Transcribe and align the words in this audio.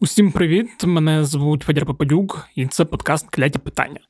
Усім 0.00 0.32
привіт! 0.32 0.84
Мене 0.84 1.24
звуть 1.24 1.62
Федір 1.62 1.86
Попадюк, 1.86 2.48
і 2.54 2.66
це 2.66 2.84
подкаст 2.84 3.30
Кляті 3.30 3.58
питання. 3.58 4.00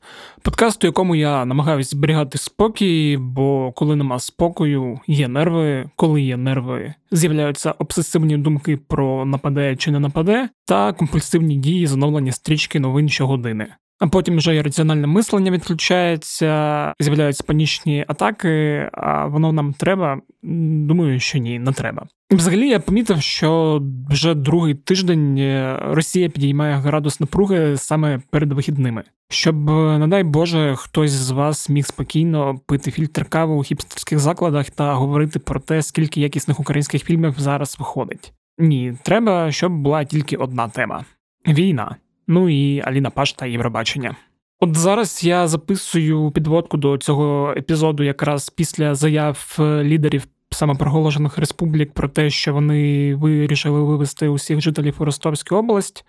Подкаст, 0.42 0.84
у 0.84 0.86
якому 0.86 1.14
я 1.14 1.44
намагаюся 1.44 1.90
зберігати 1.90 2.38
спокій, 2.38 3.18
бо 3.20 3.72
коли 3.72 3.96
нема 3.96 4.18
спокою, 4.18 5.00
є 5.06 5.28
нерви, 5.28 5.90
коли 5.96 6.22
є 6.22 6.36
нерви, 6.36 6.94
з'являються 7.10 7.72
обсесивні 7.78 8.38
думки 8.38 8.76
про 8.76 9.24
нападе 9.24 9.76
чи 9.76 9.90
не 9.90 10.00
нападе, 10.00 10.48
та 10.64 10.92
компульсивні 10.92 11.56
дії 11.56 11.86
з 11.86 11.92
оновлення 11.94 12.32
стрічки 12.32 12.80
новин 12.80 13.08
щогодини. 13.08 13.66
А 13.98 14.06
потім 14.06 14.36
вже 14.36 14.56
і 14.56 14.62
раціональне 14.62 15.06
мислення 15.06 15.50
відключається, 15.50 16.92
з'являються 17.00 17.44
панічні 17.46 18.04
атаки, 18.08 18.88
а 18.92 19.26
воно 19.26 19.52
нам 19.52 19.72
треба. 19.72 20.20
Думаю, 20.42 21.20
що 21.20 21.38
ні, 21.38 21.58
не 21.58 21.72
треба. 21.72 22.06
Взагалі 22.30 22.68
я 22.68 22.80
помітив, 22.80 23.22
що 23.22 23.82
вже 24.10 24.34
другий 24.34 24.74
тиждень 24.74 25.38
Росія 25.80 26.28
підіймає 26.28 26.74
градус 26.74 27.20
напруги 27.20 27.76
саме 27.76 28.20
перед 28.30 28.52
вихідними, 28.52 29.02
щоб, 29.28 29.56
не 29.98 30.06
дай 30.08 30.24
Боже, 30.24 30.74
хтось 30.76 31.10
з 31.10 31.30
вас 31.30 31.68
міг 31.68 31.86
спокійно 31.86 32.60
пити 32.66 32.90
фільтр 32.90 33.24
кави 33.24 33.54
у 33.54 33.62
хіпстерських 33.62 34.18
закладах 34.18 34.70
та 34.70 34.94
говорити 34.94 35.38
про 35.38 35.60
те, 35.60 35.82
скільки 35.82 36.20
якісних 36.20 36.60
українських 36.60 37.04
фільмів 37.04 37.34
зараз 37.38 37.76
виходить. 37.78 38.32
Ні, 38.58 38.94
треба, 39.02 39.52
щоб 39.52 39.72
була 39.72 40.04
тільки 40.04 40.36
одна 40.36 40.68
тема 40.68 41.04
війна. 41.46 41.96
Ну 42.28 42.48
і 42.48 42.80
Аліна 42.80 43.10
Паш 43.10 43.32
та 43.32 43.46
Євробачення. 43.46 44.16
От 44.60 44.76
зараз 44.76 45.24
я 45.24 45.48
записую 45.48 46.30
підводку 46.30 46.76
до 46.76 46.98
цього 46.98 47.54
епізоду 47.56 48.02
якраз 48.02 48.50
після 48.50 48.94
заяв 48.94 49.56
лідерів 49.60 50.26
самопроголошених 50.50 51.38
республік 51.38 51.92
про 51.92 52.08
те, 52.08 52.30
що 52.30 52.52
вони 52.52 53.14
вирішили 53.14 53.80
вивести 53.80 54.28
усіх 54.28 54.60
жителів 54.60 54.96
у 54.98 55.04
Ростовську 55.04 55.56
область, 55.56 56.04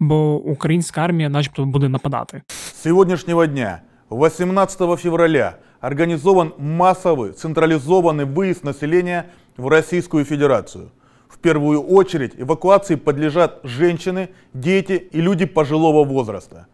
бо 0.00 0.34
українська 0.34 1.00
армія, 1.00 1.28
начебто, 1.28 1.64
буде 1.64 1.88
нападати. 1.88 2.42
З 2.46 2.82
сьогоднішнього 2.82 3.46
дня, 3.46 3.80
18 4.10 4.98
февраля, 5.00 5.52
організован 5.82 6.52
масовий 6.58 7.32
централізований 7.32 8.26
виїзд 8.26 8.64
населення 8.64 9.24
в 9.56 9.66
Російську 9.66 10.24
Федерацію. 10.24 10.84
В 11.41 11.41
первую 11.41 11.81
очередь 11.81 12.33
эвакуации 12.37 12.95
подлежат 12.95 13.59
женщины, 13.63 14.29
дети 14.53 14.93
и 14.93 15.21
люди 15.21 15.45
пожилого 15.45 16.03
возраста. 16.03 16.67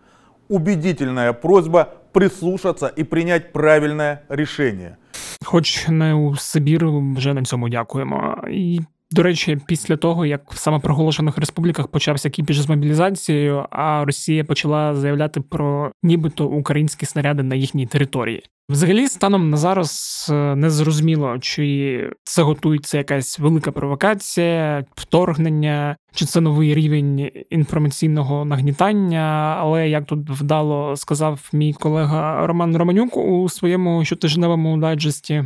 Убедительная 0.50 1.34
просьба 1.34 1.88
прислушаться 2.14 2.88
и 2.88 3.04
принять 3.04 3.52
правильное 3.52 4.24
решение. 4.30 4.98
Хоч 5.46 5.88
не 5.88 6.14
у 6.14 6.36
Сибір, 6.36 6.88
вже 6.88 7.34
на 7.34 7.44
цьому 7.44 7.70
дякуємо. 7.70 8.44
І 8.52 8.80
до 9.11 9.23
речі, 9.23 9.59
після 9.67 9.97
того, 9.97 10.27
як 10.27 10.53
в 10.53 10.59
самопроголошених 10.59 11.39
республіках 11.39 11.89
почався 11.89 12.31
кіпіш 12.31 12.59
з 12.59 12.69
мобілізацією, 12.69 13.67
а 13.71 14.05
Росія 14.05 14.45
почала 14.45 14.95
заявляти 14.95 15.41
про 15.41 15.93
нібито 16.03 16.47
українські 16.47 17.07
снаряди 17.07 17.43
на 17.43 17.55
їхній 17.55 17.87
території. 17.87 18.43
Взагалі, 18.71 19.09
станом 19.09 19.51
на 19.51 19.57
зараз 19.57 20.27
е, 20.31 20.55
не 20.57 20.71
зрозуміло, 20.71 21.39
чи 21.41 22.11
це 22.25 22.43
готується 22.43 22.99
якась 22.99 23.39
велика 23.39 23.73
провокація, 23.73 24.85
вторгнення, 24.95 25.97
чи 26.15 26.25
це 26.25 26.41
новий 26.41 26.75
рівень 26.75 27.31
інформаційного 27.51 28.45
нагнітання. 28.45 29.57
Але 29.59 29.89
як 29.89 30.05
тут 30.07 30.31
вдало 30.31 30.97
сказав 30.97 31.49
мій 31.53 31.73
колега 31.73 32.47
Роман 32.47 32.77
Романюк 32.77 33.17
у 33.17 33.49
своєму 33.49 34.05
щотижневому 34.05 34.77
дайджесті. 34.79 35.45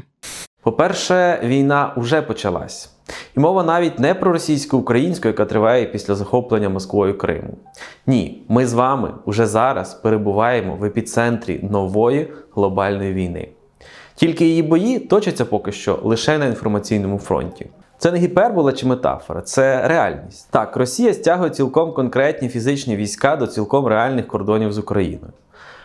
По-перше, 0.62 1.41
війна 1.44 1.92
вже 1.96 2.22
почалась. 2.22 2.91
І 3.36 3.41
мова 3.41 3.62
навіть 3.62 3.98
не 3.98 4.14
про 4.14 4.32
російсько-українську, 4.32 5.28
яка 5.28 5.44
триває 5.44 5.86
після 5.86 6.14
захоплення 6.14 6.68
Москвою 6.68 7.18
Криму. 7.18 7.55
Ні, 8.06 8.44
ми 8.48 8.67
з 8.67 8.73
вами 8.73 9.14
уже 9.24 9.46
зараз 9.46 9.95
перебуваємо 9.95 10.77
в 10.77 10.84
епіцентрі 10.84 11.61
нової 11.70 12.33
глобальної 12.55 13.12
війни. 13.12 13.48
Тільки 14.14 14.45
її 14.45 14.62
бої 14.62 14.98
точаться 14.98 15.45
поки 15.45 15.73
що 15.73 15.98
лише 16.02 16.39
на 16.39 16.46
інформаційному 16.46 17.18
фронті. 17.18 17.67
Це 17.98 18.12
не 18.12 18.18
гіпербола 18.18 18.73
чи 18.73 18.86
метафора, 18.86 19.40
це 19.40 19.89
реальність. 19.89 20.48
Так, 20.50 20.77
Росія 20.77 21.14
стягує 21.14 21.50
цілком 21.50 21.92
конкретні 21.92 22.48
фізичні 22.48 22.96
війська 22.96 23.36
до 23.36 23.46
цілком 23.46 23.86
реальних 23.86 24.27
кордонів 24.27 24.73
з 24.73 24.79
Україною. 24.79 25.33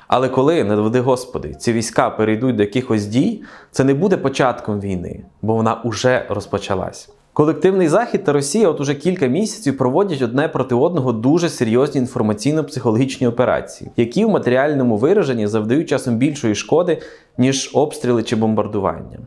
Але 0.07 0.29
коли, 0.29 0.63
не 0.63 0.75
доведи 0.75 1.00
Господи, 1.00 1.53
ці 1.53 1.73
війська 1.73 2.09
перейдуть 2.09 2.56
до 2.56 2.63
якихось 2.63 3.06
дій, 3.06 3.44
це 3.72 3.84
не 3.84 3.94
буде 3.94 4.18
початком 4.18 4.79
війни, 4.79 5.23
бо 5.41 5.56
вона 5.56 5.81
уже 5.84 6.25
розпочалась. 6.29 7.09
Колективний 7.34 7.88
захід 7.88 8.23
та 8.23 8.34
Росія 8.34 8.69
от 8.69 8.81
уже 8.81 8.95
кілька 8.95 9.28
місяців 9.28 9.78
проводять 9.78 10.22
одне 10.22 10.47
проти 10.47 10.75
одного 10.75 11.12
дуже 11.12 11.50
серйозні 11.50 12.01
інформаційно-психологічні 12.01 13.28
операції, 13.28 13.91
які 13.97 14.25
в 14.25 14.29
матеріальному 14.29 14.97
вираженні 14.97 15.47
завдають 15.47 15.90
часом 15.90 16.18
більшої 16.18 16.56
шкоди, 16.56 17.01
ніж 17.38 17.72
обстріли 17.74 18.24
чи 18.24 18.35
бомбардування. 18.35 19.19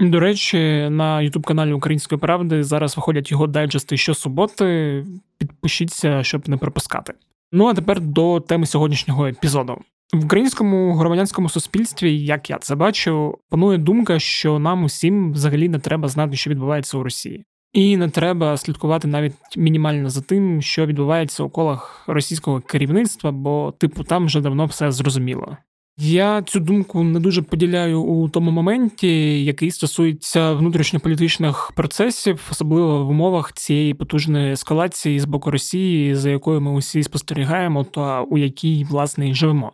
До 0.00 0.20
речі, 0.20 0.88
на 0.90 1.20
ютуб 1.20 1.46
каналі 1.46 1.72
Української 1.72 2.18
правди 2.18 2.62
зараз 2.62 2.96
виходять 2.96 3.30
його 3.30 3.46
дайджести 3.46 3.96
щосуботи. 3.96 5.04
Підпишіться, 5.38 6.22
щоб 6.22 6.48
не 6.48 6.56
пропускати. 6.56 7.12
Ну 7.52 7.66
а 7.66 7.74
тепер 7.74 8.00
до 8.00 8.40
теми 8.40 8.66
сьогоднішнього 8.66 9.26
епізоду. 9.26 9.78
В 10.12 10.24
українському 10.24 10.94
громадянському 10.94 11.48
суспільстві, 11.48 12.18
як 12.18 12.50
я 12.50 12.58
це 12.58 12.74
бачу, 12.74 13.38
панує 13.50 13.78
думка, 13.78 14.18
що 14.18 14.58
нам 14.58 14.84
усім 14.84 15.32
взагалі 15.32 15.68
не 15.68 15.78
треба 15.78 16.08
знати, 16.08 16.36
що 16.36 16.50
відбувається 16.50 16.98
у 16.98 17.02
Росії, 17.02 17.44
і 17.72 17.96
не 17.96 18.08
треба 18.08 18.56
слідкувати 18.56 19.08
навіть 19.08 19.34
мінімально 19.56 20.10
за 20.10 20.20
тим, 20.20 20.62
що 20.62 20.86
відбувається 20.86 21.42
у 21.42 21.50
колах 21.50 22.04
російського 22.06 22.60
керівництва, 22.60 23.32
бо, 23.32 23.74
типу, 23.78 24.04
там 24.04 24.26
вже 24.26 24.40
давно 24.40 24.66
все 24.66 24.92
зрозуміло. 24.92 25.56
Я 26.00 26.42
цю 26.42 26.60
думку 26.60 27.02
не 27.02 27.20
дуже 27.20 27.42
поділяю 27.42 28.02
у 28.02 28.28
тому 28.28 28.50
моменті, 28.50 29.44
який 29.44 29.70
стосується 29.70 30.52
внутрішньополітичних 30.52 31.72
процесів, 31.74 32.48
особливо 32.50 33.04
в 33.04 33.10
умовах 33.10 33.52
цієї 33.52 33.94
потужної 33.94 34.52
ескалації 34.52 35.20
з 35.20 35.24
боку 35.24 35.50
Росії, 35.50 36.14
за 36.14 36.30
якою 36.30 36.60
ми 36.60 36.70
усі 36.70 37.02
спостерігаємо, 37.02 37.84
та 37.84 38.22
у 38.22 38.38
якій 38.38 38.86
власне 38.90 39.30
і 39.30 39.34
живемо. 39.34 39.72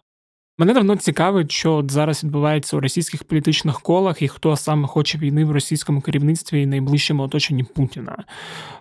Мене 0.58 0.74
давно 0.74 0.96
цікавить, 0.96 1.52
що 1.52 1.72
от 1.72 1.90
зараз 1.90 2.24
відбувається 2.24 2.76
у 2.76 2.80
російських 2.80 3.24
політичних 3.24 3.80
колах 3.80 4.22
і 4.22 4.28
хто 4.28 4.56
саме 4.56 4.88
хоче 4.88 5.18
війни 5.18 5.44
в 5.44 5.50
російському 5.50 6.00
керівництві 6.00 6.62
і 6.62 6.66
найближчому 6.66 7.22
оточенні 7.22 7.64
Путіна. 7.64 8.24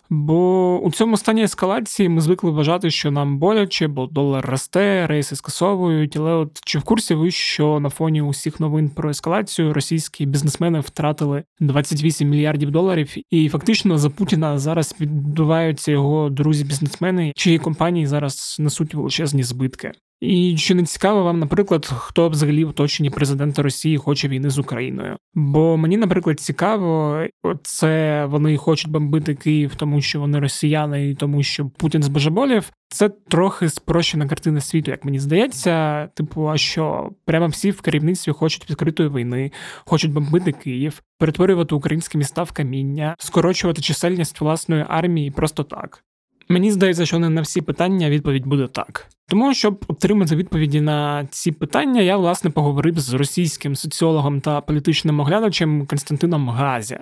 Бо 0.10 0.80
у 0.80 0.92
цьому 0.92 1.18
стані 1.18 1.44
ескалації 1.44 2.10
ми 2.10 2.22
звикли 2.22 2.52
вважати, 2.52 2.92
що 2.92 3.12
нам 3.12 3.38
боляче, 3.38 3.88
бо 3.88 4.06
долар 4.08 4.46
росте, 4.46 5.08
рейси 5.08 5.36
скасовують. 5.36 6.18
Але 6.18 6.32
от 6.32 6.60
чи 6.66 6.80
в 6.80 6.84
курсі 6.84 7.14
ви, 7.14 7.32
що 7.32 7.80
на 7.80 7.90
фоні 7.90 8.22
усіх 8.22 8.60
новин 8.60 8.90
про 8.90 9.10
ескалацію 9.10 9.74
російські 9.74 10.26
бізнесмени 10.26 10.80
втратили 10.80 11.44
28 11.60 12.30
мільярдів 12.30 12.72
доларів, 12.72 13.16
і 13.30 13.50
фактично 13.50 13.98
за 13.98 14.10
Путіна 14.10 14.60
зараз 14.60 14.96
відбуваються 15.00 15.92
його 15.92 16.30
друзі-бізнесмени, 16.30 17.34
чиї 17.36 17.60
компанії 17.60 18.08
зараз 18.08 18.58
несуть 18.60 18.94
величезні 18.94 19.44
збитки. 19.44 19.92
І 20.24 20.56
чи 20.58 20.76
не 20.76 20.84
цікаво 20.84 21.24
вам, 21.24 21.40
наприклад, 21.40 21.86
хто 21.86 22.30
взагалі 22.30 22.66
в 22.66 22.70
оточенні 22.70 23.10
президента 23.10 23.64
Росії 23.64 23.98
хоче 23.98 24.28
війни 24.28 24.50
з 24.50 24.60
Україною? 24.60 25.18
Бо 25.34 25.78
мені, 25.78 25.98
наприклад, 25.98 26.40
цікаво, 26.40 27.20
це 27.64 28.26
вони 28.26 28.58
хочуть 28.58 28.92
бомбити 28.92 29.36
Київ, 29.36 29.76
тому 29.76 30.02
що 30.02 30.20
вони 30.20 30.40
росіяни, 30.40 31.10
і 31.10 31.16
тому 31.16 31.44
що 31.44 31.66
Путін 31.66 32.04
збожеболів. 32.04 32.72
Це 32.88 33.10
трохи 33.10 33.70
спрощена 33.70 34.28
картина 34.28 34.62
світу, 34.62 34.92
як 34.92 35.06
мені 35.06 35.20
здається. 35.20 36.08
Типу, 36.14 36.50
а 36.50 36.58
що 36.58 37.10
прямо 37.26 37.48
всі 37.48 37.72
в 37.72 37.82
керівництві 37.82 38.32
хочуть 38.32 38.70
відкритої 38.70 39.10
війни, 39.10 39.52
хочуть 39.86 40.14
бомбити 40.14 40.52
Київ, 40.52 41.02
перетворювати 41.20 41.76
українські 41.76 42.18
міста 42.18 42.44
в 42.44 42.52
каміння, 42.52 43.16
скорочувати 43.20 43.82
чисельність 43.82 44.42
власної 44.42 44.86
армії 44.88 45.32
просто 45.32 45.64
так. 45.64 46.04
Мені 46.50 46.72
здається, 46.72 47.06
що 47.06 47.20
не 47.20 47.30
на 47.30 47.42
всі 47.42 47.62
питання 47.62 48.10
відповідь 48.10 48.46
буде 48.46 48.68
так. 48.68 49.08
Тому, 49.28 49.54
щоб 49.54 49.86
отримати 49.88 50.36
відповіді 50.36 50.82
на 50.82 51.28
ці 51.32 51.52
питання, 51.52 52.02
я 52.02 52.18
власне 52.18 52.50
поговорив 52.50 53.00
з 53.00 53.14
російським 53.14 53.76
соціологом 53.76 54.42
та 54.42 54.62
політичним 54.62 55.20
оглядачем 55.20 55.86
Константином 55.86 56.50
Газі. 56.50 56.98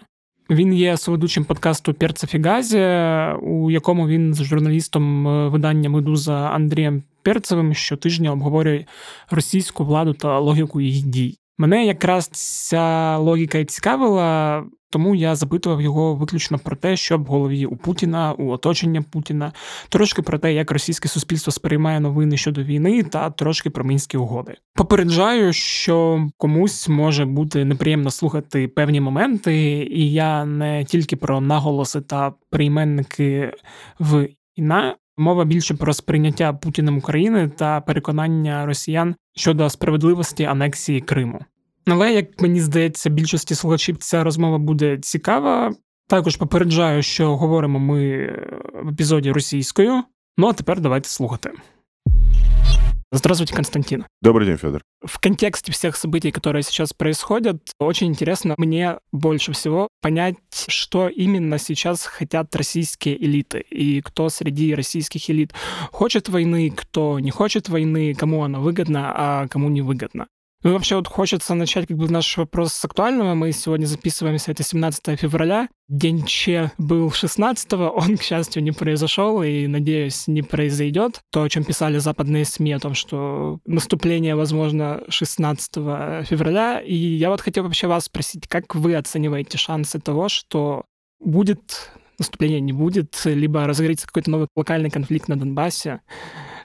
Він 0.50 0.74
є 0.74 0.98
соведучим 0.98 1.46
подкасту 1.46 1.94
Перцев 1.94 2.30
і 2.34 2.42
Газі, 2.42 2.80
у 3.42 3.72
якому 3.72 4.08
він 4.08 4.34
з 4.34 4.44
журналістом 4.44 5.28
е, 5.28 5.48
видання 5.48 5.90
Медуза 5.90 6.34
Андрієм 6.34 7.04
Перцевим 7.24 7.74
щотижня 7.74 8.32
обговорює 8.32 8.86
російську 9.30 9.86
владу 9.86 10.14
та 10.14 10.40
логіку 10.40 10.82
її 10.82 11.02
дій. 11.02 11.38
Мене 11.58 11.86
якраз 11.86 12.28
ця 12.28 13.18
логіка 13.18 13.58
і 13.58 13.66
цікавила, 13.66 14.64
тому 14.92 15.16
я 15.16 15.36
запитував 15.36 15.82
його 15.82 16.16
виключно 16.16 16.60
про 16.60 16.76
те, 16.76 16.96
що 16.98 17.18
в 17.18 17.24
голові 17.26 17.66
у 17.66 17.76
Путіна, 17.76 18.34
у 18.34 18.50
оточення 18.50 19.02
Путіна, 19.02 19.52
трошки 19.90 20.22
про 20.22 20.40
те, 20.40 20.54
як 20.54 20.72
російське 20.72 21.10
суспільство 21.10 21.52
сприймає 21.52 22.00
новини 22.00 22.38
щодо 22.38 22.64
війни, 22.64 23.04
та 23.04 23.30
трошки 23.30 23.70
про 23.70 23.84
мінські 23.84 24.18
угоди. 24.18 24.56
Попереджаю, 24.76 25.54
що 25.54 26.28
комусь 26.38 26.90
може 26.90 27.26
бути 27.26 27.66
неприємно 27.66 28.12
слухати 28.12 28.68
певні 28.68 29.02
моменти, 29.02 29.56
і 29.92 30.12
я 30.12 30.46
не 30.46 30.86
тільки 30.86 31.16
про 31.16 31.42
наголоси 31.42 32.02
та 32.02 32.34
прийменники 32.50 33.54
в 34.00 34.28
іна 34.56 34.96
Мова 35.18 35.46
більше 35.46 35.74
про 35.74 35.94
сприйняття 35.94 36.54
Путіним 36.54 36.98
України 36.98 37.50
та 37.50 37.82
переконання 37.82 38.66
росіян 38.66 39.16
щодо 39.36 39.70
справедливості 39.70 40.44
анексії 40.44 41.02
Криму. 41.02 41.40
Але 41.87 42.13
як 42.13 42.41
мені 42.41 42.61
здається, 42.61 43.11
більшості 43.11 43.55
слухачів 43.55 43.97
ця 43.97 44.25
розмова 44.25 44.59
буде 44.59 44.99
цікава. 44.99 45.75
Також 46.09 46.37
попереджаю, 46.37 47.03
що 47.03 47.37
говоримо 47.37 47.79
ми 47.79 48.27
в 48.83 48.89
епізоді 48.89 49.33
російською. 49.33 50.03
Ну 50.37 50.47
а 50.47 50.53
тепер 50.53 50.81
давайте 50.81 51.09
слухати. 51.09 51.51
Здравствуйте, 53.13 53.55
Константин. 53.55 54.05
Добрый 54.21 54.47
день, 54.47 54.57
Федор. 54.57 54.83
В 55.01 55.21
контексте 55.21 55.71
всех 55.71 55.97
событий, 55.97 56.33
которые 56.33 56.65
сейчас 56.65 56.93
происходят, 56.93 57.63
очень 57.79 58.09
интересно 58.09 58.57
мне 58.59 58.99
больше 59.13 59.53
всего 59.53 59.89
понять, 60.03 60.37
что 60.69 61.09
именно 61.09 61.59
сейчас 61.59 62.05
хотят 62.05 62.55
российские 62.57 63.17
элиты 63.25 63.61
и 63.61 64.01
кто 64.01 64.29
среди 64.29 64.75
российских 64.75 65.31
элит 65.31 65.55
хочет 65.93 66.29
войны, 66.29 66.71
кто 66.71 67.21
не 67.21 67.31
хочет 67.31 67.69
войны, 67.69 68.13
кому 68.15 68.43
она 68.43 68.59
выгодна, 68.59 69.13
а 69.15 69.49
кому 69.49 69.69
не 69.69 69.83
выгодна. 69.83 70.27
Ну, 70.64 70.74
вообще 70.74 70.96
вот 70.96 71.08
хочется 71.08 71.56
начать 71.56 71.88
как 71.88 71.98
бы 71.98 72.08
наш 72.08 72.38
вопрос 72.38 72.74
с 72.74 72.86
актуального. 72.86 73.34
Мы 73.34 73.52
сегодня 73.52 73.88
записываемся, 73.88 74.52
это 74.52 74.62
17 74.62 75.20
февраля. 75.20 75.70
День 75.90 76.24
Че 76.24 76.72
был 76.78 77.12
16 77.12 77.74
он, 77.74 78.18
к 78.18 78.22
счастью, 78.22 78.62
не 78.62 78.72
произошел 78.72 79.42
и, 79.42 79.66
надеюсь, 79.66 80.28
не 80.28 80.44
произойдет. 80.44 81.22
То, 81.32 81.42
о 81.42 81.50
чем 81.50 81.64
писали 81.64 81.98
западные 81.98 82.46
СМИ, 82.46 82.74
о 82.74 82.80
том, 82.80 82.94
что 82.94 83.60
наступление 83.66 84.36
возможно 84.36 85.02
16 85.10 85.74
февраля. 86.28 86.80
И 86.80 86.96
я 86.96 87.32
вот 87.32 87.42
хотел 87.42 87.64
вообще 87.64 87.88
вас 87.88 88.06
спросить, 88.06 88.48
как 88.48 88.76
вы 88.76 88.94
оцениваете 88.94 89.58
шансы 89.58 90.00
того, 90.00 90.30
что 90.30 90.86
будет 91.20 91.90
наступление, 92.20 92.62
не 92.62 92.74
будет, 92.74 93.20
либо 93.26 93.66
разгорится 93.66 94.06
какой-то 94.06 94.30
новый 94.30 94.48
локальный 94.56 94.92
конфликт 94.92 95.28
на 95.28 95.40
Донбассе? 95.40 96.02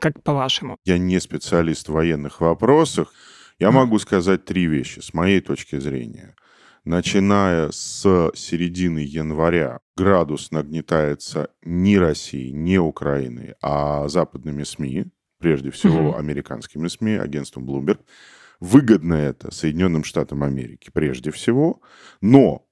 Как 0.00 0.22
по-вашему? 0.22 0.76
Я 0.84 0.98
не 0.98 1.18
специалист 1.18 1.88
в 1.88 1.92
военных 1.92 2.42
вопросах, 2.42 3.14
я 3.58 3.70
могу 3.70 3.98
сказать 3.98 4.44
три 4.44 4.66
вещи 4.66 5.00
с 5.00 5.14
моей 5.14 5.40
точки 5.40 5.78
зрения. 5.78 6.34
Начиная 6.84 7.70
с 7.72 8.30
середины 8.34 9.00
января 9.00 9.80
градус 9.96 10.52
нагнетается 10.52 11.50
не 11.62 11.98
Россией, 11.98 12.52
не 12.52 12.78
Украиной, 12.78 13.54
а 13.60 14.06
западными 14.08 14.62
СМИ, 14.62 15.06
прежде 15.40 15.70
всего 15.70 16.16
американскими 16.16 16.86
СМИ, 16.86 17.16
агентством 17.16 17.68
Bloomberg. 17.68 17.98
Выгодно 18.60 19.14
это 19.14 19.52
Соединенным 19.52 20.04
Штатам 20.04 20.42
Америки 20.44 20.90
прежде 20.92 21.30
всего, 21.30 21.80
но 22.20 22.65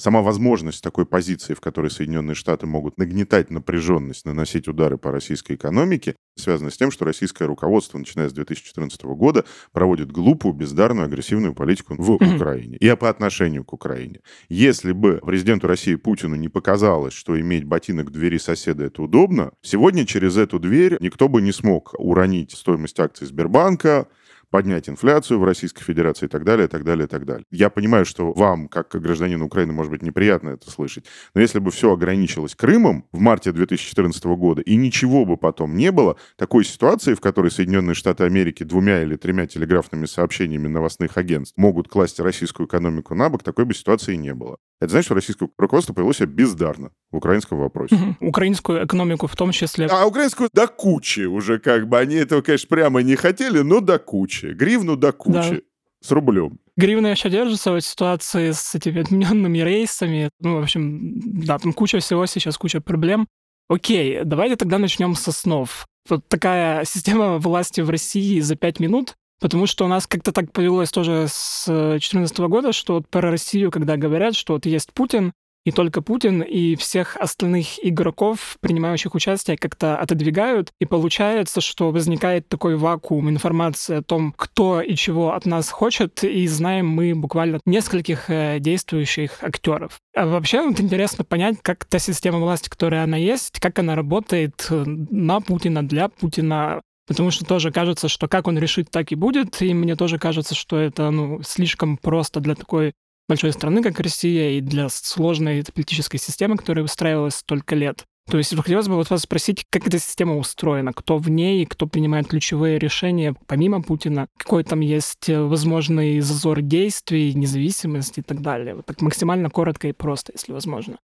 сама 0.00 0.22
возможность 0.22 0.82
такой 0.82 1.04
позиции, 1.04 1.54
в 1.54 1.60
которой 1.60 1.90
Соединенные 1.90 2.34
Штаты 2.34 2.66
могут 2.66 2.96
нагнетать 2.96 3.50
напряженность, 3.50 4.24
наносить 4.24 4.66
удары 4.66 4.96
по 4.96 5.12
российской 5.12 5.54
экономике, 5.54 6.16
связана 6.36 6.70
с 6.70 6.76
тем, 6.76 6.90
что 6.90 7.04
российское 7.04 7.44
руководство, 7.44 7.98
начиная 7.98 8.28
с 8.30 8.32
2014 8.32 9.02
года, 9.02 9.44
проводит 9.72 10.10
глупую, 10.10 10.54
бездарную, 10.54 11.06
агрессивную 11.06 11.54
политику 11.54 11.94
в 11.98 12.12
Украине 12.12 12.78
и 12.78 12.96
по 12.96 13.10
отношению 13.10 13.64
к 13.64 13.72
Украине. 13.72 14.20
Если 14.48 14.92
бы 14.92 15.20
президенту 15.24 15.66
России 15.66 15.94
Путину 15.96 16.34
не 16.34 16.48
показалось, 16.48 17.12
что 17.12 17.38
иметь 17.38 17.64
ботинок 17.64 18.08
в 18.08 18.12
двери 18.12 18.38
соседа 18.38 18.84
это 18.84 19.02
удобно, 19.02 19.52
сегодня 19.62 20.06
через 20.06 20.36
эту 20.36 20.58
дверь 20.58 20.96
никто 21.00 21.28
бы 21.28 21.42
не 21.42 21.52
смог 21.52 21.94
уронить 21.98 22.52
стоимость 22.52 22.98
акций 22.98 23.26
Сбербанка, 23.26 24.08
поднять 24.50 24.88
инфляцию 24.88 25.38
в 25.38 25.44
Российской 25.44 25.82
Федерации 25.84 26.26
и 26.26 26.28
так 26.28 26.44
далее, 26.44 26.66
и 26.66 26.68
так 26.68 26.84
далее, 26.84 27.06
и 27.06 27.08
так 27.08 27.24
далее. 27.24 27.44
Я 27.50 27.70
понимаю, 27.70 28.04
что 28.04 28.32
вам, 28.32 28.68
как 28.68 28.90
гражданину 28.90 29.46
Украины, 29.46 29.72
может 29.72 29.90
быть 29.90 30.02
неприятно 30.02 30.50
это 30.50 30.70
слышать, 30.70 31.06
но 31.34 31.40
если 31.40 31.58
бы 31.58 31.70
все 31.70 31.92
ограничилось 31.92 32.54
Крымом 32.54 33.06
в 33.12 33.20
марте 33.20 33.52
2014 33.52 34.24
года 34.24 34.62
и 34.62 34.76
ничего 34.76 35.24
бы 35.24 35.36
потом 35.36 35.76
не 35.76 35.92
было, 35.92 36.16
такой 36.36 36.64
ситуации, 36.64 37.14
в 37.14 37.20
которой 37.20 37.50
Соединенные 37.50 37.94
Штаты 37.94 38.24
Америки 38.24 38.64
двумя 38.64 39.02
или 39.02 39.16
тремя 39.16 39.46
телеграфными 39.46 40.06
сообщениями 40.06 40.68
новостных 40.68 41.16
агентств 41.16 41.56
могут 41.56 41.88
класть 41.88 42.20
российскую 42.20 42.66
экономику 42.66 43.14
на 43.14 43.30
бок, 43.30 43.42
такой 43.42 43.64
бы 43.64 43.74
ситуации 43.74 44.16
не 44.16 44.34
было. 44.34 44.58
Это 44.80 44.92
значит, 44.92 45.06
что 45.06 45.14
российское 45.14 45.48
руководство 45.58 45.92
повело 45.92 46.12
себя 46.14 46.26
бездарно 46.26 46.90
в 47.10 47.16
украинском 47.16 47.58
вопросе. 47.58 47.94
Угу. 47.94 48.28
Украинскую 48.28 48.86
экономику 48.86 49.26
в 49.26 49.36
том 49.36 49.52
числе. 49.52 49.86
А 49.86 50.06
украинскую 50.06 50.48
до 50.52 50.66
кучи 50.66 51.20
уже 51.20 51.58
как 51.58 51.86
бы. 51.86 51.98
Они 51.98 52.14
этого, 52.14 52.40
конечно, 52.40 52.68
прямо 52.68 53.02
не 53.02 53.14
хотели, 53.14 53.60
но 53.60 53.80
до 53.80 53.98
кучи. 53.98 54.46
Гривну 54.46 54.96
до 54.96 55.12
кучи. 55.12 55.34
Да. 55.34 55.60
С 56.02 56.10
рублем. 56.12 56.58
Гривна 56.78 57.08
еще 57.08 57.28
держится 57.28 57.72
в 57.72 57.80
ситуации 57.82 58.52
с 58.52 58.74
этими 58.74 59.02
отмененными 59.02 59.58
рейсами. 59.58 60.30
Ну, 60.40 60.60
в 60.60 60.62
общем, 60.62 61.20
да, 61.44 61.58
там 61.58 61.74
куча 61.74 61.98
всего 61.98 62.24
сейчас, 62.24 62.56
куча 62.56 62.80
проблем. 62.80 63.28
Окей, 63.68 64.24
давайте 64.24 64.56
тогда 64.56 64.78
начнем 64.78 65.14
со 65.14 65.30
снов. 65.30 65.86
Вот 66.08 66.26
такая 66.28 66.84
система 66.86 67.38
власти 67.38 67.82
в 67.82 67.90
России 67.90 68.40
за 68.40 68.56
пять 68.56 68.80
минут 68.80 69.14
Потому 69.40 69.66
что 69.66 69.84
у 69.84 69.88
нас 69.88 70.06
как-то 70.06 70.32
так 70.32 70.52
повелось 70.52 70.90
тоже 70.90 71.26
с 71.28 71.64
2014 71.66 72.38
года, 72.40 72.72
что 72.72 72.94
вот 72.94 73.08
про 73.08 73.30
Россию, 73.30 73.70
когда 73.70 73.96
говорят, 73.96 74.34
что 74.36 74.52
вот 74.52 74.66
есть 74.66 74.92
Путин, 74.92 75.32
и 75.66 75.72
только 75.72 76.00
Путин, 76.00 76.40
и 76.40 76.74
всех 76.74 77.16
остальных 77.16 77.84
игроков, 77.84 78.56
принимающих 78.60 79.14
участие, 79.14 79.58
как-то 79.58 79.98
отодвигают, 79.98 80.72
и 80.80 80.86
получается, 80.86 81.60
что 81.60 81.90
возникает 81.90 82.48
такой 82.48 82.76
вакуум 82.76 83.28
информации 83.28 83.96
о 83.96 84.02
том, 84.02 84.32
кто 84.36 84.80
и 84.80 84.94
чего 84.94 85.34
от 85.34 85.44
нас 85.44 85.68
хочет, 85.68 86.24
и 86.24 86.46
знаем 86.46 86.88
мы 86.88 87.14
буквально 87.14 87.60
нескольких 87.66 88.30
э, 88.30 88.58
действующих 88.58 89.42
актеров. 89.42 89.98
А 90.16 90.26
вообще 90.26 90.62
вот 90.62 90.80
интересно 90.80 91.24
понять, 91.24 91.56
как 91.62 91.84
та 91.84 91.98
система 91.98 92.38
власти, 92.38 92.70
которая 92.70 93.04
она 93.04 93.18
есть, 93.18 93.60
как 93.60 93.78
она 93.78 93.94
работает 93.94 94.66
э, 94.70 94.84
на 94.86 95.40
Путина, 95.40 95.86
для 95.86 96.08
Путина, 96.08 96.80
потому 97.06 97.30
что 97.30 97.44
тоже 97.44 97.70
кажется, 97.70 98.08
что 98.08 98.28
как 98.28 98.48
он 98.48 98.58
решит, 98.58 98.90
так 98.90 99.12
и 99.12 99.14
будет, 99.14 99.60
и 99.62 99.74
мне 99.74 99.96
тоже 99.96 100.18
кажется, 100.18 100.54
что 100.54 100.78
это 100.78 101.10
ну, 101.10 101.42
слишком 101.42 101.96
просто 101.96 102.40
для 102.40 102.54
такой 102.54 102.92
большой 103.28 103.52
страны, 103.52 103.82
как 103.82 104.00
Россия, 104.00 104.58
и 104.58 104.60
для 104.60 104.88
сложной 104.88 105.64
политической 105.72 106.18
системы, 106.18 106.56
которая 106.56 106.82
выстраивалась 106.82 107.36
столько 107.36 107.74
лет. 107.76 108.04
То 108.30 108.38
есть 108.38 108.54
хотелось 108.54 108.86
бы 108.86 108.94
вот 108.94 109.10
вас 109.10 109.22
спросить, 109.22 109.64
как 109.70 109.88
эта 109.88 109.98
система 109.98 110.36
устроена, 110.36 110.92
кто 110.92 111.18
в 111.18 111.28
ней, 111.28 111.66
кто 111.66 111.86
принимает 111.86 112.28
ключевые 112.28 112.78
решения 112.78 113.34
помимо 113.46 113.82
Путина, 113.82 114.28
какой 114.36 114.62
там 114.62 114.80
есть 114.80 115.28
возможный 115.28 116.20
зазор 116.20 116.60
действий, 116.60 117.34
независимость 117.34 118.18
и 118.18 118.22
так 118.22 118.40
далее. 118.40 118.76
Вот 118.76 118.86
так 118.86 119.00
максимально 119.00 119.50
коротко 119.50 119.88
и 119.88 119.92
просто, 119.92 120.32
если 120.32 120.52
возможно. 120.52 120.98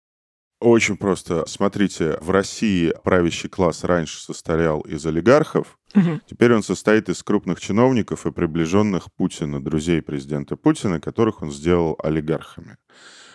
Очень 0.60 0.96
просто. 0.96 1.44
Смотрите, 1.46 2.16
в 2.20 2.30
России 2.30 2.94
правящий 3.04 3.48
класс 3.48 3.84
раньше 3.84 4.18
состоял 4.18 4.80
из 4.80 5.04
олигархов, 5.04 5.78
угу. 5.94 6.20
теперь 6.26 6.54
он 6.54 6.62
состоит 6.62 7.10
из 7.10 7.22
крупных 7.22 7.60
чиновников 7.60 8.26
и 8.26 8.32
приближенных 8.32 9.12
Путина, 9.12 9.62
друзей 9.62 10.00
президента 10.00 10.56
Путина, 10.56 10.98
которых 10.98 11.42
он 11.42 11.52
сделал 11.52 11.98
олигархами. 12.02 12.78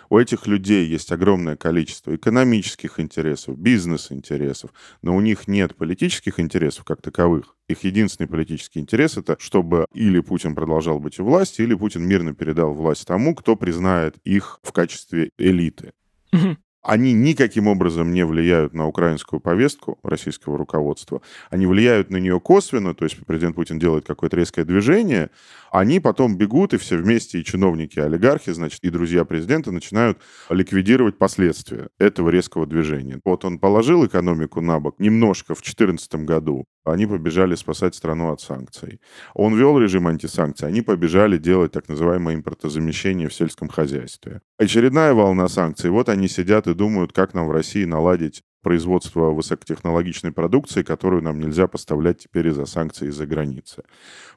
У 0.09 0.17
этих 0.17 0.45
людей 0.45 0.85
есть 0.87 1.09
огромное 1.13 1.55
количество 1.55 2.13
экономических 2.13 2.99
интересов, 2.99 3.57
бизнес-интересов, 3.57 4.71
но 5.01 5.15
у 5.15 5.21
них 5.21 5.47
нет 5.47 5.75
политических 5.77 6.37
интересов 6.37 6.83
как 6.83 7.01
таковых. 7.01 7.55
Их 7.69 7.85
единственный 7.85 8.27
политический 8.27 8.79
интерес 8.79 9.15
это, 9.15 9.37
чтобы 9.39 9.85
или 9.93 10.19
Путин 10.19 10.53
продолжал 10.53 10.99
быть 10.99 11.17
у 11.19 11.23
власти, 11.23 11.61
или 11.61 11.75
Путин 11.75 12.05
мирно 12.05 12.33
передал 12.33 12.73
власть 12.73 13.07
тому, 13.07 13.35
кто 13.35 13.55
признает 13.55 14.17
их 14.25 14.59
в 14.63 14.73
качестве 14.73 15.29
элиты. 15.37 15.93
Угу. 16.33 16.57
Они 16.83 17.13
никаким 17.13 17.67
образом 17.67 18.11
не 18.11 18.25
влияют 18.25 18.73
на 18.73 18.87
украинскую 18.87 19.39
повестку 19.39 19.99
российского 20.03 20.57
руководства. 20.57 21.21
Они 21.51 21.67
влияют 21.67 22.09
на 22.09 22.17
нее 22.17 22.39
косвенно, 22.39 22.95
то 22.95 23.05
есть 23.05 23.17
президент 23.25 23.55
Путин 23.55 23.77
делает 23.77 24.07
какое-то 24.07 24.35
резкое 24.35 24.65
движение, 24.65 25.29
они 25.71 25.99
потом 25.99 26.37
бегут, 26.37 26.73
и 26.73 26.77
все 26.77 26.97
вместе, 26.97 27.39
и 27.39 27.45
чиновники, 27.45 27.99
и 27.99 28.01
олигархи, 28.01 28.51
значит, 28.51 28.79
и 28.83 28.89
друзья 28.89 29.25
президента 29.25 29.71
начинают 29.71 30.17
ликвидировать 30.49 31.17
последствия 31.17 31.89
этого 31.99 32.29
резкого 32.29 32.65
движения. 32.65 33.19
Вот 33.23 33.45
он 33.45 33.59
положил 33.59 34.05
экономику 34.05 34.59
на 34.59 34.79
бок 34.79 34.95
немножко 34.99 35.53
в 35.53 35.61
2014 35.61 36.15
году, 36.25 36.65
они 36.83 37.05
побежали 37.05 37.55
спасать 37.55 37.95
страну 37.95 38.31
от 38.31 38.41
санкций. 38.41 38.99
Он 39.33 39.55
вел 39.55 39.77
режим 39.77 40.07
антисанкций, 40.07 40.67
они 40.67 40.81
побежали 40.81 41.37
делать 41.37 41.71
так 41.71 41.87
называемое 41.89 42.35
импортозамещение 42.35 43.27
в 43.27 43.33
сельском 43.33 43.69
хозяйстве. 43.69 44.41
Очередная 44.57 45.13
волна 45.13 45.47
санкций. 45.47 45.89
Вот 45.89 46.09
они 46.09 46.27
сидят 46.27 46.67
и 46.67 46.73
думают, 46.73 47.13
как 47.13 47.33
нам 47.33 47.47
в 47.47 47.51
России 47.51 47.85
наладить 47.85 48.43
производство 48.61 49.31
высокотехнологичной 49.31 50.31
продукции, 50.31 50.83
которую 50.83 51.23
нам 51.23 51.39
нельзя 51.39 51.67
поставлять 51.67 52.19
теперь 52.19 52.47
из-за 52.47 52.65
санкций 52.65 53.09
из-за 53.09 53.25
границы. 53.25 53.83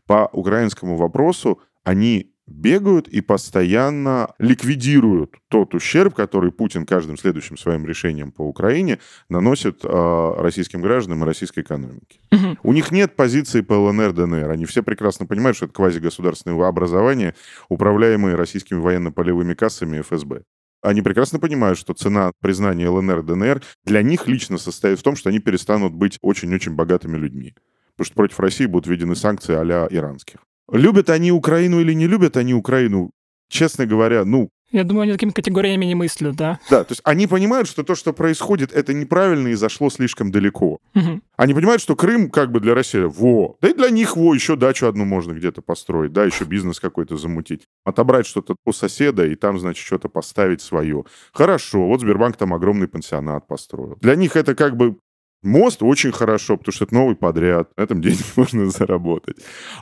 По 0.06 0.28
украинскому 0.32 0.96
вопросу 0.96 1.60
они 1.82 2.33
бегают 2.46 3.08
и 3.08 3.20
постоянно 3.20 4.34
ликвидируют 4.38 5.36
тот 5.48 5.74
ущерб, 5.74 6.14
который 6.14 6.52
Путин 6.52 6.84
каждым 6.84 7.16
следующим 7.16 7.56
своим 7.56 7.86
решением 7.86 8.32
по 8.32 8.42
Украине 8.42 8.98
наносит 9.28 9.80
э, 9.82 10.34
российским 10.38 10.82
гражданам 10.82 11.22
и 11.22 11.26
российской 11.26 11.60
экономике. 11.60 12.20
Угу. 12.32 12.58
У 12.62 12.72
них 12.72 12.90
нет 12.92 13.16
позиции 13.16 13.62
по 13.62 13.74
ЛНР, 13.74 14.12
ДНР. 14.12 14.50
Они 14.50 14.66
все 14.66 14.82
прекрасно 14.82 15.26
понимают, 15.26 15.56
что 15.56 15.66
это 15.66 15.74
квазигосударственные 15.74 16.62
образования, 16.66 17.34
управляемые 17.68 18.36
российскими 18.36 18.78
военно-полевыми 18.78 19.54
кассами 19.54 20.00
ФСБ. 20.00 20.42
Они 20.82 21.00
прекрасно 21.00 21.38
понимают, 21.38 21.78
что 21.78 21.94
цена 21.94 22.32
признания 22.42 22.88
ЛНР, 22.90 23.22
ДНР 23.22 23.62
для 23.84 24.02
них 24.02 24.28
лично 24.28 24.58
состоит 24.58 24.98
в 24.98 25.02
том, 25.02 25.16
что 25.16 25.30
они 25.30 25.38
перестанут 25.38 25.94
быть 25.94 26.18
очень-очень 26.20 26.74
богатыми 26.74 27.16
людьми. 27.16 27.54
Потому 27.96 28.06
что 28.06 28.14
против 28.14 28.40
России 28.40 28.66
будут 28.66 28.86
введены 28.86 29.16
санкции 29.16 29.54
а 29.54 29.86
иранских. 29.90 30.40
Любят 30.70 31.10
они 31.10 31.32
Украину 31.32 31.80
или 31.80 31.92
не 31.92 32.06
любят 32.06 32.36
они 32.36 32.54
Украину, 32.54 33.10
честно 33.48 33.86
говоря, 33.86 34.24
ну, 34.24 34.50
я 34.74 34.82
думаю, 34.82 35.04
они 35.04 35.12
такими 35.12 35.30
категориями 35.30 35.84
не 35.84 35.94
мыслят, 35.94 36.34
да? 36.34 36.58
Да, 36.68 36.82
то 36.82 36.90
есть 36.90 37.00
они 37.04 37.28
понимают, 37.28 37.68
что 37.68 37.84
то, 37.84 37.94
что 37.94 38.12
происходит, 38.12 38.72
это 38.72 38.92
неправильно 38.92 39.46
и 39.46 39.54
зашло 39.54 39.88
слишком 39.88 40.32
далеко. 40.32 40.80
Угу. 40.96 41.20
Они 41.36 41.54
понимают, 41.54 41.80
что 41.80 41.94
Крым 41.94 42.28
как 42.28 42.50
бы 42.50 42.58
для 42.58 42.74
России, 42.74 43.04
во, 43.04 43.56
да 43.60 43.68
и 43.68 43.72
для 43.72 43.90
них, 43.90 44.16
во, 44.16 44.34
еще 44.34 44.56
дачу 44.56 44.88
одну 44.88 45.04
можно 45.04 45.32
где-то 45.32 45.62
построить, 45.62 46.12
да, 46.12 46.24
еще 46.24 46.44
бизнес 46.44 46.80
какой-то 46.80 47.16
замутить. 47.16 47.68
Отобрать 47.84 48.26
что-то 48.26 48.56
у 48.64 48.72
соседа 48.72 49.24
и 49.24 49.36
там, 49.36 49.60
значит, 49.60 49.86
что-то 49.86 50.08
поставить 50.08 50.60
свое. 50.60 51.04
Хорошо, 51.32 51.86
вот 51.86 52.00
Сбербанк 52.00 52.36
там 52.36 52.52
огромный 52.52 52.88
пансионат 52.88 53.46
построил. 53.46 53.96
Для 54.00 54.16
них 54.16 54.34
это 54.34 54.56
как 54.56 54.76
бы 54.76 54.96
Мост 55.44 55.82
очень 55.82 56.12
хорошо, 56.12 56.56
потому 56.56 56.72
что 56.72 56.84
это 56.84 56.94
новый 56.94 57.16
подряд, 57.16 57.70
на 57.76 57.82
этом 57.82 58.00
денег 58.00 58.24
можно 58.36 58.70
заработать. 58.70 59.36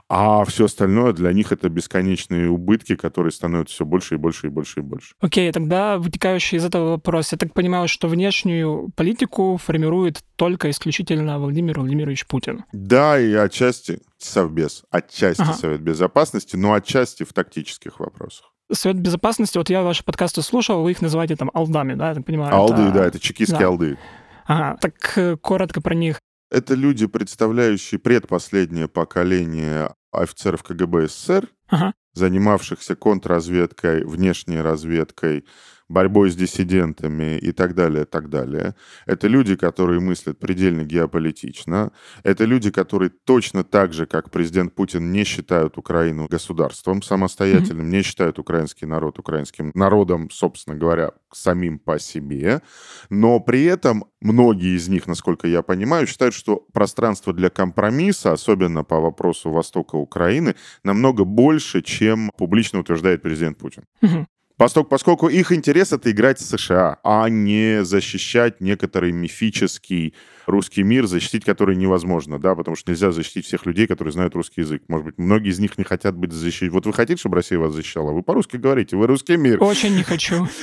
А 0.09 0.45
все 0.45 0.67
остальное 0.67 1.13
для 1.13 1.33
них 1.33 1.53
это 1.53 1.69
бесконечные 1.69 2.51
убытки, 2.51 2.97
которые 2.97 3.33
становятся 3.33 3.75
все 3.75 3.85
больше 3.85 4.15
и 4.15 4.19
больше 4.19 4.49
и 4.49 4.51
больше 4.51 4.81
и 4.81 4.83
больше. 4.83 5.15
Окей, 5.21 5.49
okay, 5.49 5.53
тогда 5.53 5.99
вытекающий 5.99 6.59
из 6.59 6.65
этого 6.65 6.91
вопрос. 6.91 7.33
Я 7.33 7.39
так 7.39 7.55
понимаю, 7.55 7.89
что 7.89 8.09
внешнюю 8.09 8.91
политику 8.97 9.59
формирует 9.63 10.23
только 10.37 10.71
исключительно 10.71 11.39
Владимир 11.39 11.79
Владимирович 11.79 12.27
Путин. 12.27 12.65
Да, 12.73 13.19
и 13.19 13.33
отчасти 13.33 14.01
Совбез, 14.19 14.85
отчасти 14.91 15.43
ага. 15.43 15.55
Совет 15.55 15.81
Безопасности, 15.81 16.57
но 16.57 16.73
отчасти 16.75 17.25
в 17.25 17.33
тактических 17.33 18.01
вопросах. 18.01 18.53
Совет 18.73 18.99
Безопасности, 18.99 19.59
вот 19.59 19.69
я 19.71 19.83
ваши 19.83 20.05
подкасты 20.05 20.43
слушал, 20.43 20.83
вы 20.83 20.93
их 20.93 21.03
называете 21.03 21.37
там 21.37 21.51
алдами, 21.53 21.95
да, 21.95 22.11
я 22.11 22.15
так 22.15 22.25
понимаю? 22.25 22.55
Алды, 22.55 22.83
это... 22.83 22.93
да, 22.93 23.07
это 23.07 23.19
чекистские 23.21 23.61
да. 23.61 23.67
алды. 23.67 23.99
Ага, 24.47 24.79
так 24.81 25.19
э, 25.19 25.37
коротко 25.37 25.81
про 25.81 25.95
них. 25.95 26.19
Это 26.51 26.75
люди, 26.75 27.07
представляющие 27.07 27.99
предпоследнее 27.99 28.89
поколение 28.89 29.95
офицеров 30.11 30.63
КГБ 30.63 31.09
СССР, 31.09 31.49
ага. 31.69 31.95
занимавшихся 32.13 32.95
контрразведкой, 32.95 34.05
внешней 34.05 34.61
разведкой, 34.61 35.47
борьбой 35.93 36.31
с 36.31 36.37
диссидентами 36.37 37.39
и 37.39 37.53
так 37.53 37.75
далее, 37.75 38.05
так 38.05 38.29
далее. 38.29 38.75
Это 39.07 39.29
люди, 39.29 39.57
которые 39.57 40.01
мыслят 40.01 40.39
предельно 40.39 40.85
геополитично. 40.85 41.93
Это 42.25 42.45
люди, 42.45 42.71
которые 42.71 43.11
точно 43.11 43.63
так 43.63 43.93
же, 43.93 44.07
как 44.07 44.31
президент 44.31 44.75
Путин, 44.75 45.13
не 45.13 45.25
считают 45.25 45.79
Украину 45.79 46.27
государством 46.29 47.03
самостоятельным, 47.03 47.87
mm-hmm. 47.87 47.97
не 47.97 48.03
считают 48.03 48.39
украинский 48.39 48.87
народ 48.87 49.19
украинским 49.19 49.71
народом, 49.75 50.31
собственно 50.31 50.77
говоря, 50.77 51.13
самим 51.33 51.79
по 51.79 51.99
себе. 51.99 52.63
Но 53.11 53.41
при 53.41 53.65
этом 53.65 54.05
многие 54.21 54.77
из 54.77 54.89
них, 54.89 55.07
насколько 55.07 55.47
я 55.47 55.63
понимаю, 55.63 56.07
считают, 56.07 56.35
что 56.35 56.67
пространство 56.73 57.33
для 57.33 57.51
компромисса, 57.51 58.33
особенно 58.33 58.85
по 58.85 59.01
вопросу 59.01 59.51
Востока 59.51 59.97
Украины, 59.97 60.55
намного 60.85 61.25
больше, 61.25 61.83
чем 61.83 62.31
публично 62.39 62.81
утверждает 62.81 63.23
президент 63.23 63.59
Путин. 63.59 63.85
Mm-hmm. 64.03 64.27
Поскольку, 64.57 65.29
их 65.29 65.53
интерес 65.53 65.93
это 65.93 66.11
играть 66.11 66.39
в 66.39 66.45
США, 66.45 66.99
а 67.03 67.29
не 67.29 67.85
защищать 67.85 68.61
некоторый 68.61 69.13
мифический 69.13 70.15
русский 70.47 70.83
мир, 70.83 71.07
защитить 71.07 71.45
который 71.45 71.77
невозможно, 71.77 72.39
да, 72.39 72.55
потому 72.55 72.77
что 72.77 72.91
нельзя 72.91 73.13
защитить 73.13 73.47
всех 73.47 73.67
людей, 73.67 73.87
которые 73.87 74.13
знают 74.13 74.35
русский 74.35 74.63
язык. 74.63 74.83
Может 74.89 75.07
быть, 75.07 75.19
многие 75.19 75.51
из 75.51 75.59
них 75.59 75.79
не 75.79 75.85
хотят 75.85 76.17
быть 76.17 76.33
защищены. 76.33 76.71
Вот 76.71 76.87
вы 76.87 76.93
хотите, 76.93 77.19
чтобы 77.21 77.37
Россия 77.37 77.59
вас 77.59 77.73
защищала? 77.73 78.13
Вы 78.13 78.23
по-русски 78.23 78.57
говорите, 78.57 78.97
вы 78.97 79.07
русский 79.07 79.37
мир. 79.37 79.63
Очень 79.63 79.97
не 79.97 80.03
хочу. 80.03 80.47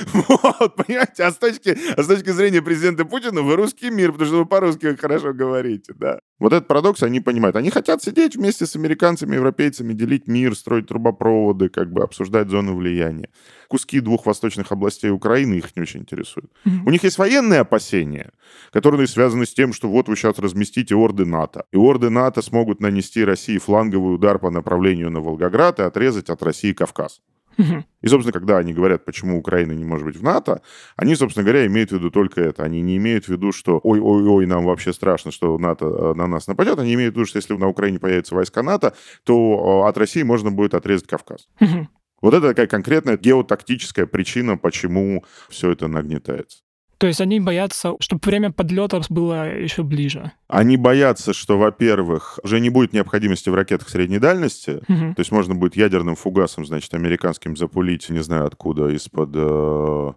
Вот, 0.60 0.76
понимаете, 0.76 1.24
а 1.24 1.32
с 1.32 1.36
точки, 1.36 1.76
а 1.96 2.02
с 2.02 2.06
точки 2.06 2.30
зрения 2.30 2.62
президента 2.62 3.04
Путина 3.04 3.42
вы 3.42 3.56
русский 3.56 3.90
мир, 3.90 4.12
потому 4.12 4.28
что 4.28 4.38
вы 4.38 4.46
по-русски 4.46 4.96
хорошо 4.96 5.32
говорите, 5.32 5.92
да. 5.94 6.20
Вот 6.40 6.54
этот 6.54 6.68
парадокс 6.68 7.02
они 7.02 7.20
понимают. 7.20 7.54
Они 7.56 7.70
хотят 7.70 8.02
сидеть 8.02 8.34
вместе 8.34 8.64
с 8.66 8.74
американцами, 8.74 9.36
европейцами, 9.36 9.92
делить 9.92 10.26
мир, 10.26 10.56
строить 10.56 10.88
трубопроводы, 10.88 11.68
как 11.68 11.92
бы 11.92 12.02
обсуждать 12.02 12.48
зону 12.48 12.74
влияния. 12.74 13.28
Куски 13.68 14.00
двух 14.00 14.24
восточных 14.24 14.72
областей 14.72 15.10
Украины 15.10 15.54
их 15.54 15.76
не 15.76 15.82
очень 15.82 16.00
интересуют. 16.00 16.50
Mm-hmm. 16.64 16.82
У 16.86 16.90
них 16.90 17.04
есть 17.04 17.18
военные 17.18 17.60
опасения, 17.60 18.30
которые 18.72 19.06
связаны 19.06 19.44
с 19.44 19.52
тем, 19.52 19.69
что 19.72 19.88
вот 19.88 20.08
вы 20.08 20.16
сейчас 20.16 20.38
разместите 20.38 20.94
орды 20.94 21.24
НАТО. 21.24 21.64
И 21.72 21.76
орды 21.76 22.10
НАТО 22.10 22.42
смогут 22.42 22.80
нанести 22.80 23.24
России 23.24 23.58
фланговый 23.58 24.14
удар 24.14 24.38
по 24.38 24.50
направлению 24.50 25.10
на 25.10 25.20
Волгоград 25.20 25.80
и 25.80 25.82
отрезать 25.82 26.30
от 26.30 26.42
России 26.42 26.72
Кавказ. 26.72 27.20
И, 28.00 28.08
собственно, 28.08 28.32
когда 28.32 28.58
они 28.58 28.72
говорят, 28.72 29.04
почему 29.04 29.38
Украина 29.38 29.72
не 29.72 29.84
может 29.84 30.06
быть 30.06 30.16
в 30.16 30.22
НАТО, 30.22 30.62
они, 30.96 31.14
собственно 31.14 31.44
говоря, 31.44 31.66
имеют 31.66 31.90
в 31.90 31.94
виду 31.94 32.10
только 32.10 32.40
это. 32.40 32.62
Они 32.62 32.80
не 32.80 32.96
имеют 32.96 33.26
в 33.26 33.28
виду, 33.28 33.52
что 33.52 33.80
ой-ой-ой, 33.82 34.46
нам 34.46 34.64
вообще 34.64 34.92
страшно, 34.92 35.30
что 35.30 35.58
НАТО 35.58 35.86
э, 35.86 36.14
на 36.14 36.26
нас 36.26 36.46
нападет. 36.46 36.78
Они 36.78 36.94
имеют 36.94 37.14
в 37.14 37.16
виду, 37.18 37.26
что 37.26 37.36
если 37.38 37.54
на 37.56 37.68
Украине 37.68 37.98
появятся 37.98 38.34
войска 38.34 38.62
НАТО, 38.62 38.94
то 39.24 39.82
э, 39.84 39.88
от 39.88 39.98
России 39.98 40.22
можно 40.22 40.50
будет 40.50 40.74
отрезать 40.74 41.06
Кавказ. 41.06 41.48
Вот 42.22 42.34
это 42.34 42.48
такая 42.48 42.66
конкретная 42.66 43.16
геотактическая 43.16 44.06
причина, 44.06 44.56
почему 44.56 45.24
все 45.48 45.70
это 45.70 45.88
нагнетается. 45.88 46.58
То 47.00 47.06
есть 47.06 47.22
они 47.22 47.40
боятся, 47.40 47.94
чтобы 47.98 48.20
время 48.26 48.52
подлета 48.52 49.00
было 49.08 49.58
еще 49.58 49.82
ближе. 49.82 50.32
Они 50.48 50.76
боятся, 50.76 51.32
что, 51.32 51.56
во-первых, 51.56 52.38
уже 52.42 52.60
не 52.60 52.68
будет 52.68 52.92
необходимости 52.92 53.48
в 53.48 53.54
ракетах 53.54 53.88
средней 53.88 54.18
дальности, 54.18 54.82
угу. 54.86 55.14
то 55.14 55.20
есть 55.20 55.32
можно 55.32 55.54
будет 55.54 55.76
ядерным 55.76 56.14
фугасом, 56.14 56.66
значит, 56.66 56.92
американским 56.92 57.56
запулить, 57.56 58.10
не 58.10 58.22
знаю 58.22 58.46
откуда, 58.46 58.88
из-под... 58.88 59.30
Э 59.34 60.12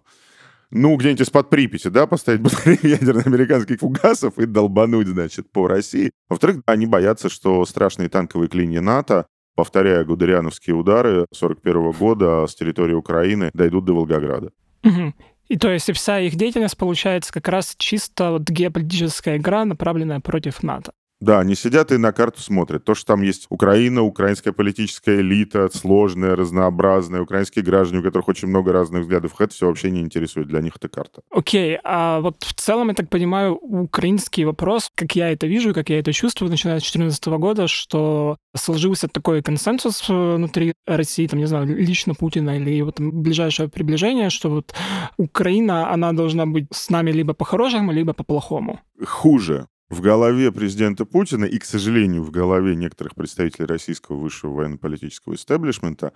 ну, 0.70 0.96
где-нибудь 0.96 1.22
из-под 1.22 1.48
Припяти, 1.50 1.88
да, 1.88 2.06
поставить 2.06 2.40
батарею 2.40 2.80
ядерных 2.82 3.26
американских 3.28 3.78
фугасов 3.78 4.38
и 4.38 4.44
долбануть, 4.44 5.06
значит, 5.06 5.50
по 5.50 5.68
России. 5.68 6.10
Во-вторых, 6.28 6.62
они 6.66 6.84
боятся, 6.84 7.30
что 7.30 7.64
страшные 7.64 8.10
танковые 8.10 8.48
клинья 8.48 8.82
НАТО, 8.82 9.26
повторяя 9.54 10.04
гудериановские 10.04 10.76
удары 10.76 11.26
41 11.32 11.92
года 11.92 12.46
с 12.46 12.54
территории 12.54 12.94
Украины, 12.94 13.50
дойдут 13.54 13.84
до 13.86 13.94
Волгограда. 13.94 14.50
Угу. 14.82 15.14
И 15.48 15.56
то 15.56 15.70
есть 15.70 15.92
вся 15.92 16.20
их 16.20 16.36
деятельность 16.36 16.76
получается 16.76 17.32
как 17.32 17.48
раз 17.48 17.74
чисто 17.76 18.32
вот 18.32 18.48
геополитическая 18.48 19.36
игра, 19.36 19.64
направленная 19.64 20.20
против 20.20 20.62
НАТО. 20.62 20.92
Да, 21.24 21.40
они 21.40 21.54
сидят 21.54 21.90
и 21.90 21.96
на 21.96 22.12
карту 22.12 22.42
смотрят. 22.42 22.84
То, 22.84 22.94
что 22.94 23.06
там 23.06 23.22
есть 23.22 23.46
Украина, 23.48 24.02
украинская 24.02 24.52
политическая 24.52 25.20
элита, 25.20 25.70
сложная, 25.74 26.36
разнообразная, 26.36 27.22
украинские 27.22 27.64
граждане, 27.64 28.00
у 28.00 28.02
которых 28.02 28.28
очень 28.28 28.48
много 28.48 28.72
разных 28.72 29.02
взглядов, 29.02 29.32
это 29.38 29.54
все 29.54 29.66
вообще 29.66 29.90
не 29.90 30.02
интересует. 30.02 30.48
Для 30.48 30.60
них 30.60 30.76
это 30.76 30.90
карта. 30.90 31.22
Окей, 31.30 31.76
okay, 31.76 31.80
а 31.82 32.20
вот 32.20 32.42
в 32.42 32.52
целом, 32.52 32.88
я 32.88 32.94
так 32.94 33.08
понимаю, 33.08 33.54
украинский 33.54 34.44
вопрос, 34.44 34.90
как 34.94 35.16
я 35.16 35.30
это 35.30 35.46
вижу, 35.46 35.72
как 35.72 35.88
я 35.88 35.98
это 35.98 36.12
чувствую, 36.12 36.50
начиная 36.50 36.78
с 36.78 36.82
2014 36.82 37.26
года, 37.38 37.68
что 37.68 38.36
сложился 38.54 39.08
такой 39.08 39.42
консенсус 39.42 40.06
внутри 40.06 40.74
России, 40.86 41.26
там, 41.26 41.38
не 41.38 41.46
знаю, 41.46 41.66
лично 41.66 42.14
Путина 42.14 42.58
или 42.58 42.70
его 42.70 42.90
там 42.90 43.22
ближайшее 43.22 43.70
приближение, 43.70 44.28
что 44.28 44.50
вот 44.50 44.74
Украина, 45.16 45.90
она 45.90 46.12
должна 46.12 46.44
быть 46.44 46.66
с 46.70 46.90
нами 46.90 47.12
либо 47.12 47.32
по-хорошему, 47.32 47.92
либо 47.92 48.12
по-плохому. 48.12 48.80
Хуже 49.02 49.68
в 49.94 50.00
голове 50.00 50.52
президента 50.52 51.04
Путина 51.04 51.44
и, 51.44 51.58
к 51.58 51.64
сожалению, 51.64 52.22
в 52.22 52.30
голове 52.30 52.74
некоторых 52.74 53.14
представителей 53.14 53.66
российского 53.66 54.16
высшего 54.16 54.52
военно-политического 54.52 55.34
истеблишмента 55.34 56.12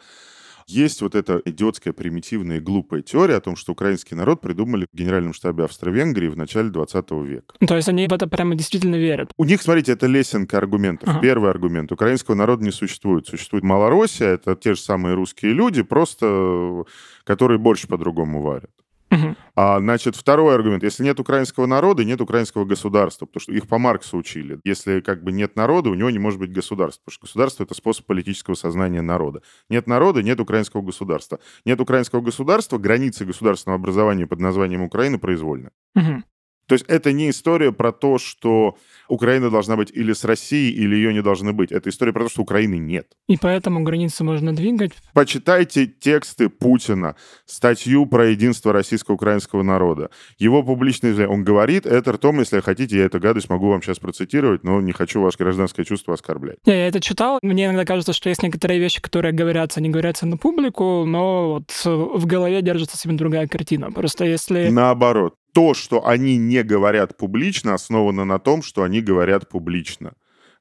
есть 0.66 1.00
вот 1.00 1.14
эта 1.14 1.40
идиотская, 1.47 1.94
примитивная 1.94 2.58
и 2.58 2.61
глупая 2.61 3.00
теория 3.00 3.37
о 3.37 3.40
том, 3.40 3.56
что 3.56 3.73
украинский 3.73 4.14
народ 4.14 4.42
придумали 4.42 4.87
в 4.92 4.97
Генеральном 4.97 5.32
штабе 5.32 5.64
Австро-Венгрии 5.64 6.28
в 6.28 6.37
начале 6.37 6.68
20 6.68 7.11
века. 7.23 7.54
То 7.66 7.76
есть 7.76 7.88
они 7.88 8.06
в 8.06 8.12
это 8.12 8.26
прямо 8.26 8.54
действительно 8.54 8.97
верят? 8.97 9.30
У 9.38 9.44
них, 9.44 9.62
смотрите, 9.62 9.92
это 9.92 10.06
лесенка 10.06 10.58
аргументов. 10.58 11.08
Ага. 11.08 11.20
Первый 11.20 11.50
аргумент. 11.50 11.90
Украинского 11.90 12.35
народа 12.35 12.64
не 12.64 12.70
существует. 12.70 13.26
Существует 13.26 13.64
Малороссия, 13.64 14.35
это 14.35 14.56
те 14.56 14.75
же 14.75 14.80
самые 14.80 15.14
русские 15.14 15.52
люди, 15.52 15.82
просто 15.82 16.85
которые 17.25 17.58
больше 17.58 17.87
по-другому 17.88 18.42
варят. 18.42 18.70
Угу. 19.11 19.37
А, 19.57 19.79
значит, 19.79 20.17
второй 20.17 20.55
аргумент. 20.55 20.83
Если 20.83 21.03
нет 21.03 21.19
украинского 21.19 21.67
народа, 21.67 22.05
нет 22.05 22.21
украинского 22.21 22.65
государства, 22.65 23.27
потому 23.27 23.41
что 23.41 23.53
их 23.53 23.67
по 23.67 23.79
Марксу 23.79 24.19
учили. 24.19 24.61
Если 24.65 25.00
как 25.00 25.23
бы 25.23 25.33
нет 25.33 25.57
народа, 25.57 25.91
у 25.91 25.95
него 25.95 26.11
не 26.11 26.19
может 26.19 26.38
быть 26.38 26.53
государства, 26.53 27.03
потому 27.05 27.15
что 27.15 27.27
государство— 27.27 27.62
это 27.65 27.75
способ 27.75 28.07
политического 28.07 28.55
сознания 28.55 29.00
народа. 29.00 29.43
Нет 29.71 29.87
народа, 29.87 30.23
нет 30.23 30.41
украинского 30.41 30.83
государства. 30.83 31.41
Нет 31.65 31.81
украинского 31.81 32.21
государства, 32.21 32.79
границы 32.79 33.25
государственного 33.25 33.79
образования 33.79 34.27
под 34.27 34.41
названием 34.41 34.83
Украины 34.83 35.19
произвольны. 35.19 35.71
Угу. 35.95 36.23
То 36.68 36.75
есть 36.75 36.84
это 36.87 37.12
не 37.12 37.30
история 37.30 37.72
про 37.72 37.90
то, 37.90 38.18
что 38.18 38.76
Украина 39.08 39.50
должна 39.50 39.76
быть 39.76 39.90
или 39.90 40.12
с 40.12 40.25
Россией, 40.25 40.72
или 40.72 40.94
ее 40.94 41.12
не 41.12 41.22
должны 41.22 41.52
быть. 41.52 41.72
Это 41.72 41.90
история 41.90 42.12
про 42.12 42.25
то, 42.25 42.30
что 42.30 42.42
Украины 42.42 42.78
нет. 42.78 43.08
И 43.26 43.37
поэтому 43.37 43.82
границы 43.82 44.22
можно 44.22 44.54
двигать. 44.54 44.92
Почитайте 45.14 45.87
тексты 45.87 46.48
Путина, 46.48 47.16
статью 47.46 48.06
про 48.06 48.28
единство 48.28 48.72
российско-украинского 48.72 49.62
народа. 49.62 50.10
Его 50.38 50.62
заявление. 50.62 51.28
Он 51.28 51.44
говорит 51.44 51.87
это 51.87 52.12
ртом, 52.12 52.40
если 52.40 52.60
хотите, 52.60 52.98
я 52.98 53.04
эту 53.04 53.18
гадость 53.20 53.48
могу 53.50 53.68
вам 53.68 53.82
сейчас 53.82 53.98
процитировать, 53.98 54.64
но 54.64 54.80
не 54.80 54.92
хочу 54.92 55.20
ваше 55.20 55.38
гражданское 55.38 55.84
чувство 55.84 56.14
оскорблять. 56.14 56.58
Не, 56.66 56.72
я 56.72 56.88
это 56.88 57.00
читал. 57.00 57.38
Мне 57.42 57.66
иногда 57.66 57.84
кажется, 57.84 58.12
что 58.12 58.28
есть 58.28 58.42
некоторые 58.42 58.78
вещи, 58.78 59.00
которые 59.00 59.32
говорятся, 59.32 59.80
не 59.80 59.88
говорятся 59.88 60.26
на 60.26 60.37
публику, 60.37 61.04
но 61.06 61.54
вот 61.54 61.72
в 61.84 62.26
голове 62.26 62.62
держится 62.62 62.96
себе 62.96 63.14
другая 63.14 63.48
картина. 63.48 63.90
Просто 63.90 64.25
если... 64.25 64.68
Наоборот 64.68 65.34
то, 65.59 65.75
что 65.75 66.07
они 66.07 66.37
не 66.37 66.62
говорят 66.62 67.17
публично, 67.17 67.75
основано 67.75 68.25
на 68.25 68.38
том, 68.38 68.62
что 68.62 68.85
они 68.85 69.00
говорят 69.00 69.49
публично. 69.49 70.12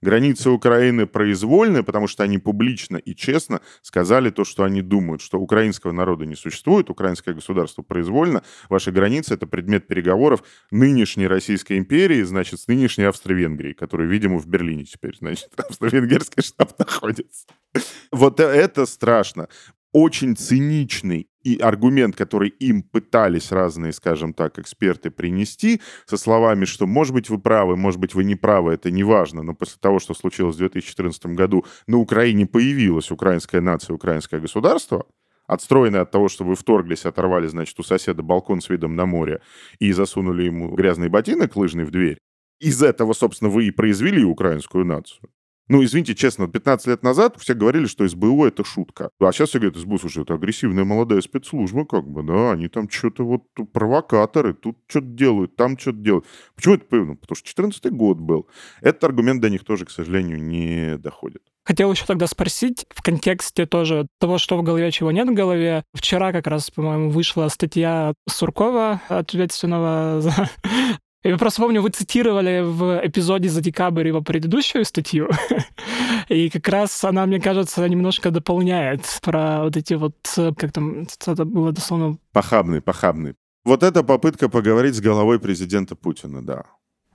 Границы 0.02 0.50
Украины 0.50 1.06
произвольны, 1.06 1.84
потому 1.84 2.08
что 2.08 2.24
они 2.24 2.40
публично 2.40 2.98
и 2.98 3.14
честно 3.14 3.62
сказали 3.84 4.32
то, 4.32 4.44
что 4.44 4.64
они 4.64 4.82
думают, 4.82 5.22
что 5.22 5.40
украинского 5.40 5.92
народа 5.92 6.26
не 6.26 6.34
существует, 6.34 6.90
украинское 6.90 7.36
государство 7.36 7.84
произвольно, 7.84 8.42
ваши 8.70 8.92
границы— 8.92 9.34
это 9.36 9.46
предмет 9.46 9.86
переговоров 9.86 10.42
нынешней 10.72 11.28
Российской 11.28 11.78
империи, 11.78 12.24
значит, 12.24 12.60
с 12.60 12.68
нынешней 12.68 13.04
Австро-Венгрией, 13.04 13.76
которая, 13.76 14.08
видимо, 14.08 14.40
в 14.40 14.48
Берлине 14.48 14.86
теперь, 14.86 15.16
значит, 15.16 15.50
австро-венгерский 15.58 16.42
штаб 16.42 16.72
находится. 16.80 17.46
Вот 18.12 18.40
это 18.40 18.88
страшно 18.88 19.48
очень 19.92 20.36
циничный 20.36 21.28
и 21.48 21.58
аргумент, 21.60 22.18
который 22.18 22.50
им 22.50 22.82
пытались 22.82 23.54
разные, 23.54 23.94
скажем 23.94 24.34
так, 24.34 24.60
эксперты 24.60 25.10
принести, 25.10 25.80
со 26.06 26.18
словами, 26.18 26.66
что, 26.66 26.86
может 26.88 27.14
быть, 27.14 27.30
вы 27.30 27.40
правы, 27.40 27.78
может 27.78 28.02
быть, 28.02 28.14
вы 28.14 28.26
не 28.26 28.36
правы, 28.36 28.74
это 28.74 28.92
не 28.92 29.06
важно, 29.06 29.44
но 29.44 29.54
после 29.54 29.78
того, 29.80 30.00
что 30.00 30.14
случилось 30.14 30.56
в 30.56 30.60
2014 30.60 31.28
году, 31.28 31.66
на 31.88 32.00
Украине 32.00 32.48
появилась 32.48 33.12
украинская 33.12 33.62
нация, 33.62 33.94
украинское 33.94 34.42
государство, 34.42 35.06
отстроенное 35.46 36.02
от 36.02 36.12
того, 36.12 36.28
что 36.28 36.44
вы 36.44 36.56
вторглись, 36.56 37.06
оторвали, 37.06 37.48
значит, 37.48 37.80
у 37.80 37.84
соседа 37.84 38.24
балкон 38.24 38.60
с 38.60 38.68
видом 38.68 38.98
на 38.98 39.06
море 39.06 39.40
и 39.80 39.94
засунули 39.94 40.44
ему 40.44 40.76
грязный 40.76 41.08
ботинок 41.08 41.56
лыжный 41.56 41.86
в 41.86 41.92
дверь. 41.92 42.18
Из 42.60 42.84
этого, 42.84 43.14
собственно, 43.14 43.50
вы 43.50 43.68
и 43.68 43.72
произвели 43.72 44.22
украинскую 44.26 44.84
нацию. 44.84 45.30
Ну, 45.70 45.84
извините, 45.84 46.16
честно, 46.16 46.48
15 46.48 46.88
лет 46.88 47.04
назад 47.04 47.36
все 47.40 47.54
говорили, 47.54 47.88
что 47.88 48.08
СБУ— 48.08 48.46
это 48.48 48.64
шутка. 48.64 49.10
А 49.20 49.32
сейчас 49.32 49.50
все 49.50 49.60
говорят, 49.60 49.78
СБУ, 49.78 50.00
слушай, 50.00 50.24
это 50.24 50.36
агрессивная 50.36 50.86
молодая 50.86 51.20
спецслужба, 51.20 51.86
как 51.86 52.08
бы, 52.08 52.24
да, 52.24 52.52
они 52.52 52.70
там 52.70 52.90
что-то 52.90 53.26
вот 53.26 53.44
провокаторы, 53.74 54.54
тут 54.54 54.78
что-то 54.88 55.08
делают, 55.08 55.56
там 55.58 55.78
что-то 55.78 55.98
делают. 55.98 56.26
Почему 56.56 56.76
это? 56.76 56.86
Ну, 56.96 57.16
потому 57.16 57.36
что 57.36 57.48
14 57.48 57.92
год 57.92 58.18
был. 58.18 58.48
Этот 58.82 59.04
аргумент 59.04 59.42
до 59.42 59.50
них 59.50 59.66
тоже, 59.66 59.86
к 59.86 59.90
сожалению, 59.90 60.42
не 60.42 60.98
доходит. 60.98 61.42
Хотел 61.66 61.92
еще 61.92 62.06
тогда 62.06 62.28
спросить 62.28 62.86
в 62.90 63.02
контексте 63.02 63.66
тоже 63.66 64.08
того, 64.22 64.38
что 64.38 64.58
в 64.58 64.64
голове, 64.64 64.90
чего 64.90 65.12
нет 65.12 65.28
в 65.28 65.34
голове. 65.34 65.84
Вчера 65.94 66.32
как 66.32 66.48
раз, 66.48 66.72
по-моему, 66.72 67.10
вышла 67.10 67.50
статья 67.50 68.14
Суркова, 68.30 69.02
ответственного 69.10 70.22
за 70.22 70.50
я 71.30 71.38
просто 71.38 71.62
помню, 71.62 71.82
вы 71.82 71.90
цитировали 71.90 72.62
в 72.64 73.02
эпизоде 73.06 73.50
за 73.50 73.62
декабрь 73.62 74.08
его 74.08 74.22
предыдущую 74.22 74.86
статью, 74.86 75.30
и 76.30 76.50
как 76.50 76.68
раз 76.68 77.04
она, 77.04 77.26
мне 77.26 77.40
кажется, 77.40 77.88
немножко 77.88 78.32
дополняет 78.32 79.02
про 79.22 79.64
вот 79.64 79.78
эти 79.78 79.96
вот, 79.96 80.16
как 80.36 80.72
там, 80.72 81.08
это 81.26 81.46
было 81.46 81.72
дословно... 81.72 82.18
Похабный, 82.32 82.82
похабный. 82.82 83.36
Вот 83.66 83.84
эта 83.84 84.04
попытка 84.04 84.48
поговорить 84.48 84.96
с 84.96 85.02
головой 85.02 85.40
президента 85.40 85.96
Путина, 85.96 86.42
да. 86.42 86.64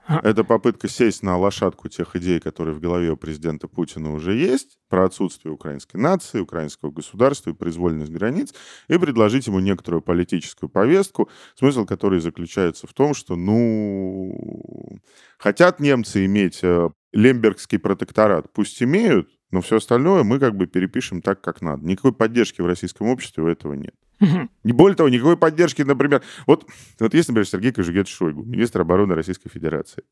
Это 0.23 0.43
попытка 0.43 0.89
сесть 0.89 1.23
на 1.23 1.37
лошадку 1.37 1.87
тех 1.87 2.15
идей, 2.15 2.39
которые 2.39 2.75
в 2.75 2.79
голове 2.79 3.11
у 3.11 3.17
президента 3.17 3.67
Путина 3.67 4.13
уже 4.13 4.35
есть, 4.35 4.77
про 4.89 5.05
отсутствие 5.05 5.53
украинской 5.53 5.97
нации, 5.97 6.39
украинского 6.39 6.91
государства 6.91 7.51
и 7.51 7.53
произвольность 7.53 8.11
границ, 8.11 8.53
и 8.89 8.97
предложить 8.97 9.47
ему 9.47 9.59
некоторую 9.59 10.01
политическую 10.01 10.69
повестку, 10.69 11.29
смысл 11.55 11.85
которой 11.85 12.19
заключается 12.19 12.85
в 12.85 12.93
том, 12.93 13.13
что, 13.13 13.35
ну, 13.35 14.99
хотят 15.37 15.79
немцы 15.79 16.25
иметь 16.25 16.59
э, 16.63 16.89
Лембергский 17.13 17.79
протекторат, 17.79 18.51
пусть 18.51 18.83
имеют, 18.83 19.29
но 19.51 19.61
все 19.61 19.77
остальное 19.77 20.23
мы 20.23 20.39
как 20.39 20.55
бы 20.55 20.67
перепишем 20.67 21.21
так, 21.21 21.39
как 21.39 21.61
надо. 21.61 21.85
Никакой 21.85 22.13
поддержки 22.13 22.61
в 22.61 22.65
российском 22.65 23.07
обществе 23.07 23.43
у 23.43 23.47
этого 23.47 23.73
нет. 23.73 23.95
Не 24.19 24.71
более 24.71 24.95
того, 24.95 25.09
никакой 25.09 25.37
поддержки, 25.37 25.81
например... 25.81 26.21
Вот, 26.47 26.65
вот 26.99 27.13
есть, 27.13 27.27
например, 27.29 27.47
Сергей 27.47 27.71
Кожугет 27.71 28.07
Шойгу, 28.07 28.43
министр 28.43 28.81
обороны 28.81 29.15
Российской 29.15 29.49
Федерации. 29.49 30.03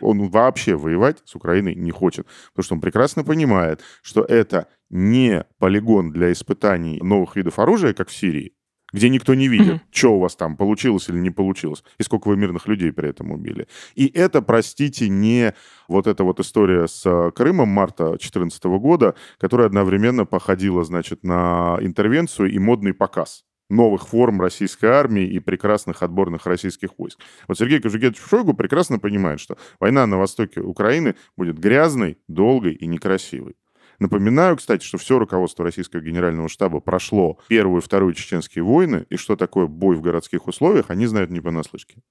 Он 0.00 0.28
вообще 0.28 0.74
воевать 0.76 1.18
с 1.24 1.34
Украиной 1.34 1.74
не 1.74 1.90
хочет, 1.90 2.26
потому 2.52 2.64
что 2.64 2.74
он 2.74 2.80
прекрасно 2.80 3.24
понимает, 3.24 3.80
что 4.02 4.22
это 4.22 4.66
не 4.90 5.44
полигон 5.58 6.12
для 6.12 6.32
испытаний 6.32 6.98
новых 7.00 7.36
видов 7.36 7.58
оружия, 7.58 7.94
как 7.94 8.08
в 8.08 8.16
Сирии, 8.16 8.54
где 8.92 9.08
никто 9.08 9.34
не 9.34 9.48
видит, 9.48 9.74
mm-hmm. 9.74 9.88
что 9.92 10.16
у 10.16 10.20
вас 10.20 10.34
там 10.34 10.56
получилось 10.56 11.08
или 11.08 11.18
не 11.18 11.30
получилось, 11.30 11.84
и 11.98 12.02
сколько 12.02 12.28
вы 12.28 12.36
мирных 12.36 12.66
людей 12.66 12.92
при 12.92 13.10
этом 13.10 13.30
убили. 13.30 13.68
И 13.94 14.06
это, 14.08 14.42
простите, 14.42 15.08
не 15.08 15.54
вот 15.86 16.06
эта 16.06 16.24
вот 16.24 16.40
история 16.40 16.88
с 16.88 17.06
э, 17.06 17.30
Крымом 17.32 17.68
марта 17.68 18.08
2014 18.08 18.64
года, 18.64 19.14
которая 19.38 19.68
одновременно 19.68 20.26
походила, 20.26 20.84
значит, 20.84 21.22
на 21.22 21.78
интервенцию 21.80 22.50
и 22.50 22.58
модный 22.58 22.92
показ 22.92 23.44
новых 23.70 24.08
форм 24.08 24.40
российской 24.40 24.86
армии 24.86 25.26
и 25.26 25.38
прекрасных 25.38 26.02
отборных 26.02 26.46
российских 26.46 26.90
войск. 26.98 27.20
Вот 27.48 27.58
Сергей 27.58 27.80
Кожугетович 27.80 28.20
Шойгу 28.20 28.54
прекрасно 28.54 28.98
понимает, 28.98 29.40
что 29.40 29.56
война 29.78 30.06
на 30.06 30.18
востоке 30.18 30.60
Украины 30.60 31.14
будет 31.36 31.58
грязной, 31.58 32.18
долгой 32.28 32.74
и 32.74 32.86
некрасивой. 32.86 33.56
Напоминаю, 34.00 34.56
кстати, 34.56 34.84
что 34.84 34.96
все 34.96 35.18
руководство 35.18 35.64
российского 35.64 36.00
генерального 36.00 36.48
штаба 36.48 36.80
прошло 36.80 37.38
первую 37.48 37.82
и 37.82 37.84
вторую 37.84 38.14
чеченские 38.14 38.64
войны, 38.64 39.04
и 39.10 39.16
что 39.16 39.36
такое 39.36 39.66
бой 39.66 39.94
в 39.94 40.00
городских 40.00 40.48
условиях, 40.48 40.86
они 40.88 41.06
знают 41.06 41.30
не 41.30 41.40
понаслышке. 41.40 42.02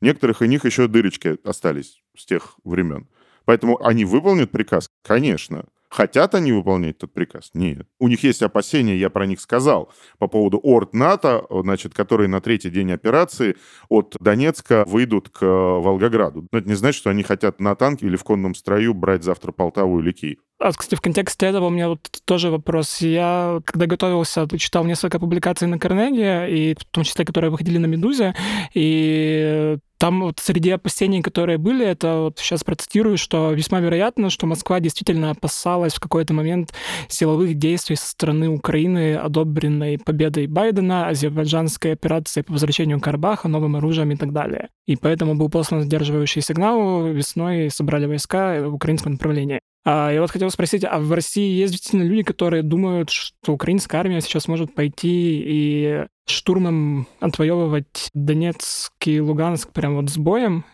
Некоторых 0.00 0.42
из 0.42 0.48
них 0.48 0.64
еще 0.64 0.86
дырочки 0.86 1.36
остались 1.44 2.00
с 2.16 2.24
тех 2.24 2.54
времен. 2.62 3.08
Поэтому 3.44 3.84
они 3.84 4.04
выполнят 4.04 4.50
приказ? 4.52 4.90
Конечно. 5.02 5.66
Хотят 5.88 6.34
они 6.34 6.52
выполнять 6.52 6.96
этот 6.96 7.14
приказ? 7.14 7.50
Нет. 7.54 7.86
У 7.98 8.08
них 8.08 8.22
есть 8.22 8.42
опасения, 8.42 8.96
я 8.96 9.08
про 9.08 9.26
них 9.26 9.40
сказал, 9.40 9.92
по 10.18 10.28
поводу 10.28 10.60
орд 10.62 10.92
НАТО, 10.92 11.46
значит, 11.50 11.94
которые 11.94 12.28
на 12.28 12.40
третий 12.40 12.70
день 12.70 12.92
операции 12.92 13.56
от 13.88 14.16
Донецка 14.20 14.84
выйдут 14.86 15.30
к 15.30 15.44
Волгограду. 15.44 16.46
Но 16.52 16.58
это 16.58 16.68
не 16.68 16.74
значит, 16.74 16.98
что 16.98 17.10
они 17.10 17.22
хотят 17.22 17.60
на 17.60 17.74
танке 17.74 18.06
или 18.06 18.16
в 18.16 18.24
конном 18.24 18.54
строю 18.54 18.92
брать 18.92 19.24
завтра 19.24 19.52
Полтаву 19.52 20.00
или 20.00 20.12
Киев. 20.12 20.38
А, 20.60 20.72
кстати, 20.72 20.96
в 20.96 21.00
контексте 21.00 21.46
этого 21.46 21.66
у 21.66 21.70
меня 21.70 21.88
вот 21.88 22.00
тоже 22.24 22.50
вопрос. 22.50 23.00
Я, 23.00 23.60
когда 23.64 23.86
готовился, 23.86 24.48
читал 24.58 24.84
несколько 24.84 25.20
публикаций 25.20 25.68
на 25.68 25.78
Карнеге, 25.78 26.48
и 26.50 26.74
в 26.74 26.84
том 26.84 27.04
числе, 27.04 27.24
которые 27.24 27.50
выходили 27.50 27.78
на 27.78 27.86
«Медузе», 27.86 28.34
и 28.74 29.78
там 29.98 30.20
вот 30.20 30.40
среди 30.40 30.70
опасений, 30.70 31.22
которые 31.22 31.58
были, 31.58 31.86
это 31.86 32.22
вот 32.22 32.38
сейчас 32.40 32.64
процитирую, 32.64 33.18
что 33.18 33.52
весьма 33.52 33.78
вероятно, 33.78 34.30
что 34.30 34.46
Москва 34.46 34.80
действительно 34.80 35.30
опасалась 35.30 35.94
в 35.94 36.00
какой-то 36.00 36.34
момент 36.34 36.72
силовых 37.08 37.54
действий 37.54 37.96
со 37.96 38.08
стороны 38.08 38.48
Украины, 38.48 39.14
одобренной 39.14 39.98
победой 39.98 40.48
Байдена, 40.48 41.08
азербайджанской 41.08 41.92
операции 41.92 42.42
по 42.42 42.52
возвращению 42.52 43.00
Карабаха, 43.00 43.46
новым 43.48 43.76
оружием 43.76 44.10
и 44.10 44.16
так 44.16 44.32
далее. 44.32 44.70
И 44.86 44.96
поэтому 44.96 45.36
был 45.36 45.50
послан 45.50 45.82
сдерживающий 45.82 46.42
сигнал, 46.42 47.06
весной 47.06 47.70
собрали 47.70 48.06
войска 48.06 48.68
в 48.68 48.74
украинском 48.74 49.12
направлении. 49.12 49.60
А 49.90 50.12
я 50.12 50.20
вот 50.20 50.30
хотел 50.30 50.50
спросить, 50.50 50.84
а 50.84 50.98
в 50.98 51.10
России 51.14 51.50
есть 51.50 51.72
действительно 51.72 52.02
люди, 52.02 52.22
которые 52.22 52.62
думают, 52.62 53.08
что 53.08 53.54
украинская 53.54 54.02
армия 54.02 54.20
сейчас 54.20 54.46
может 54.46 54.74
пойти 54.74 55.42
и 55.42 56.04
штурмом 56.26 57.08
отвоевывать 57.20 58.10
Донецк 58.12 58.92
и 59.06 59.18
Луганск 59.18 59.72
прям 59.72 59.96
вот 59.96 60.10
с 60.10 60.18
боем? 60.18 60.66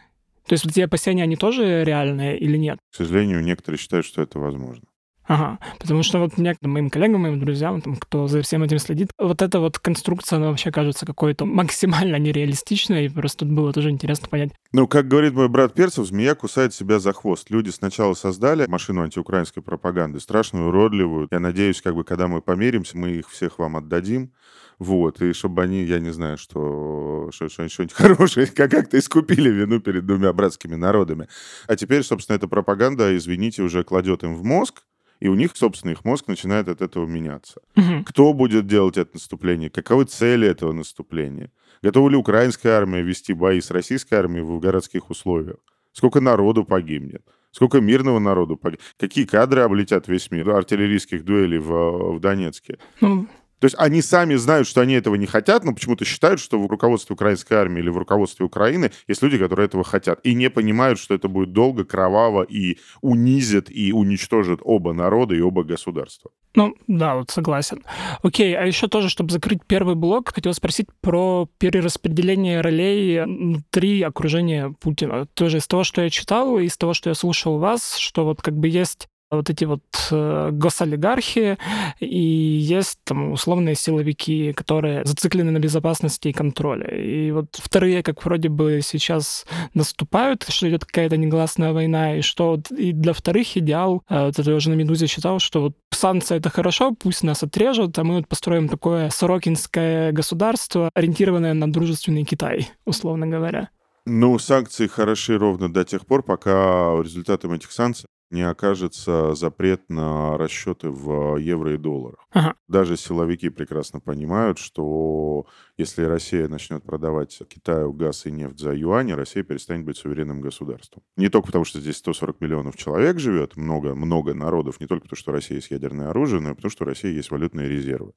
То 0.48 0.54
есть 0.54 0.64
вот 0.64 0.72
эти 0.72 0.80
опасения, 0.80 1.22
они 1.22 1.36
тоже 1.36 1.84
реальные 1.84 2.36
или 2.40 2.56
нет? 2.56 2.80
К 2.90 2.96
сожалению, 2.96 3.40
некоторые 3.44 3.78
считают, 3.78 4.04
что 4.04 4.20
это 4.20 4.40
возможно. 4.40 4.82
Ага, 5.26 5.58
потому 5.78 6.02
что 6.02 6.18
вот 6.18 6.36
мне, 6.36 6.54
моим 6.60 6.90
коллегам, 6.90 7.22
моим 7.22 7.40
друзьям, 7.40 7.80
там, 7.80 7.96
кто 7.96 8.28
за 8.28 8.42
всем 8.42 8.62
этим 8.62 8.78
следит, 8.78 9.10
вот 9.18 9.40
эта 9.40 9.58
вот 9.58 9.78
конструкция, 9.78 10.36
она 10.36 10.48
вообще 10.48 10.70
кажется 10.70 11.06
какой-то 11.06 11.46
максимально 11.46 12.16
нереалистичной, 12.16 13.06
и 13.06 13.08
просто 13.08 13.40
тут 13.40 13.54
было 13.54 13.72
тоже 13.72 13.90
интересно 13.90 14.28
понять. 14.28 14.52
Ну, 14.72 14.86
как 14.86 15.08
говорит 15.08 15.32
мой 15.32 15.48
брат 15.48 15.72
Перцев, 15.72 16.06
змея 16.06 16.34
кусает 16.34 16.74
себя 16.74 16.98
за 16.98 17.12
хвост. 17.14 17.50
Люди 17.50 17.70
сначала 17.70 18.12
создали 18.14 18.66
машину 18.66 19.02
антиукраинской 19.02 19.62
пропаганды, 19.62 20.20
страшную, 20.20 20.68
уродливую. 20.68 21.28
Я 21.30 21.40
надеюсь, 21.40 21.80
как 21.80 21.94
бы, 21.94 22.04
когда 22.04 22.28
мы 22.28 22.42
помиримся, 22.42 22.98
мы 22.98 23.10
их 23.12 23.30
всех 23.30 23.58
вам 23.58 23.76
отдадим. 23.76 24.32
Вот, 24.78 25.22
и 25.22 25.32
чтобы 25.32 25.62
они, 25.62 25.84
я 25.84 26.00
не 26.00 26.12
знаю, 26.12 26.36
что, 26.36 27.30
что, 27.32 27.48
что 27.48 27.68
что-нибудь 27.68 27.92
хорошее, 27.94 28.46
как- 28.48 28.72
как-то 28.72 28.98
искупили 28.98 29.48
вину 29.48 29.80
перед 29.80 30.04
двумя 30.04 30.32
братскими 30.32 30.74
народами. 30.74 31.28
А 31.68 31.76
теперь, 31.76 32.02
собственно, 32.02 32.36
эта 32.36 32.48
пропаганда, 32.48 33.16
извините, 33.16 33.62
уже 33.62 33.84
кладет 33.84 34.24
им 34.24 34.34
в 34.34 34.42
мозг, 34.42 34.82
И 35.20 35.28
у 35.28 35.34
них, 35.34 35.52
собственно, 35.54 35.92
их 35.92 36.04
мозг 36.04 36.28
начинает 36.28 36.68
от 36.68 36.82
этого 36.82 37.06
меняться. 37.06 37.60
Мгм. 37.76 38.04
Кто 38.04 38.32
будет 38.32 38.66
делать 38.66 38.96
это 38.98 39.10
наступление? 39.14 39.70
Каковы 39.70 40.04
цели 40.04 40.46
этого 40.46 40.72
наступления? 40.72 41.50
Готова 41.82 42.08
ли 42.08 42.16
украинская 42.16 42.76
армия 42.76 43.02
вести 43.02 43.34
бои 43.34 43.60
с 43.60 43.70
российской 43.70 44.14
армией 44.14 44.42
в 44.42 44.58
городских 44.58 45.10
условиях? 45.10 45.56
Сколько 45.92 46.20
народу 46.20 46.64
погибнет? 46.64 47.22
Сколько 47.50 47.80
мирного 47.80 48.18
народу 48.18 48.56
погибнет? 48.56 48.84
Какие 48.98 49.26
кадры 49.26 49.62
облетят 49.62 50.08
весь 50.08 50.30
мир 50.30 50.50
артиллерийских 50.50 51.24
дуэлей 51.24 51.58
в, 51.58 52.16
в 52.16 52.20
Донецке? 52.20 52.78
Ну, 53.00 53.28
То 53.64 53.66
есть 53.66 53.76
они 53.78 54.02
сами 54.02 54.34
знают, 54.34 54.68
что 54.68 54.82
они 54.82 54.92
этого 54.92 55.14
не 55.14 55.24
хотят, 55.24 55.64
но 55.64 55.72
почему-то 55.72 56.04
считают, 56.04 56.38
что 56.38 56.60
в 56.60 56.66
руководстве 56.66 57.14
украинской 57.14 57.54
армии 57.54 57.80
или 57.80 57.88
в 57.88 57.96
руководстве 57.96 58.44
Украины 58.44 58.90
есть 59.08 59.22
люди, 59.22 59.38
которые 59.38 59.64
этого 59.64 59.84
хотят, 59.84 60.20
и 60.22 60.34
не 60.34 60.50
понимают, 60.50 60.98
что 60.98 61.14
это 61.14 61.28
будет 61.28 61.54
долго, 61.54 61.86
кроваво 61.86 62.42
и 62.42 62.76
унизит 63.00 63.70
и 63.70 63.90
уничтожит 63.94 64.60
оба 64.62 64.92
народа 64.92 65.34
и 65.34 65.40
оба 65.40 65.64
государства. 65.64 66.30
ну, 66.54 66.74
да, 66.88 67.14
вот 67.14 67.30
согласен. 67.30 67.82
Окей, 68.22 68.54
а 68.54 68.66
еще 68.66 68.86
тоже, 68.86 69.08
чтобы 69.08 69.32
закрыть 69.32 69.64
первый 69.66 69.94
блок, 69.94 70.34
хотел 70.34 70.52
спросить 70.52 70.88
про 71.00 71.48
перераспределение 71.56 72.60
ролей 72.60 73.22
внутри 73.22 74.02
окружения 74.02 74.74
Путина. 74.78 75.24
Тоже 75.32 75.56
из 75.56 75.66
того, 75.66 75.84
что 75.84 76.02
я 76.02 76.10
читал, 76.10 76.58
из 76.58 76.76
того, 76.76 76.92
что 76.92 77.08
я 77.08 77.14
слушал 77.14 77.58
вас, 77.58 77.96
что 77.96 78.26
вот 78.26 78.42
как 78.42 78.58
бы 78.58 78.68
есть 78.68 79.08
вот 79.36 79.50
эти 79.50 79.64
вот 79.64 79.82
э, 80.10 80.50
госолигархи, 80.52 81.58
и 82.00 82.18
есть 82.18 82.98
там 83.04 83.32
условные 83.32 83.74
силовики, 83.74 84.52
которые 84.52 85.04
зациклены 85.04 85.50
на 85.50 85.58
безопасности 85.58 86.28
и 86.28 86.32
контроле. 86.32 87.28
И 87.28 87.30
вот 87.30 87.46
вторые, 87.52 88.02
как 88.02 88.24
вроде 88.24 88.48
бы 88.48 88.80
сейчас 88.82 89.46
наступают, 89.74 90.44
что 90.48 90.68
идет 90.68 90.84
какая-то 90.84 91.16
негласная 91.16 91.72
война, 91.72 92.16
и 92.16 92.20
что 92.22 92.50
вот 92.50 92.70
и 92.70 92.92
для 92.92 93.12
вторых 93.12 93.56
идеал, 93.56 94.02
э, 94.08 94.26
вот 94.26 94.38
это 94.38 94.54
уже 94.54 94.70
на 94.70 94.74
«Медузе» 94.74 95.06
читал, 95.06 95.38
что 95.38 95.60
вот 95.60 95.76
санкции— 95.90 96.36
это 96.38 96.50
хорошо, 96.50 96.92
пусть 96.92 97.22
нас 97.22 97.42
отрежут, 97.42 97.98
а 97.98 98.04
мы 98.04 98.16
вот 98.16 98.28
построим 98.28 98.68
такое 98.68 99.10
сорокинское 99.10 100.12
государство, 100.12 100.90
ориентированное 100.94 101.54
на 101.54 101.70
дружественный 101.70 102.24
Китай, 102.24 102.70
условно 102.84 103.26
говоря. 103.26 103.68
Ну, 104.06 104.38
санкции 104.38 104.86
хороши 104.86 105.38
ровно 105.38 105.72
до 105.72 105.84
тех 105.84 106.04
пор, 106.04 106.22
пока 106.22 107.00
результатом 107.02 107.52
этих 107.52 107.72
санкций 107.72 108.06
не 108.34 108.42
окажется 108.42 109.34
запрет 109.34 109.88
на 109.88 110.36
расчеты 110.36 110.90
в 110.90 111.36
евро 111.36 111.74
и 111.74 111.78
долларах. 111.78 112.26
Ага. 112.32 112.56
Даже 112.66 112.96
силовики 112.96 113.48
прекрасно 113.48 114.00
понимают, 114.00 114.58
что 114.58 115.46
если 115.78 116.02
Россия 116.02 116.48
начнет 116.48 116.82
продавать 116.82 117.40
Китаю 117.48 117.92
газ 117.92 118.26
и 118.26 118.32
нефть 118.32 118.58
за 118.58 118.74
юани, 118.74 119.12
Россия 119.12 119.44
перестанет 119.44 119.86
быть 119.86 119.96
суверенным 119.96 120.40
государством. 120.40 121.04
Не 121.16 121.28
только 121.28 121.46
потому, 121.46 121.64
что 121.64 121.80
здесь 121.80 121.96
140 121.98 122.40
миллионов 122.40 122.76
человек 122.76 123.20
живет, 123.20 123.56
много-много 123.56 124.34
народов, 124.34 124.80
не 124.80 124.86
только 124.86 125.04
потому, 125.04 125.18
что 125.18 125.32
Россия 125.32 125.58
есть 125.58 125.70
ядерное 125.70 126.10
оружие, 126.10 126.40
но 126.40 126.50
и 126.50 126.54
потому, 126.54 126.70
что 126.70 126.84
у 126.84 126.88
России 126.88 127.14
есть 127.14 127.30
валютные 127.30 127.68
резервы. 127.68 128.12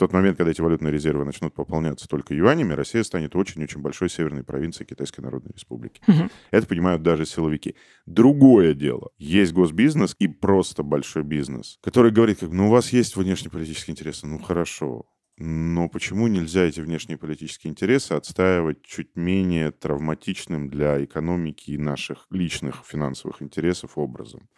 В 0.00 0.02
тот 0.02 0.14
момент, 0.14 0.38
когда 0.38 0.50
эти 0.50 0.62
валютные 0.62 0.90
резервы 0.90 1.26
начнут 1.26 1.52
пополняться 1.52 2.08
только 2.08 2.32
юанями, 2.32 2.72
Россия 2.72 3.02
станет 3.02 3.36
очень-очень 3.36 3.82
большой 3.82 4.08
северной 4.08 4.42
провинцией 4.42 4.86
Китайской 4.88 5.20
Народной 5.20 5.52
Республики. 5.52 6.00
Мгм. 6.06 6.30
Это 6.50 6.66
понимают 6.66 7.02
даже 7.02 7.26
силовики. 7.26 7.76
Другое 8.06 8.72
дело. 8.72 9.10
Есть 9.18 9.52
госбизнес 9.52 10.16
и 10.18 10.26
просто 10.26 10.82
большой 10.82 11.22
бизнес, 11.22 11.78
который 11.82 12.12
говорит, 12.12 12.38
как, 12.38 12.50
ну, 12.50 12.68
у 12.68 12.70
вас 12.70 12.94
есть 12.94 13.14
внешнеполитические 13.14 13.92
интересы, 13.92 14.26
ну, 14.26 14.38
хорошо. 14.38 15.04
Но 15.42 15.88
почему 15.88 16.28
нельзя 16.28 16.64
эти 16.64 16.80
внешние 16.80 17.16
политические 17.16 17.70
интересы 17.70 18.12
отстаивать 18.12 18.82
чуть 18.82 19.16
менее 19.16 19.70
травматичным 19.70 20.68
для 20.68 21.02
экономики 21.02 21.70
и 21.70 21.78
наших 21.78 22.26
личных 22.28 22.84
финансовых 22.86 23.40
интересов 23.40 23.96
образом? 23.96 24.50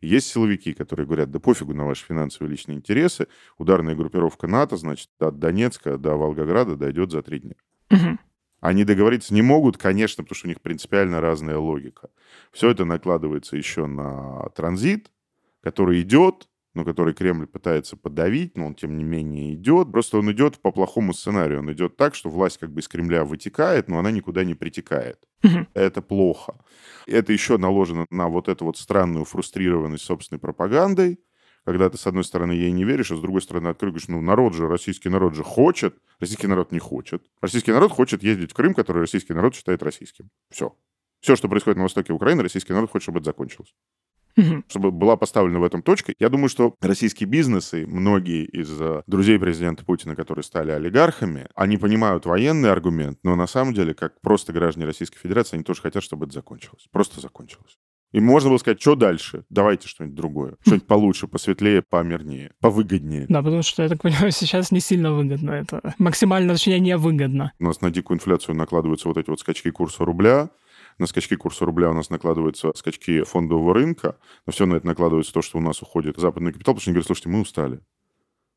Есть 0.00 0.26
силовики, 0.26 0.72
которые 0.74 1.06
говорят, 1.06 1.30
да 1.30 1.38
пофигу 1.38 1.72
на 1.72 1.86
ваши 1.86 2.04
финансовые 2.04 2.50
личные 2.50 2.78
интересы, 2.78 3.28
ударная 3.58 3.94
группировка 3.94 4.48
НАТО, 4.48 4.76
значит, 4.76 5.08
от 5.20 5.38
Донецка 5.38 5.98
до 5.98 6.16
Волгограда 6.16 6.74
дойдет 6.74 7.12
за 7.12 7.22
три 7.22 7.38
дня. 7.38 7.54
Мгм. 7.90 8.18
Они 8.58 8.82
договориться 8.82 9.32
не 9.34 9.42
могут, 9.42 9.78
конечно, 9.78 10.24
потому 10.24 10.34
что 10.34 10.48
у 10.48 10.50
них 10.50 10.60
принципиально 10.60 11.20
разная 11.20 11.58
логика. 11.58 12.10
Все 12.50 12.70
это 12.70 12.84
накладывается 12.84 13.56
еще 13.56 13.86
на 13.86 14.48
транзит, 14.56 15.12
который 15.62 16.02
идет, 16.02 16.48
но 16.74 16.84
который 16.84 17.14
Кремль 17.14 17.46
пытается 17.46 17.96
подавить, 17.96 18.56
но 18.56 18.66
он, 18.66 18.74
тем 18.74 18.98
не 18.98 19.04
менее, 19.04 19.54
идет. 19.54 19.92
Просто 19.92 20.18
он 20.18 20.30
идет 20.32 20.58
по 20.58 20.72
плохому 20.72 21.14
сценарию. 21.14 21.60
Он 21.60 21.72
идет 21.72 21.96
так, 21.96 22.14
что 22.14 22.28
власть 22.28 22.58
как 22.58 22.72
бы 22.72 22.80
из 22.80 22.88
Кремля 22.88 23.24
вытекает, 23.24 23.88
но 23.88 23.98
она 23.98 24.10
никуда 24.10 24.44
не 24.44 24.54
притекает. 24.54 25.18
Это 25.74 26.02
плохо. 26.02 26.56
Это 27.06 27.32
еще 27.32 27.58
наложено 27.58 28.06
на 28.10 28.28
вот 28.28 28.48
эту 28.48 28.64
вот 28.64 28.76
странную 28.76 29.24
фрустрированность 29.24 30.04
собственной 30.04 30.38
пропагандой, 30.40 31.20
когда 31.64 31.88
ты, 31.88 31.96
с 31.96 32.06
одной 32.06 32.24
стороны, 32.24 32.52
ей 32.52 32.72
не 32.72 32.84
веришь, 32.84 33.10
а 33.10 33.16
с 33.16 33.20
другой 33.20 33.40
стороны, 33.40 33.74
говоришь, 33.78 34.08
ну, 34.08 34.20
народ 34.20 34.54
же, 34.54 34.68
российский 34.68 35.08
народ 35.08 35.34
же 35.34 35.42
хочет, 35.42 35.96
российский 36.20 36.46
народ 36.46 36.72
не 36.72 36.78
хочет. 36.78 37.24
Российский 37.40 37.72
народ 37.72 37.92
хочет 37.92 38.22
ездить 38.22 38.50
в 38.50 38.54
Крым, 38.54 38.74
который 38.74 38.98
российский 38.98 39.32
народ 39.32 39.54
считает 39.54 39.82
российским. 39.82 40.28
Все. 40.50 40.76
Все, 41.20 41.36
что 41.36 41.48
происходит 41.48 41.78
на 41.78 41.84
востоке 41.84 42.12
Украины, 42.12 42.42
российский 42.42 42.74
народ 42.74 42.90
хочет, 42.90 43.04
чтобы 43.04 43.20
это 43.20 43.26
закончилось. 43.26 43.74
Чтобы 44.68 44.90
была 44.90 45.16
поставлена 45.16 45.60
в 45.60 45.64
этом 45.64 45.82
точка. 45.82 46.12
Я 46.18 46.28
думаю, 46.28 46.48
что 46.48 46.74
российские 46.80 47.28
бизнесы, 47.28 47.86
многие 47.86 48.44
из 48.44 48.70
э, 48.80 49.02
друзей 49.06 49.38
президента 49.38 49.84
Путина, 49.84 50.16
которые 50.16 50.42
стали 50.42 50.70
олигархами, 50.70 51.48
они 51.54 51.76
понимают 51.76 52.26
военный 52.26 52.70
аргумент, 52.70 53.18
но 53.22 53.36
на 53.36 53.46
самом 53.46 53.74
деле, 53.74 53.94
как 53.94 54.20
просто 54.20 54.52
граждане 54.52 54.86
Российской 54.86 55.18
Федерации, 55.18 55.56
они 55.56 55.64
тоже 55.64 55.82
хотят, 55.82 56.02
чтобы 56.02 56.26
это 56.26 56.34
закончилось. 56.34 56.86
Просто 56.90 57.20
закончилось. 57.20 57.78
И 58.14 58.20
можно 58.20 58.48
было 58.48 58.58
сказать, 58.58 58.80
что 58.80 58.94
дальше? 58.94 59.44
Давайте 59.50 59.88
что-нибудь 59.88 60.14
другое. 60.14 60.54
Что-нибудь 60.60 60.86
получше, 60.86 61.26
посветлее, 61.26 61.82
помирнее, 61.82 62.52
повыгоднее. 62.60 63.26
Да, 63.28 63.42
потому 63.42 63.62
что, 63.62 63.82
я 63.82 63.88
так 63.88 64.02
понимаю, 64.02 64.30
сейчас 64.30 64.70
не 64.70 64.78
сильно 64.78 65.12
выгодно 65.12 65.50
это. 65.50 65.94
Максимально, 65.98 66.52
точнее, 66.52 66.78
невыгодно. 66.78 67.52
У 67.58 67.64
нас 67.64 67.80
на 67.80 67.90
дикую 67.90 68.18
инфляцию 68.18 68.54
накладываются 68.54 69.08
вот 69.08 69.18
эти 69.18 69.28
вот 69.28 69.40
скачки 69.40 69.68
курса 69.72 70.04
рубля, 70.04 70.50
на 70.98 71.06
скачки 71.06 71.36
курса 71.36 71.64
рубля 71.64 71.90
у 71.90 71.94
нас 71.94 72.10
накладываются 72.10 72.72
скачки 72.74 73.22
фондового 73.24 73.74
рынка, 73.74 74.18
но 74.46 74.52
все 74.52 74.66
на 74.66 74.76
это 74.76 74.86
накладывается 74.86 75.32
то, 75.32 75.42
что 75.42 75.58
у 75.58 75.60
нас 75.60 75.82
уходит 75.82 76.18
западный 76.18 76.52
капитал, 76.52 76.74
потому 76.74 76.80
что 76.82 76.90
они 76.90 76.94
говорят, 76.94 77.06
слушайте, 77.06 77.28
мы 77.28 77.40
устали. 77.40 77.80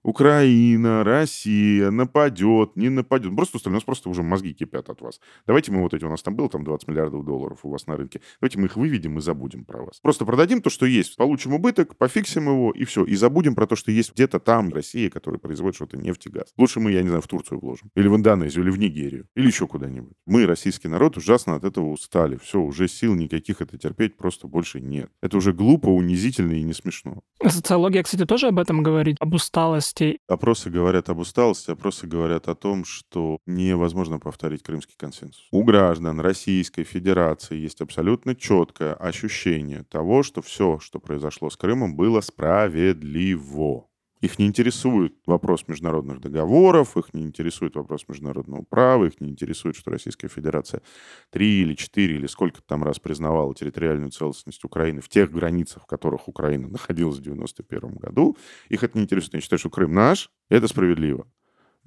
Украина, 0.03 1.03
Россия 1.03 1.91
нападет, 1.91 2.75
не 2.75 2.89
нападет. 2.89 3.36
Просто 3.36 3.69
у 3.69 3.73
нас 3.73 3.83
просто 3.83 4.10
уже 4.10 4.23
мозги 4.23 4.53
кипят 4.53 4.89
от 4.89 5.01
вас. 5.01 5.19
Давайте 5.45 5.71
мы 5.71 5.81
вот 5.81 5.93
эти, 5.93 6.05
у 6.05 6.10
нас 6.10 6.23
там 6.23 6.36
было 6.36 6.49
там 6.49 6.63
20 6.63 6.88
миллиардов 6.88 7.25
долларов 7.25 7.60
у 7.63 7.69
вас 7.69 7.88
на 7.88 7.97
рынке, 7.97 8.21
давайте 8.39 8.60
мы 8.60 8.65
их 8.65 8.75
выведем 8.75 9.17
и 9.17 9.21
забудем 9.21 9.65
про 9.65 9.83
вас. 9.83 9.99
Просто 10.01 10.25
продадим 10.25 10.62
то, 10.62 10.69
что 10.69 10.86
есть, 10.86 11.15
получим 11.17 11.53
убыток, 11.53 11.97
пофиксим 11.97 12.47
его 12.47 12.71
и 12.71 12.86
все. 12.86 13.03
И 13.03 13.15
забудем 13.15 13.55
про 13.55 13.67
то, 13.67 13.75
что 13.75 13.91
есть 13.91 14.13
где-то 14.13 14.39
там 14.39 14.69
Россия, 14.73 15.10
которая 15.10 15.39
производит 15.39 15.75
что-то 15.75 15.97
нефть 15.97 16.27
и 16.27 16.29
газ. 16.29 16.53
Лучше 16.57 16.79
мы, 16.79 16.91
я 16.91 17.01
не 17.01 17.10
знаю, 17.10 17.21
в 17.21 17.27
Турцию 17.27 17.60
вложим. 17.60 17.91
Или 17.95 18.07
в 18.07 18.15
Индонезию, 18.15 18.63
или 18.63 18.71
в 18.71 18.79
Нигерию. 18.79 19.27
Или 19.36 19.47
еще 19.47 19.67
куда-нибудь. 19.67 20.13
Мы, 20.25 20.45
российский 20.45 20.88
народ, 20.88 21.17
ужасно 21.17 21.55
от 21.55 21.63
этого 21.63 21.89
устали. 21.89 22.38
Все, 22.38 22.62
уже 22.62 22.88
сил 22.88 23.15
никаких 23.15 23.62
это 23.62 23.77
терпеть 23.77 24.17
просто 24.17 24.47
больше 24.47 24.79
нет. 24.79 25.10
Это 25.21 25.38
уже 25.38 25.53
глупо, 25.53 25.89
унизительно 25.89 26.53
и 26.53 26.63
не 26.63 26.73
смешно. 26.73 27.21
Социология, 27.45 28.03
кстати, 28.03 28.25
тоже 28.25 28.47
об 28.47 28.60
этом 28.60 28.83
говорит, 28.83 29.17
об 29.19 29.33
усталости. 29.33 29.87
Опросы 30.28 30.69
говорят 30.69 31.10
об 31.10 31.19
усталости, 31.19 31.71
опросы 31.71 32.08
говорят 32.08 32.47
о 32.47 32.56
том, 32.56 32.86
что 32.86 33.39
невозможно 33.45 34.19
повторить 34.19 34.63
крымский 34.63 34.95
консенсус. 34.97 35.47
У 35.52 35.63
граждан 35.63 36.19
Российской 36.19 36.84
Федерации 36.84 37.58
есть 37.58 37.82
абсолютно 37.82 38.36
четкое 38.36 38.93
ощущение 38.93 39.84
того, 39.84 40.23
что 40.23 40.41
все, 40.41 40.80
что 40.80 41.00
произошло 41.00 41.50
с 41.50 41.58
Крымом, 41.58 41.95
было 41.95 42.21
справедливо. 42.21 43.87
Их 44.21 44.39
не 44.39 44.47
интересует 44.47 45.15
вопрос 45.25 45.67
международных 45.67 46.19
договоров, 46.19 46.97
их 46.97 47.13
не 47.13 47.23
интересует 47.23 47.75
вопрос 47.75 48.06
международного 48.08 48.63
права, 48.63 49.06
их 49.06 49.21
не 49.21 49.30
интересует, 49.30 49.75
что 49.75 49.91
Российская 49.91 50.27
Федерация 50.27 50.82
три 51.30 51.62
или 51.62 51.75
четыре 51.75 52.15
или 52.15 52.27
сколько 52.27 52.62
там 52.62 52.84
раз 52.84 52.99
признавала 52.99 53.53
территориальную 53.53 54.12
целостность 54.12 54.63
Украины 54.63 55.01
в 55.01 55.10
тех 55.10 55.32
границах, 55.32 55.84
в 55.84 55.88
которых 55.88 56.27
Украина 56.27 56.67
находилась 56.67 57.17
в 57.17 57.21
91 57.21 57.95
году. 57.95 58.38
Их 58.69 58.84
это 58.84 58.97
не 58.97 59.03
интересует. 59.03 59.36
Они 59.36 59.41
считают, 59.41 59.60
что 59.60 59.69
Крым 59.69 59.93
наш, 59.93 60.32
это 60.49 60.67
справедливо. 60.67 61.27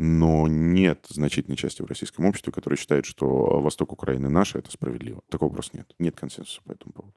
Но 0.02 0.48
нет 0.48 1.04
значительной 1.10 1.58
части 1.58 1.82
в 1.82 1.84
российском 1.84 2.24
обществе, 2.24 2.52
которая 2.52 2.78
считает, 2.78 3.04
что 3.04 3.60
восток 3.60 3.92
Украины 3.92 4.30
наш, 4.30 4.54
это 4.54 4.70
справедливо. 4.70 5.20
Такого 5.28 5.52
просто 5.52 5.76
нет. 5.76 5.94
Нет 5.98 6.16
консенсуса 6.18 6.62
по 6.64 6.72
этому 6.72 6.92
поводу. 6.92 7.14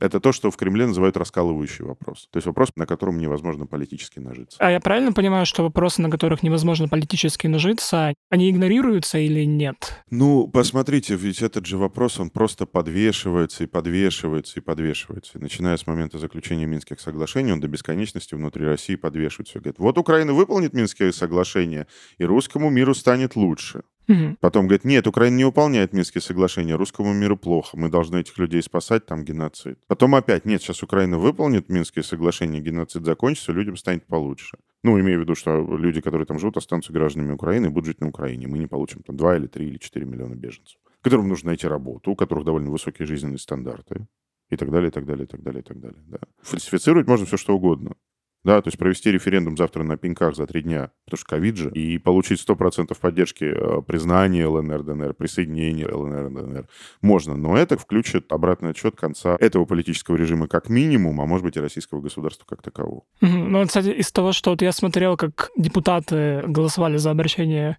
Это 0.00 0.18
то, 0.18 0.32
что 0.32 0.50
в 0.50 0.56
Кремле 0.56 0.86
называют 0.86 1.16
раскалывающий 1.16 1.84
вопрос. 1.84 2.28
То 2.32 2.38
есть 2.38 2.46
вопрос, 2.46 2.70
на 2.76 2.84
котором 2.84 3.16
невозможно 3.16 3.66
политически 3.66 4.18
нажиться. 4.18 4.58
А 4.60 4.70
я 4.70 4.80
правильно 4.80 5.12
понимаю, 5.12 5.46
что 5.46 5.62
вопросы, 5.62 6.02
на 6.02 6.10
которых 6.10 6.42
невозможно 6.42 6.88
политически 6.88 7.46
нажиться, 7.46 8.12
они 8.28 8.50
игнорируются 8.50 9.18
или 9.18 9.44
нет? 9.44 10.04
Ну, 10.10 10.48
посмотрите, 10.48 11.14
ведь 11.14 11.42
этот 11.42 11.64
же 11.66 11.78
вопрос, 11.78 12.18
он 12.18 12.30
просто 12.30 12.66
подвешивается 12.66 13.64
и 13.64 13.66
подвешивается 13.66 14.58
и 14.58 14.62
подвешивается. 14.62 15.38
И 15.38 15.40
начиная 15.40 15.76
с 15.76 15.86
момента 15.86 16.18
заключения 16.18 16.66
Минских 16.66 16.98
соглашений, 17.00 17.52
он 17.52 17.60
до 17.60 17.68
бесконечности 17.68 18.34
внутри 18.34 18.66
России 18.66 18.96
подвешивается. 18.96 19.60
Говорит, 19.60 19.78
вот 19.78 19.96
Украина 19.96 20.32
выполнит 20.32 20.74
Минские 20.74 21.12
соглашения, 21.12 21.86
и 22.18 22.24
русскому 22.24 22.68
миру 22.68 22.94
станет 22.94 23.36
лучше. 23.36 23.84
Угу. 24.08 24.36
Потом 24.40 24.66
говорит, 24.66 24.84
нет, 24.84 25.06
Украина 25.06 25.36
не 25.36 25.44
выполняет 25.44 25.92
Минские 25.92 26.20
соглашения, 26.20 26.74
русскому 26.74 27.12
миру 27.12 27.36
плохо, 27.36 27.76
мы 27.76 27.88
должны 27.88 28.18
этих 28.18 28.36
людей 28.38 28.62
спасать, 28.62 29.06
там 29.06 29.24
геноцид. 29.24 29.78
Потом 29.86 30.14
опять, 30.14 30.44
нет, 30.44 30.62
сейчас 30.62 30.82
Украина 30.82 31.18
выполнит 31.18 31.68
Минские 31.68 32.02
соглашения, 32.02 32.60
геноцид 32.60 33.04
закончится, 33.04 33.52
людям 33.52 33.76
станет 33.76 34.06
получше. 34.06 34.58
Ну, 34.82 35.00
имею 35.00 35.20
в 35.20 35.22
виду, 35.22 35.34
что 35.34 35.76
люди, 35.76 36.02
которые 36.02 36.26
там 36.26 36.38
живут, 36.38 36.58
останутся 36.58 36.92
гражданами 36.92 37.32
Украины 37.32 37.66
и 37.66 37.68
будут 37.70 37.86
жить 37.86 38.00
на 38.00 38.08
Украине. 38.08 38.46
Мы 38.46 38.58
не 38.58 38.66
получим 38.66 39.02
там 39.02 39.16
2 39.16 39.36
или 39.36 39.46
3 39.46 39.66
или 39.66 39.78
4 39.78 40.04
миллиона 40.04 40.34
беженцев, 40.34 40.78
которым 41.00 41.28
нужно 41.28 41.48
найти 41.48 41.66
работу, 41.66 42.10
у 42.10 42.16
которых 42.16 42.44
довольно 42.44 42.70
высокие 42.70 43.06
жизненные 43.06 43.38
стандарты 43.38 44.06
и 44.50 44.56
так 44.56 44.70
далее, 44.70 44.88
и 44.88 44.92
так 44.92 45.06
далее, 45.06 45.24
и 45.24 45.26
так 45.26 45.42
далее, 45.42 45.60
и 45.60 45.64
так 45.64 45.80
далее. 45.80 46.02
Да. 46.06 46.18
Фальсифицировать 46.42 47.06
можно 47.06 47.24
все, 47.24 47.38
что 47.38 47.56
угодно. 47.56 47.96
Да, 48.44 48.60
то 48.60 48.68
есть 48.68 48.78
провести 48.78 49.10
референдум 49.10 49.56
завтра 49.56 49.84
на 49.84 49.96
пеньках 49.96 50.36
за 50.36 50.46
три 50.46 50.62
дня, 50.62 50.90
потому 51.06 51.18
что 51.18 51.26
ковид 51.26 51.56
же, 51.56 51.70
и 51.70 51.96
получить 51.96 52.44
100% 52.46 52.94
поддержки 53.00 53.44
э, 53.44 53.80
признания 53.82 54.46
ЛНР, 54.46 54.82
ДНР, 54.82 55.14
присоединения 55.14 55.88
ЛНР, 55.88 56.28
ДНР 56.28 56.68
можно, 57.00 57.36
но 57.36 57.56
это 57.56 57.78
включит 57.78 58.30
обратный 58.30 58.70
отчет 58.70 58.96
конца 58.96 59.36
этого 59.40 59.64
политического 59.64 60.16
режима 60.16 60.46
как 60.46 60.68
минимум, 60.68 61.22
а 61.22 61.26
может 61.26 61.44
быть 61.44 61.56
и 61.56 61.60
российского 61.60 62.02
государства 62.02 62.44
как 62.46 62.60
такового. 62.60 63.04
Ну, 63.22 63.66
кстати, 63.66 63.88
из 63.88 64.12
того, 64.12 64.32
что 64.32 64.50
вот 64.50 64.60
я 64.60 64.72
смотрел, 64.72 65.16
как 65.16 65.50
депутаты 65.56 66.42
голосовали 66.46 66.98
за 66.98 67.12
обращение 67.12 67.78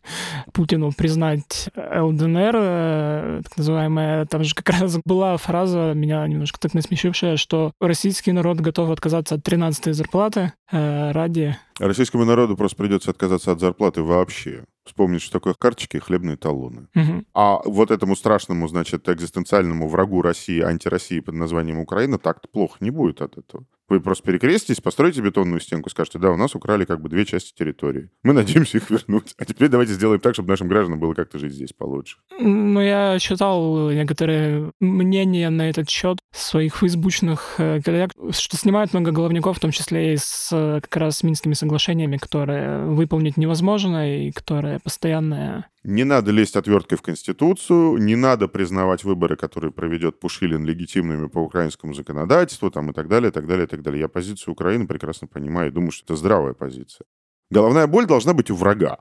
Путину 0.52 0.92
признать 0.92 1.70
ЛДНР, 1.76 2.56
э, 2.56 3.42
так 3.44 3.58
называемая, 3.58 4.26
там 4.26 4.44
же 4.44 4.56
как 4.56 4.70
раз 4.80 4.98
была 5.06 5.38
фраза, 5.38 5.94
меня 5.94 6.26
немножко 6.28 6.60
так 6.60 6.74
насмешившая, 6.74 7.38
что 7.38 7.72
российский 7.80 8.32
народ 8.32 8.62
готов 8.62 8.90
отказаться 8.90 9.36
от 9.36 9.48
13-й 9.48 9.94
зарплаты, 9.94 10.46
Э, 10.46 10.55
ради... 10.70 11.58
Российскому 11.80 12.26
народу 12.26 12.56
просто 12.56 12.78
придется 12.78 13.12
отказаться 13.12 13.52
от 13.52 13.60
зарплаты 13.60 14.02
вообще. 14.02 14.66
Вспомнить, 14.86 15.22
что 15.22 15.40
такое 15.40 15.56
карточки 15.56 15.98
и 15.98 16.00
хлебные 16.00 16.38
талоны. 16.38 16.88
Угу. 16.96 17.24
А 17.34 17.60
вот 17.66 17.92
этому 17.92 18.16
страшному, 18.16 18.68
значит, 18.68 19.10
экзистенциальному 19.10 19.88
врагу 19.88 20.22
России, 20.22 20.62
антироссии 20.62 21.20
под 21.20 21.36
названием 21.36 21.80
Украина, 21.80 22.20
так-то 22.20 22.48
плохо 22.48 22.78
не 22.80 22.92
будет 22.92 23.22
от 23.22 23.38
этого. 23.38 23.66
Вы 23.88 24.00
просто 24.00 24.24
перекреститесь, 24.26 24.82
построите 24.82 25.22
бетонную 25.22 25.60
стенку, 25.60 25.90
скажете, 25.90 26.18
да, 26.18 26.32
у 26.32 26.38
нас 26.38 26.56
украли 26.56 26.86
как 26.86 27.02
бы 27.02 27.10
две 27.10 27.26
части 27.26 27.54
территории. 27.54 28.10
Мы 28.24 28.34
надеемся 28.34 28.78
их 28.78 28.90
вернуть. 28.90 29.34
А 29.38 29.46
теперь 29.46 29.70
давайте 29.70 29.94
сделаем 29.94 30.20
так, 30.20 30.34
чтобы 30.34 30.50
нашим 30.50 30.68
гражданам 30.68 31.00
было 31.00 31.14
как-то 31.14 31.38
жить 31.38 31.54
здесь 31.54 31.74
получше. 31.74 32.18
Ну, 32.40 32.82
я 32.82 33.20
читал 33.20 33.92
некоторые 33.92 34.72
мнения 34.80 35.50
на 35.50 35.70
этот 35.70 35.90
счет 35.90 36.18
своих 36.32 36.76
фейсбучных 36.78 37.56
э, 37.60 37.82
коллег, 37.82 38.12
что 38.32 38.58
снимают 38.58 38.94
много 38.94 39.12
головников, 39.12 39.58
в 39.58 39.60
том 39.60 39.72
числе 39.72 40.14
и 40.14 40.18
с 40.18 40.50
э, 40.52 40.82
как 40.82 40.96
раз 40.98 41.24
Минскими 41.24 41.54
соглашениями, 41.54 42.18
которые 42.18 42.86
выполнить 42.86 43.38
невозможно 43.38 44.26
и 44.28 44.32
которые 44.32 44.80
постоянно 44.80 45.68
не 45.86 46.04
надо 46.04 46.32
лезть 46.32 46.56
отверткой 46.56 46.98
в 46.98 47.02
Конституцию, 47.04 47.98
не 47.98 48.16
надо 48.16 48.48
признавать 48.48 49.04
выборы, 49.04 49.36
которые 49.36 49.72
проведет 49.72 50.20
Пушилин, 50.20 50.66
легитимными 50.66 51.28
по 51.28 51.40
украинскому 51.40 51.94
законодательству, 51.94 52.72
там, 52.72 52.90
и 52.90 52.94
так 52.94 53.08
далее, 53.08 53.30
и 53.30 53.32
так 53.32 53.46
далее, 53.46 53.66
и 53.66 53.68
так 53.68 53.84
далее. 53.84 54.02
Я 54.02 54.08
позицию 54.08 54.54
Украины 54.54 54.88
прекрасно 54.88 55.28
понимаю 55.28 55.70
и 55.70 55.74
думаю, 55.74 55.92
что 55.92 56.06
это 56.06 56.16
здравая 56.16 56.54
позиция. 56.54 57.06
Головная 57.52 57.86
боль 57.88 58.08
должна 58.08 58.34
быть 58.34 58.50
у 58.50 58.56
врага. 58.56 58.98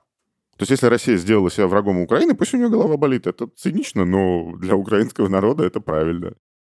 То 0.56 0.62
есть, 0.62 0.70
если 0.70 0.86
Россия 0.86 1.16
сделала 1.16 1.50
себя 1.50 1.66
врагом 1.66 2.00
Украины, 2.00 2.34
пусть 2.34 2.54
у 2.54 2.58
нее 2.58 2.68
голова 2.68 2.96
болит. 2.96 3.26
Это 3.26 3.48
цинично, 3.56 4.04
но 4.04 4.54
для 4.56 4.76
украинского 4.76 5.28
народа 5.28 5.64
это 5.64 5.80
правильно. 5.80 6.34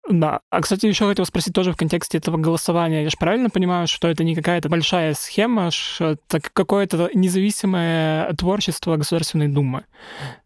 Да. 0.09 0.41
А, 0.51 0.61
кстати, 0.61 0.87
еще 0.87 1.07
хотел 1.07 1.25
спросить 1.25 1.55
тоже 1.55 1.73
в 1.73 1.77
контексте 1.77 2.19
этого 2.19 2.37
голосования. 2.37 3.03
Я 3.03 3.11
же 3.11 3.17
правильно 3.19 3.51
понимаю, 3.51 3.87
что 3.89 4.09
это 4.09 4.25
не 4.25 4.35
какая-то 4.35 4.69
большая 4.69 5.15
схема, 5.15 5.71
что 5.71 6.17
это 6.29 6.41
какое-то 6.41 7.11
независимое 7.15 8.33
творчество 8.35 8.97
Государственной 8.97 9.49
Думы? 9.49 9.85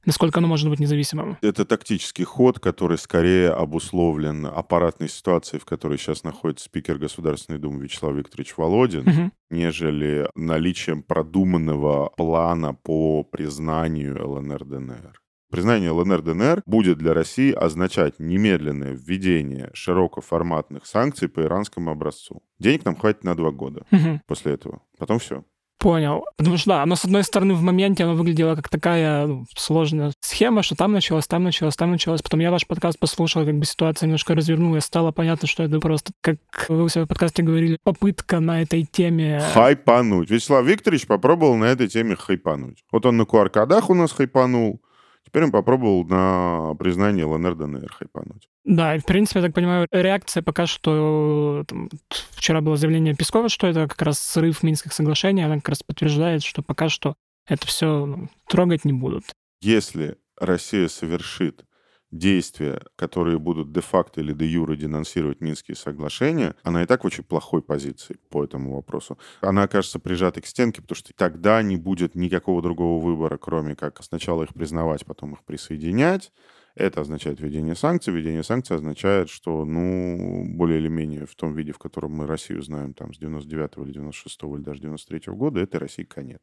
Насколько 0.04 0.38
оно 0.38 0.48
может 0.48 0.70
быть 0.70 0.80
независимым? 0.80 1.36
Это 1.42 1.64
тактический 1.64 2.24
ход, 2.24 2.58
который 2.58 2.96
скорее 2.96 3.50
обусловлен 3.50 4.46
аппаратной 4.46 5.08
ситуацией, 5.08 5.60
в 5.60 5.66
которой 5.66 5.98
сейчас 5.98 6.24
находится 6.24 6.64
спикер 6.64 6.98
Государственной 6.98 7.58
Думы 7.58 7.84
Вячеслав 7.84 8.14
Викторович 8.14 8.56
Володин, 8.56 9.08
угу. 9.08 9.30
нежели 9.50 10.28
наличием 10.34 11.02
продуманного 11.02 12.10
плана 12.16 12.74
по 12.74 13.24
признанию 13.24 14.16
ЛНР-ДНР. 14.26 15.20
Признание 15.50 15.90
ЛНР-ДНР 15.90 16.62
будет 16.64 16.98
для 16.98 17.12
России 17.12 17.52
означать 17.52 18.20
немедленное 18.20 18.92
введение 18.92 19.70
широкоформатных 19.74 20.86
санкций 20.86 21.28
по 21.28 21.40
иранскому 21.40 21.90
образцу. 21.90 22.42
Денег 22.58 22.84
нам 22.84 22.96
хватит 22.96 23.24
на 23.24 23.34
два 23.34 23.50
года 23.50 23.82
угу. 23.90 24.20
после 24.26 24.54
этого. 24.54 24.82
Потом 24.98 25.18
все. 25.18 25.44
Понял. 25.80 26.26
Потому 26.36 26.58
что, 26.58 26.70
да, 26.70 26.82
оно, 26.82 26.94
с 26.94 27.06
одной 27.06 27.24
стороны, 27.24 27.54
в 27.54 27.62
моменте 27.62 28.04
оно 28.04 28.14
выглядело 28.14 28.54
как 28.54 28.68
такая 28.68 29.26
ну, 29.26 29.46
сложная 29.56 30.12
схема, 30.20 30.62
что 30.62 30.76
там 30.76 30.92
началось, 30.92 31.26
там 31.26 31.42
началось, 31.42 31.74
там 31.74 31.90
началось. 31.90 32.20
Потом 32.20 32.40
я 32.40 32.50
ваш 32.50 32.66
подкаст 32.66 32.98
послушал, 32.98 33.46
как 33.46 33.58
бы 33.58 33.64
ситуация 33.64 34.06
немножко 34.06 34.34
развернулась, 34.34 34.84
стало 34.84 35.10
понятно, 35.10 35.48
что 35.48 35.62
это 35.62 35.80
просто, 35.80 36.12
как 36.20 36.36
вы 36.68 36.84
у 36.84 36.88
себя 36.88 37.06
в 37.06 37.08
подкасте 37.08 37.42
говорили, 37.42 37.78
попытка 37.82 38.40
на 38.40 38.60
этой 38.60 38.84
теме... 38.84 39.42
Хайпануть. 39.54 40.30
Вячеслав 40.30 40.66
Викторович 40.66 41.06
попробовал 41.06 41.56
на 41.56 41.64
этой 41.64 41.88
теме 41.88 42.14
хайпануть. 42.14 42.84
Вот 42.92 43.06
он 43.06 43.16
на 43.16 43.22
QR-кодах 43.22 43.88
у 43.88 43.94
нас 43.94 44.12
хайпанул, 44.12 44.82
Теперь 45.30 45.44
он 45.44 45.52
попробовал 45.52 46.04
на 46.04 46.74
признание 46.74 47.24
ЛНР 47.24 47.54
ДНР 47.54 47.92
хайпануть. 47.92 48.48
Да, 48.64 48.96
и 48.96 48.98
в 48.98 49.04
принципе, 49.04 49.38
я 49.38 49.46
так 49.46 49.54
понимаю, 49.54 49.86
реакция 49.92 50.42
пока 50.42 50.66
что... 50.66 51.62
Там, 51.68 51.88
вчера 52.32 52.60
было 52.60 52.76
заявление 52.76 53.14
Пескова, 53.14 53.48
что 53.48 53.68
это 53.68 53.86
как 53.86 54.02
раз 54.02 54.18
срыв 54.18 54.64
Минских 54.64 54.92
соглашений, 54.92 55.42
она 55.42 55.56
как 55.56 55.68
раз 55.68 55.84
подтверждает, 55.84 56.42
что 56.42 56.62
пока 56.62 56.88
что 56.88 57.14
это 57.46 57.64
все 57.64 58.06
ну, 58.06 58.28
трогать 58.48 58.84
не 58.84 58.92
будут. 58.92 59.22
Если 59.60 60.16
Россия 60.36 60.88
совершит 60.88 61.64
действия, 62.10 62.82
которые 62.96 63.38
будут 63.38 63.72
де-факто 63.72 64.20
или 64.20 64.32
де-юре 64.32 64.76
денонсировать 64.76 65.40
Минские 65.40 65.76
соглашения, 65.76 66.54
она 66.62 66.82
и 66.82 66.86
так 66.86 67.04
в 67.04 67.06
очень 67.06 67.24
плохой 67.24 67.62
позиции 67.62 68.18
по 68.30 68.44
этому 68.44 68.74
вопросу. 68.74 69.18
Она 69.40 69.64
окажется 69.64 69.98
прижатой 69.98 70.42
к 70.42 70.46
стенке, 70.46 70.82
потому 70.82 70.96
что 70.96 71.12
тогда 71.14 71.62
не 71.62 71.76
будет 71.76 72.14
никакого 72.14 72.62
другого 72.62 73.02
выбора, 73.02 73.38
кроме 73.38 73.76
как 73.76 74.02
сначала 74.02 74.42
их 74.42 74.54
признавать, 74.54 75.04
потом 75.04 75.34
их 75.34 75.44
присоединять. 75.44 76.32
Это 76.74 77.00
означает 77.00 77.40
введение 77.40 77.74
санкций. 77.74 78.12
Введение 78.12 78.44
санкций 78.44 78.76
означает, 78.76 79.28
что, 79.28 79.64
ну, 79.64 80.44
более 80.46 80.78
или 80.78 80.88
менее 80.88 81.26
в 81.26 81.34
том 81.34 81.54
виде, 81.54 81.72
в 81.72 81.78
котором 81.78 82.12
мы 82.12 82.26
Россию 82.26 82.62
знаем 82.62 82.94
там 82.94 83.12
с 83.12 83.18
99 83.18 83.78
или 83.78 83.92
96 83.92 84.42
или 84.42 84.62
даже 84.62 84.80
93 84.80 85.32
года, 85.34 85.60
это 85.60 85.78
России 85.78 86.04
конец. 86.04 86.40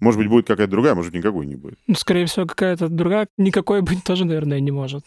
Может 0.00 0.18
быть, 0.18 0.28
будет 0.28 0.46
какая-то 0.46 0.70
другая, 0.70 0.94
может, 0.94 1.14
никакой 1.14 1.46
не 1.46 1.56
будет. 1.56 1.78
Ну, 1.86 1.94
скорее 1.94 2.26
всего, 2.26 2.46
какая-то 2.46 2.88
другая. 2.88 3.28
Никакой 3.36 3.82
быть 3.82 4.02
тоже, 4.02 4.24
наверное, 4.24 4.60
не 4.60 4.70
может. 4.70 5.04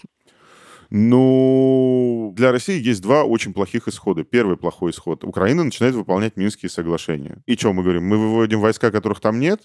Ну, 0.91 2.33
для 2.37 2.51
России 2.51 2.79
есть 2.79 3.01
два 3.01 3.23
очень 3.23 3.53
плохих 3.53 3.87
исхода. 3.87 4.23
Первый 4.23 4.57
плохой 4.57 4.91
исход. 4.91 5.23
Украина 5.23 5.63
начинает 5.63 5.95
выполнять 5.95 6.37
Минские 6.37 6.69
соглашения. 6.69 7.41
И 7.47 7.55
что 7.55 7.73
мы 7.73 7.81
говорим? 7.81 8.07
Мы 8.07 8.17
выводим 8.17 8.61
войска, 8.61 8.91
которых 8.91 9.19
там 9.19 9.39
нет? 9.39 9.61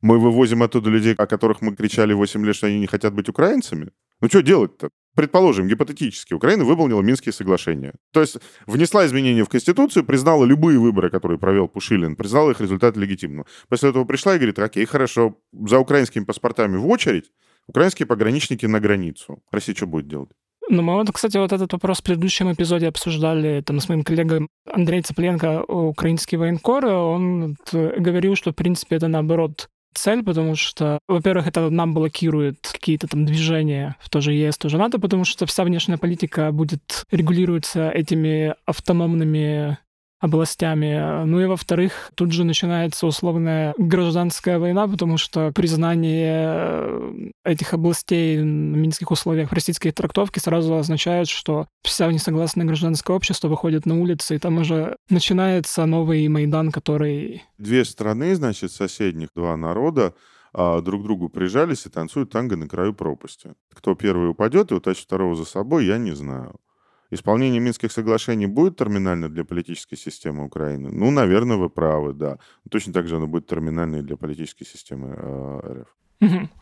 Мы 0.00 0.18
вывозим 0.18 0.62
оттуда 0.64 0.90
людей, 0.90 1.14
о 1.14 1.26
которых 1.26 1.62
мы 1.62 1.76
кричали 1.76 2.12
8 2.12 2.44
лет, 2.44 2.56
что 2.56 2.66
они 2.66 2.80
не 2.80 2.86
хотят 2.86 3.14
быть 3.14 3.28
украинцами? 3.28 3.90
Ну, 4.20 4.28
что 4.28 4.42
делать-то? 4.42 4.90
Предположим, 5.14 5.68
гипотетически, 5.68 6.34
Украина 6.34 6.64
выполнила 6.64 7.00
Минские 7.00 7.32
соглашения. 7.32 7.94
То 8.12 8.20
есть 8.20 8.38
внесла 8.66 9.06
изменения 9.06 9.44
в 9.44 9.48
Конституцию, 9.48 10.04
признала 10.04 10.44
любые 10.44 10.78
выборы, 10.78 11.10
которые 11.10 11.38
провел 11.38 11.68
Пушилин, 11.68 12.16
признала 12.16 12.50
их 12.50 12.60
результат 12.60 12.96
легитимным. 12.96 13.44
После 13.68 13.90
этого 13.90 14.04
пришла 14.04 14.34
и 14.34 14.38
говорит, 14.38 14.58
окей, 14.58 14.84
хорошо, 14.86 15.36
за 15.52 15.78
украинскими 15.78 16.24
паспортами 16.24 16.76
в 16.76 16.88
очередь, 16.88 17.30
украинские 17.68 18.06
пограничники 18.06 18.66
на 18.66 18.80
границу. 18.80 19.42
Россия 19.52 19.74
что 19.74 19.86
будет 19.86 20.08
делать? 20.08 20.30
Ну, 20.70 20.82
мы 20.82 20.94
вот, 20.94 21.10
кстати, 21.12 21.36
вот 21.36 21.52
этот 21.52 21.72
вопрос 21.74 22.00
в 22.00 22.02
предыдущем 22.02 22.50
эпизоде 22.52 22.88
обсуждали 22.88 23.60
там 23.60 23.80
с 23.80 23.88
моим 23.88 24.02
коллегой 24.02 24.48
Андреем 24.66 25.04
Цыпленко, 25.04 25.62
украинский 25.64 26.38
военкор. 26.38 26.86
Он 26.86 27.56
говорил, 27.72 28.34
что, 28.34 28.52
в 28.52 28.54
принципе, 28.54 28.96
это 28.96 29.08
наоборот 29.08 29.68
цель, 29.94 30.22
потому 30.22 30.54
что, 30.54 30.98
во-первых, 31.08 31.46
это 31.46 31.70
нам 31.70 31.94
блокирует 31.94 32.58
какие-то 32.72 33.06
там 33.08 33.24
движения 33.24 33.96
в 34.00 34.10
тоже 34.10 34.32
ЕС, 34.32 34.58
тоже 34.58 34.78
НАТО, 34.78 34.98
потому 34.98 35.24
что 35.24 35.46
вся 35.46 35.64
внешняя 35.64 35.98
политика 35.98 36.52
будет 36.52 37.04
регулируется 37.10 37.90
этими 37.90 38.54
автономными 38.66 39.78
областями. 40.24 41.24
Ну 41.26 41.40
и 41.40 41.44
во-вторых, 41.44 42.10
тут 42.14 42.32
же 42.32 42.44
начинается 42.44 43.06
условная 43.06 43.74
гражданская 43.76 44.58
война, 44.58 44.88
потому 44.88 45.18
что 45.18 45.52
признание 45.52 46.46
э, 46.48 47.30
этих 47.44 47.74
областей 47.74 48.38
в 48.38 48.44
минских 48.44 49.10
условиях 49.10 49.50
в 49.50 49.52
российской 49.52 49.90
трактовке 49.90 50.40
сразу 50.40 50.76
означает, 50.76 51.28
что 51.28 51.66
вся 51.82 52.10
несогласное 52.10 52.64
гражданское 52.64 53.14
общество 53.14 53.48
выходит 53.48 53.84
на 53.84 54.00
улицы, 54.00 54.36
и 54.36 54.38
там 54.38 54.56
уже 54.56 54.96
начинается 55.10 55.84
новый 55.84 56.26
Майдан, 56.28 56.72
который... 56.72 57.42
Две 57.58 57.84
страны, 57.84 58.34
значит, 58.34 58.72
соседних, 58.72 59.28
два 59.36 59.58
народа, 59.58 60.14
а, 60.54 60.80
друг 60.80 61.02
другу 61.02 61.28
прижались 61.28 61.84
и 61.84 61.90
танцуют 61.90 62.30
танго 62.30 62.56
на 62.56 62.66
краю 62.66 62.94
пропасти. 62.94 63.52
Кто 63.74 63.94
первый 63.94 64.30
упадет 64.30 64.70
и 64.70 64.74
утащит 64.74 65.04
второго 65.04 65.36
за 65.36 65.44
собой, 65.44 65.84
я 65.84 65.98
не 65.98 66.12
знаю. 66.12 66.54
Исполнение 67.14 67.60
Минских 67.60 67.92
соглашений 67.92 68.46
будет 68.46 68.76
терминально 68.76 69.28
для 69.28 69.44
политической 69.44 69.96
системы 69.96 70.44
Украины? 70.44 70.90
Ну, 70.90 71.12
наверное, 71.12 71.56
вы 71.56 71.70
правы, 71.70 72.12
да. 72.12 72.38
Точно 72.68 72.92
так 72.92 73.06
же 73.06 73.16
оно 73.16 73.28
будет 73.28 73.46
терминально 73.46 74.02
для 74.02 74.16
политической 74.16 74.64
системы 74.64 75.14
э, 75.16 75.82
РФ. 75.82 75.96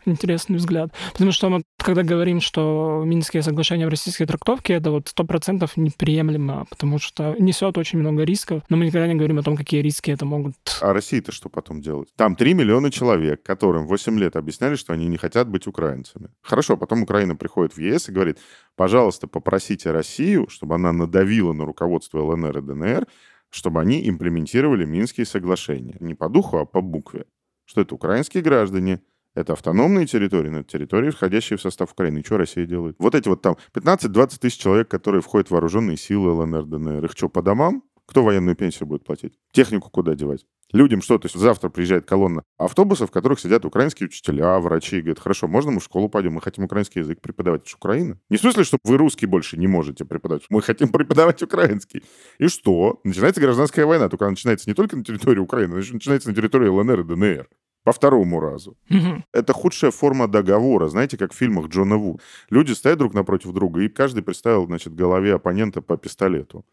Интересный 0.04 0.56
взгляд. 0.56 0.92
Потому 1.12 1.32
что 1.32 1.48
мы, 1.48 1.62
когда 1.78 2.02
говорим, 2.02 2.40
что 2.40 3.02
Минские 3.04 3.42
соглашения 3.42 3.86
в 3.86 3.90
российской 3.90 4.26
трактовке, 4.26 4.74
это 4.74 4.90
вот 4.90 5.08
сто 5.08 5.24
процентов 5.24 5.76
неприемлемо, 5.76 6.66
потому 6.68 6.98
что 6.98 7.36
несет 7.38 7.78
очень 7.78 7.98
много 7.98 8.24
рисков, 8.24 8.62
но 8.68 8.76
мы 8.76 8.86
никогда 8.86 9.06
не 9.06 9.14
говорим 9.14 9.38
о 9.38 9.42
том, 9.42 9.56
какие 9.56 9.80
риски 9.80 10.10
это 10.10 10.24
могут... 10.24 10.54
А 10.80 10.92
Россия-то 10.92 11.32
что 11.32 11.48
потом 11.48 11.80
делать? 11.80 12.08
Там 12.16 12.36
3 12.36 12.54
миллиона 12.54 12.90
человек, 12.90 13.42
которым 13.42 13.86
8 13.86 14.18
лет 14.18 14.36
объясняли, 14.36 14.74
что 14.74 14.92
они 14.92 15.06
не 15.06 15.16
хотят 15.16 15.48
быть 15.48 15.66
украинцами. 15.66 16.30
Хорошо, 16.42 16.76
потом 16.76 17.02
Украина 17.02 17.36
приходит 17.36 17.74
в 17.74 17.78
ЕС 17.78 18.08
и 18.08 18.12
говорит, 18.12 18.38
пожалуйста, 18.76 19.26
попросите 19.28 19.90
Россию, 19.92 20.48
чтобы 20.48 20.74
она 20.74 20.92
надавила 20.92 21.52
на 21.52 21.64
руководство 21.64 22.20
ЛНР 22.22 22.58
и 22.58 22.62
ДНР, 22.62 23.06
чтобы 23.50 23.80
они 23.80 24.08
имплементировали 24.08 24.84
Минские 24.84 25.26
соглашения. 25.26 25.96
Не 26.00 26.14
по 26.14 26.28
духу, 26.28 26.58
а 26.58 26.64
по 26.64 26.80
букве. 26.80 27.26
Что 27.64 27.82
это 27.82 27.94
украинские 27.94 28.42
граждане, 28.42 29.02
это 29.34 29.54
автономные 29.54 30.06
территории, 30.06 30.50
но 30.50 30.60
это 30.60 30.68
территории, 30.70 31.10
входящие 31.10 31.56
в 31.56 31.62
состав 31.62 31.92
Украины. 31.92 32.18
И 32.18 32.24
что 32.24 32.36
Россия 32.36 32.66
делает? 32.66 32.96
Вот 32.98 33.14
эти 33.14 33.28
вот 33.28 33.42
там 33.42 33.56
15-20 33.74 34.40
тысяч 34.40 34.58
человек, 34.58 34.88
которые 34.88 35.22
входят 35.22 35.48
в 35.48 35.50
вооруженные 35.52 35.96
силы 35.96 36.32
ЛНР, 36.32 36.64
ДНР, 36.64 37.04
их 37.04 37.12
что, 37.12 37.28
по 37.28 37.42
домам? 37.42 37.82
Кто 38.06 38.24
военную 38.24 38.56
пенсию 38.56 38.88
будет 38.88 39.04
платить? 39.04 39.38
Технику 39.52 39.88
куда 39.88 40.14
девать? 40.14 40.44
Людям 40.72 41.02
что? 41.02 41.18
То 41.18 41.26
есть 41.26 41.38
завтра 41.38 41.68
приезжает 41.68 42.06
колонна 42.06 42.42
автобусов, 42.56 43.10
в 43.10 43.12
которых 43.12 43.38
сидят 43.38 43.64
украинские 43.64 44.08
учителя, 44.08 44.58
врачи, 44.58 44.98
и 44.98 45.00
говорят, 45.00 45.18
хорошо, 45.18 45.46
можно 45.46 45.70
мы 45.70 45.80
в 45.80 45.84
школу 45.84 46.08
пойдем, 46.08 46.32
мы 46.32 46.40
хотим 46.40 46.64
украинский 46.64 47.00
язык 47.00 47.20
преподавать. 47.20 47.62
Это 47.62 47.70
же 47.70 47.76
Украина. 47.76 48.18
Не 48.30 48.38
в 48.38 48.40
смысле, 48.40 48.64
что 48.64 48.78
вы 48.84 48.96
русский 48.96 49.26
больше 49.26 49.58
не 49.58 49.66
можете 49.66 50.04
преподавать, 50.04 50.44
мы 50.48 50.62
хотим 50.62 50.88
преподавать 50.88 51.42
украинский. 51.42 52.02
И 52.38 52.48
что? 52.48 53.00
Начинается 53.04 53.40
гражданская 53.40 53.84
война, 53.84 54.08
только 54.08 54.24
она 54.24 54.30
начинается 54.30 54.68
не 54.68 54.74
только 54.74 54.96
на 54.96 55.04
территории 55.04 55.40
Украины, 55.40 55.74
она 55.74 55.82
начинается 55.92 56.28
на 56.30 56.34
территории 56.34 56.68
ЛНР 56.68 57.00
и 57.00 57.04
ДНР. 57.04 57.48
По 57.84 57.92
второму 57.92 58.40
разу. 58.40 58.76
Угу. 58.90 59.24
Это 59.32 59.52
худшая 59.52 59.90
форма 59.90 60.28
договора, 60.28 60.88
знаете, 60.88 61.16
как 61.16 61.32
в 61.32 61.36
фильмах 61.36 61.66
Джона 61.66 61.96
Ву. 61.96 62.20
Люди 62.50 62.72
стоят 62.72 62.98
друг 62.98 63.14
напротив 63.14 63.52
друга, 63.52 63.82
и 63.82 63.88
каждый 63.88 64.22
представил, 64.22 64.66
значит, 64.66 64.94
голове 64.94 65.34
оппонента 65.34 65.82
по 65.82 65.96
пистолету. 65.96 66.64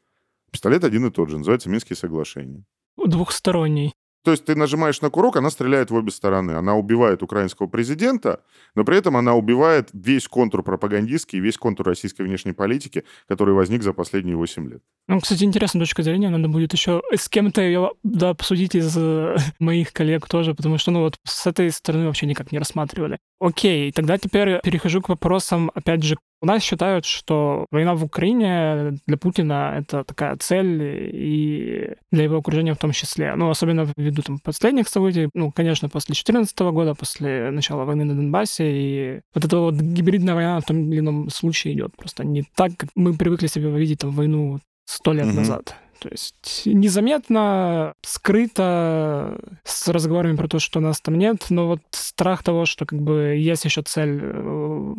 Пистолет 0.52 0.84
один 0.84 1.06
и 1.08 1.12
тот 1.12 1.30
же, 1.30 1.38
называется 1.38 1.69
Минские 1.69 1.98
соглашения. 1.98 2.63
Двухсторонний. 2.98 3.93
То 4.30 4.34
есть 4.34 4.46
ты 4.46 4.54
нажимаешь 4.54 5.02
на 5.02 5.10
курок, 5.10 5.38
она 5.38 5.50
стреляет 5.50 5.89
в 5.89 5.96
обе 5.96 6.12
стороны. 6.12 6.52
Она 6.52 6.76
убивает 6.76 7.24
украинского 7.24 7.65
президента, 7.65 8.44
но 8.76 8.84
при 8.84 8.96
этом 8.96 9.18
она 9.18 9.34
убивает 9.34 9.89
весь 9.92 10.28
контур 10.28 10.62
пропагандистский, 10.62 11.39
весь 11.39 11.58
контур 11.58 11.88
российской 11.88 12.22
внешней 12.22 12.54
политики, 12.54 13.06
который 13.28 13.56
возник 13.56 13.82
за 13.82 13.92
последние 13.92 14.36
8 14.36 14.70
лет. 14.70 14.84
Ну, 15.08 15.20
кстати, 15.20 15.44
интересная 15.46 15.82
точка 15.82 16.04
зрения. 16.04 16.30
Надо 16.30 16.48
будет 16.48 16.74
еще 16.74 17.02
с 17.12 17.28
кем-то 17.28 17.63
ее 17.63 17.94
да, 18.04 18.30
обсудить 18.30 18.76
из 18.76 18.96
э, 18.96 19.38
моих 19.60 19.94
коллег 19.94 20.28
тоже, 20.28 20.54
потому 20.54 20.78
что, 20.78 20.92
ну, 20.92 21.00
вот 21.00 21.15
с 21.26 21.48
этой 21.48 21.72
стороны 21.72 22.06
вообще 22.06 22.28
никак 22.28 22.52
не 22.52 22.60
рассматривали. 22.60 23.18
Окей, 23.39 23.92
тогда 23.92 24.20
теперь 24.20 24.60
перехожу 24.62 25.02
к 25.02 25.10
вопросам, 25.10 25.72
опять 25.74 26.04
же, 26.04 26.18
у 26.41 26.45
нас 26.45 26.63
считают, 26.63 27.06
что 27.06 27.65
война 27.71 27.95
в 27.95 28.04
Украине 28.04 28.97
для 29.08 29.17
Путина 29.17 29.75
это 29.78 30.04
такая 30.04 30.38
цель 30.38 30.82
и 31.13 31.95
для 32.12 32.23
его 32.23 32.38
окружения 32.38 32.73
в 32.73 32.78
том 32.78 32.91
числе. 32.91 33.36
Ну, 33.36 33.49
особенно 33.49 33.88
ввиду 33.97 34.21
там, 34.21 34.39
последних 34.39 34.88
событий, 34.88 35.30
ну, 35.34 35.52
конечно, 35.52 35.89
после 35.89 36.13
2014 36.13 36.60
года, 36.60 36.95
после 36.95 37.52
начала 37.52 37.84
войны 37.84 38.06
на 38.06 38.15
Донбассе, 38.15 38.71
и 38.71 39.21
вот 39.34 39.45
эта 39.45 39.58
вот 39.58 39.75
гибридная 39.75 40.36
война 40.36 40.60
в 40.60 40.65
том 40.65 40.89
или 40.91 40.99
ином 40.99 41.30
случае 41.30 41.73
идет 41.73 41.95
просто 41.97 42.23
не 42.23 42.43
так, 42.56 42.71
как 42.78 42.89
мы 42.95 43.13
привыкли 43.13 43.47
себе 43.47 43.69
видеть 43.69 43.99
там 43.99 44.12
войну 44.12 44.60
сто 44.86 45.13
лет 45.13 45.28
mm-hmm. 45.28 45.34
назад. 45.34 45.75
То 45.99 46.08
есть 46.10 46.62
незаметно, 46.65 47.93
скрыто, 48.02 49.38
с 49.65 49.88
разговорами 49.89 50.38
про 50.38 50.47
то, 50.47 50.60
что 50.60 50.80
нас 50.80 51.02
там 51.02 51.15
нет, 51.15 51.47
но 51.49 51.67
вот 51.67 51.82
страх 51.91 52.41
того, 52.41 52.65
что 52.65 52.86
как 52.86 53.02
бы 53.02 53.36
есть 53.38 53.65
еще 53.65 53.82
цель 53.82 54.19
э, 54.21 54.93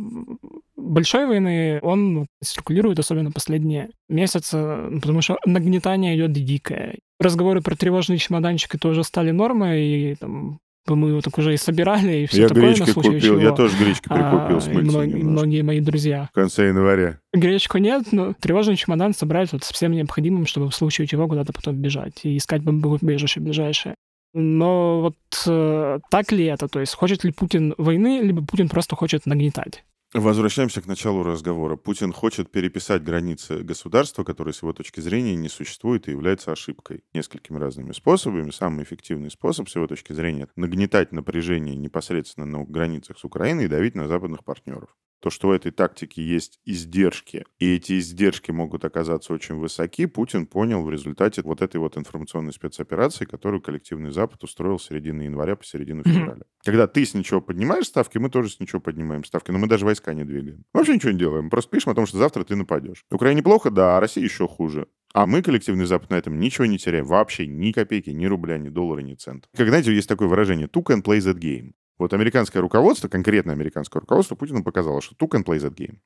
большой 0.91 1.27
войны, 1.27 1.79
он 1.83 2.27
циркулирует, 2.43 2.99
особенно 2.99 3.31
последние 3.31 3.91
месяцы, 4.09 4.57
потому 5.01 5.23
что 5.23 5.39
нагнетание 5.47 6.17
идет 6.17 6.33
дикое. 6.33 6.99
Разговоры 7.19 7.61
про 7.63 7.77
тревожный 7.77 8.19
чемоданчик 8.19 8.75
это 8.75 8.89
уже 8.89 9.05
стали 9.05 9.31
нормой, 9.31 9.83
и 9.83 10.15
там 10.15 10.61
мы 10.87 11.11
его 11.11 11.21
так 11.21 11.37
уже 11.39 11.55
и 11.55 11.57
собирали, 11.57 12.23
и 12.23 12.27
все 12.27 12.43
я 12.43 12.49
такое 12.49 12.71
на 12.71 12.87
случай 12.87 12.93
купил, 12.95 13.21
чего. 13.21 13.39
Я 13.39 13.53
тоже 13.53 13.77
гречки 13.77 14.09
прикупил 14.09 14.57
а, 14.57 14.61
с 14.61 14.69
и 14.69 14.73
многие, 14.73 15.23
многие 15.23 15.63
мои 15.63 15.81
друзья. 15.81 16.29
В 16.33 16.35
конце 16.35 16.69
января. 16.69 17.21
Гречку 17.33 17.79
нет, 17.79 18.13
но 18.13 18.33
тревожный 18.33 18.77
чемодан 18.77 19.15
собрать 19.15 19.53
вот 19.53 19.63
с 19.63 19.73
всем 19.73 19.93
необходимым, 19.93 20.47
чтобы 20.47 20.71
в 20.71 20.75
случае 20.75 21.07
чего 21.07 21.29
куда-то 21.29 21.53
потом 21.53 21.77
бежать 21.77 22.21
и 22.25 22.37
искать 22.37 22.63
бомбоубежище 22.63 23.41
ближайшее. 23.41 23.95
Но 24.33 25.01
вот 25.01 25.17
э, 25.47 25.99
так 26.11 26.33
ли 26.33 26.45
это? 26.45 26.69
То 26.69 26.81
есть 26.81 26.95
хочет 26.95 27.25
ли 27.25 27.33
Путин 27.33 27.75
войны, 27.79 28.21
либо 28.23 28.45
Путин 28.45 28.69
просто 28.69 28.97
хочет 28.97 29.27
нагнетать? 29.27 29.85
Возвращаемся 30.13 30.83
к 30.83 30.87
началу 30.87 31.23
разговора. 31.23 31.77
Путин 31.77 32.13
хочет 32.13 32.51
переписать 32.51 33.05
границы 33.05 33.59
государства, 33.59 34.25
которые 34.25 34.53
с 34.53 34.61
его 34.61 34.73
точки 34.73 34.99
зрения 34.99 35.37
не 35.37 35.49
существует 35.49 36.09
и 36.09 36.11
является 36.11 36.51
ошибкой. 36.51 37.05
Несколькими 37.15 37.59
разными 37.59 37.93
способами. 37.93 38.51
Самый 38.51 38.83
эффективный 38.83 39.31
способ 39.31 39.69
с 39.69 39.77
его 39.77 39.87
точки 39.87 40.13
зрения— 40.13 40.49
нагнетать 40.57 41.13
напряжение 41.13 41.77
непосредственно 41.77 42.45
на 42.45 42.65
границах 42.65 43.21
с 43.21 43.25
Украиной 43.25 43.67
и 43.67 43.69
давить 43.69 43.95
на 43.95 44.09
западных 44.09 44.45
партнеров 44.45 44.97
то, 45.21 45.31
что 45.31 45.49
в 45.49 45.51
этой 45.53 45.71
тактике 45.71 46.23
есть 46.23 46.59
издержки, 46.65 47.45
и 47.59 47.75
эти 47.75 47.99
издержки 47.99 48.51
могут 48.51 48.85
оказаться 48.85 49.33
очень 49.33 49.57
высоки, 49.57 50.07
Путин 50.07 50.47
понял 50.47 50.83
в 50.83 50.91
результате 50.91 51.43
вот 51.43 51.63
этой 51.63 51.77
вот 51.77 51.97
информационной 51.97 52.53
спецоперации, 52.53 53.25
которую 53.25 53.61
коллективный 53.61 54.11
Запад 54.11 54.43
устроил 54.43 54.79
с 54.79 54.87
середины 54.87 55.23
января 55.23 55.57
по 55.57 55.65
середину 55.65 56.03
февраля. 56.05 56.43
Когда 56.65 56.87
ты 56.87 57.05
с 57.05 57.15
ничего 57.15 57.41
поднимаешь 57.41 57.87
ставки, 57.87 58.19
мы 58.19 58.31
тоже 58.31 58.51
с 58.51 58.61
ничего 58.61 58.81
поднимаем 58.81 59.25
ставки, 59.25 59.51
но 59.51 59.59
мы 59.59 59.67
даже 59.67 59.85
войска 59.85 60.15
не 60.15 60.25
двигаем. 60.25 60.65
Мы 60.73 60.81
вообще 60.81 60.95
ничего 60.95 61.13
не 61.13 61.19
делаем, 61.19 61.45
мы 61.45 61.51
просто 61.51 61.71
пишем 61.71 61.93
о 61.93 61.95
том, 61.95 62.07
что 62.07 62.19
завтра 62.19 62.45
ты 62.45 62.57
нападешь. 62.57 63.05
Украине 63.11 63.43
плохо, 63.43 63.71
да, 63.71 63.97
а 63.97 64.01
России 64.01 64.23
еще 64.23 64.49
хуже. 64.49 64.89
А 65.13 65.27
мы, 65.27 65.43
коллективный 65.43 65.87
Запад, 65.87 66.11
на 66.11 66.15
этом 66.15 66.39
ничего 66.39 66.67
не 66.67 66.79
теряем. 66.79 67.05
Вообще 67.05 67.47
ни 67.47 67.73
копейки, 67.73 68.11
ни 68.11 68.27
рубля, 68.27 68.59
ни 68.59 68.69
доллара, 68.69 69.01
ни 69.01 69.15
цента. 69.15 69.49
Как, 69.57 69.69
знаете, 69.69 69.93
есть 69.93 70.09
такое 70.09 70.29
выражение 70.29 70.69
«two 70.69 70.85
can 70.85 71.03
play 71.03 71.19
that 71.19 71.39
game». 71.39 71.73
Вот 72.01 72.15
американское 72.15 72.63
руководство, 72.63 73.09
конкретно 73.09 73.53
американское 73.53 74.01
руководство 74.01 74.35
Путину 74.35 74.65
показало, 74.65 75.03
что 75.03 75.15
two 75.15 75.29
can 75.29 75.45
play 75.45 75.59
that 75.59 75.75
game. 75.75 75.99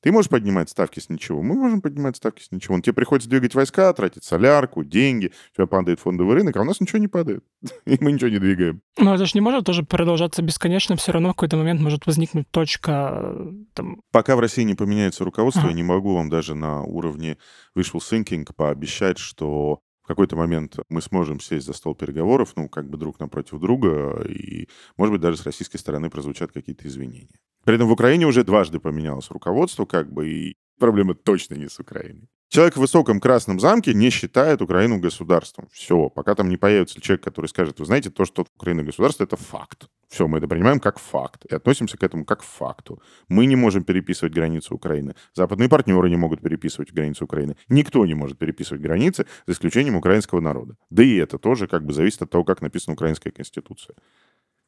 Ты 0.00 0.10
можешь 0.10 0.28
поднимать 0.28 0.68
ставки 0.68 1.00
с 1.00 1.08
ничего, 1.08 1.42
мы 1.42 1.54
можем 1.54 1.80
поднимать 1.80 2.16
ставки 2.16 2.42
с 2.42 2.50
ничего. 2.52 2.78
Тебе 2.80 2.92
приходится 2.92 3.28
двигать 3.28 3.54
войска, 3.54 3.92
тратить 3.92 4.24
солярку, 4.24 4.84
деньги, 4.84 5.32
у 5.52 5.54
тебя 5.56 5.66
падает 5.66 5.98
фондовый 5.98 6.36
рынок, 6.36 6.56
а 6.56 6.60
у 6.60 6.64
нас 6.64 6.80
ничего 6.80 6.98
не 6.98 7.08
падает. 7.08 7.44
И 7.86 7.98
мы 8.00 8.12
ничего 8.12 8.30
не 8.30 8.38
двигаем. 8.38 8.82
Но 8.98 9.14
это 9.14 9.26
же 9.26 9.32
не 9.34 9.40
может 9.40 9.64
тоже 9.64 9.82
продолжаться 9.82 10.42
бесконечно, 10.42 10.94
все 10.94 11.10
равно 11.10 11.30
в 11.30 11.32
какой-то 11.32 11.56
момент 11.56 11.80
может 11.80 12.06
возникнуть 12.06 12.48
точка 12.50 13.34
там... 13.74 14.00
Пока 14.12 14.36
в 14.36 14.40
России 14.40 14.62
не 14.62 14.74
поменяется 14.74 15.24
руководство, 15.24 15.62
ага. 15.62 15.70
я 15.70 15.76
не 15.76 15.82
могу 15.82 16.14
вам 16.14 16.30
даже 16.30 16.54
на 16.54 16.82
уровне 16.82 17.36
wishful 17.76 18.00
thinking 18.00 18.46
пообещать, 18.56 19.18
что 19.18 19.80
в 20.02 20.08
какой-то 20.08 20.36
момент 20.36 20.76
мы 20.88 21.00
сможем 21.00 21.40
сесть 21.40 21.66
за 21.66 21.72
стол 21.72 21.94
переговоров, 21.94 22.52
ну, 22.56 22.68
как 22.68 22.88
бы 22.88 22.98
друг 22.98 23.20
напротив 23.20 23.60
друга, 23.60 24.22
и, 24.28 24.68
может 24.96 25.12
быть, 25.12 25.20
даже 25.20 25.36
с 25.36 25.44
российской 25.44 25.78
стороны 25.78 26.10
прозвучат 26.10 26.52
какие-то 26.52 26.86
извинения. 26.88 27.38
При 27.64 27.76
этом 27.76 27.88
в 27.88 27.92
Украине 27.92 28.26
уже 28.26 28.42
дважды 28.42 28.80
поменялось 28.80 29.30
руководство, 29.30 29.86
как 29.86 30.12
бы, 30.12 30.28
и 30.28 30.56
проблема 30.78 31.14
точно 31.14 31.54
не 31.54 31.68
с 31.68 31.78
Украиной. 31.78 32.28
Человек 32.52 32.76
в 32.76 32.80
высоком 32.80 33.18
красном 33.18 33.58
замке 33.58 33.94
не 33.94 34.10
считает 34.10 34.60
Украину 34.60 34.98
государством. 34.98 35.70
Все, 35.72 36.10
пока 36.10 36.34
там 36.34 36.50
не 36.50 36.58
появится 36.58 37.00
человек, 37.00 37.24
который 37.24 37.46
скажет, 37.46 37.80
вы 37.80 37.86
знаете, 37.86 38.10
то, 38.10 38.26
что 38.26 38.44
Украина 38.56 38.82
государство, 38.82 39.24
это 39.24 39.36
факт. 39.36 39.88
Все, 40.10 40.28
мы 40.28 40.36
это 40.36 40.46
принимаем 40.46 40.78
как 40.78 40.98
факт 40.98 41.46
и 41.46 41.54
относимся 41.54 41.96
к 41.96 42.02
этому 42.02 42.26
как 42.26 42.40
к 42.40 42.42
факту. 42.42 43.00
Мы 43.28 43.46
не 43.46 43.56
можем 43.56 43.84
переписывать 43.84 44.34
границу 44.34 44.74
Украины. 44.74 45.14
Западные 45.32 45.70
партнеры 45.70 46.10
не 46.10 46.16
могут 46.16 46.42
переписывать 46.42 46.92
границу 46.92 47.24
Украины. 47.24 47.56
Никто 47.70 48.04
не 48.04 48.12
может 48.12 48.36
переписывать 48.36 48.82
границы, 48.82 49.24
за 49.46 49.54
исключением 49.54 49.96
украинского 49.96 50.40
народа. 50.40 50.76
Да 50.90 51.02
и 51.02 51.16
это 51.16 51.38
тоже 51.38 51.66
как 51.66 51.86
бы 51.86 51.94
зависит 51.94 52.20
от 52.20 52.28
того, 52.28 52.44
как 52.44 52.60
написана 52.60 52.92
украинская 52.92 53.32
конституция. 53.32 53.96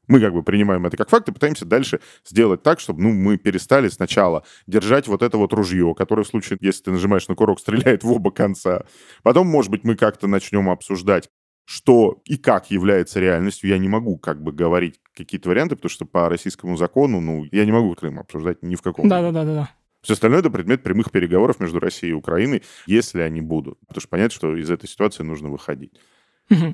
Мы 0.07 0.21
как 0.21 0.33
бы 0.33 0.43
принимаем 0.43 0.87
это 0.87 0.97
как 0.97 1.09
факт 1.09 1.29
и 1.29 1.33
пытаемся 1.33 1.65
дальше 1.65 2.01
сделать 2.25 2.63
так, 2.63 2.81
чтобы 2.81 3.03
ну, 3.03 3.13
мы 3.13 3.37
перестали 3.37 3.89
сначала 3.89 4.45
держать 4.67 5.09
вот 5.09 5.23
это 5.23 5.39
вот 5.39 5.53
ружье, 5.53 5.95
которое 5.97 6.23
в 6.25 6.29
случае, 6.29 6.59
если 6.61 6.85
ты 6.85 6.91
нажимаешь 6.91 7.29
на 7.29 7.35
курок, 7.35 7.59
стреляет 7.61 8.05
в 8.05 8.13
оба 8.13 8.31
конца. 8.31 8.85
Потом, 9.23 9.47
может 9.47 9.71
быть, 9.71 9.85
мы 9.85 9.97
как-то 9.97 10.27
начнем 10.27 10.69
обсуждать, 10.69 11.29
что 11.65 12.21
и 12.25 12.37
как 12.37 12.71
является 12.71 13.21
реальностью. 13.21 13.71
Я 13.71 13.79
не 13.79 13.89
могу 13.89 14.19
как 14.19 14.43
бы 14.43 14.53
говорить 14.53 15.01
какие-то 15.15 15.49
варианты, 15.49 15.77
потому 15.77 15.91
что 15.91 16.05
по 16.05 16.29
российскому 16.29 16.77
закону, 16.77 17.21
ну, 17.21 17.45
я 17.53 17.65
не 17.65 17.73
могу 17.73 17.95
Крым 17.95 18.19
обсуждать 18.21 18.63
ни 18.63 18.75
в 18.75 18.83
каком. 18.83 19.09
Да-да-да-да. 19.09 19.71
Все 20.03 20.13
остальное 20.13 20.41
это 20.41 20.51
предмет 20.51 20.83
прямых 20.83 21.11
переговоров 21.11 21.61
между 21.61 21.81
Россией 21.81 22.13
и 22.13 22.15
Украиной, 22.15 22.63
если 22.87 23.23
они 23.23 23.41
будут. 23.41 23.81
Потому 23.89 24.03
что 24.03 24.09
понятно, 24.11 24.35
что 24.35 24.55
из 24.55 24.71
этой 24.71 24.87
ситуации 24.87 25.23
нужно 25.23 25.49
выходить. 25.49 25.95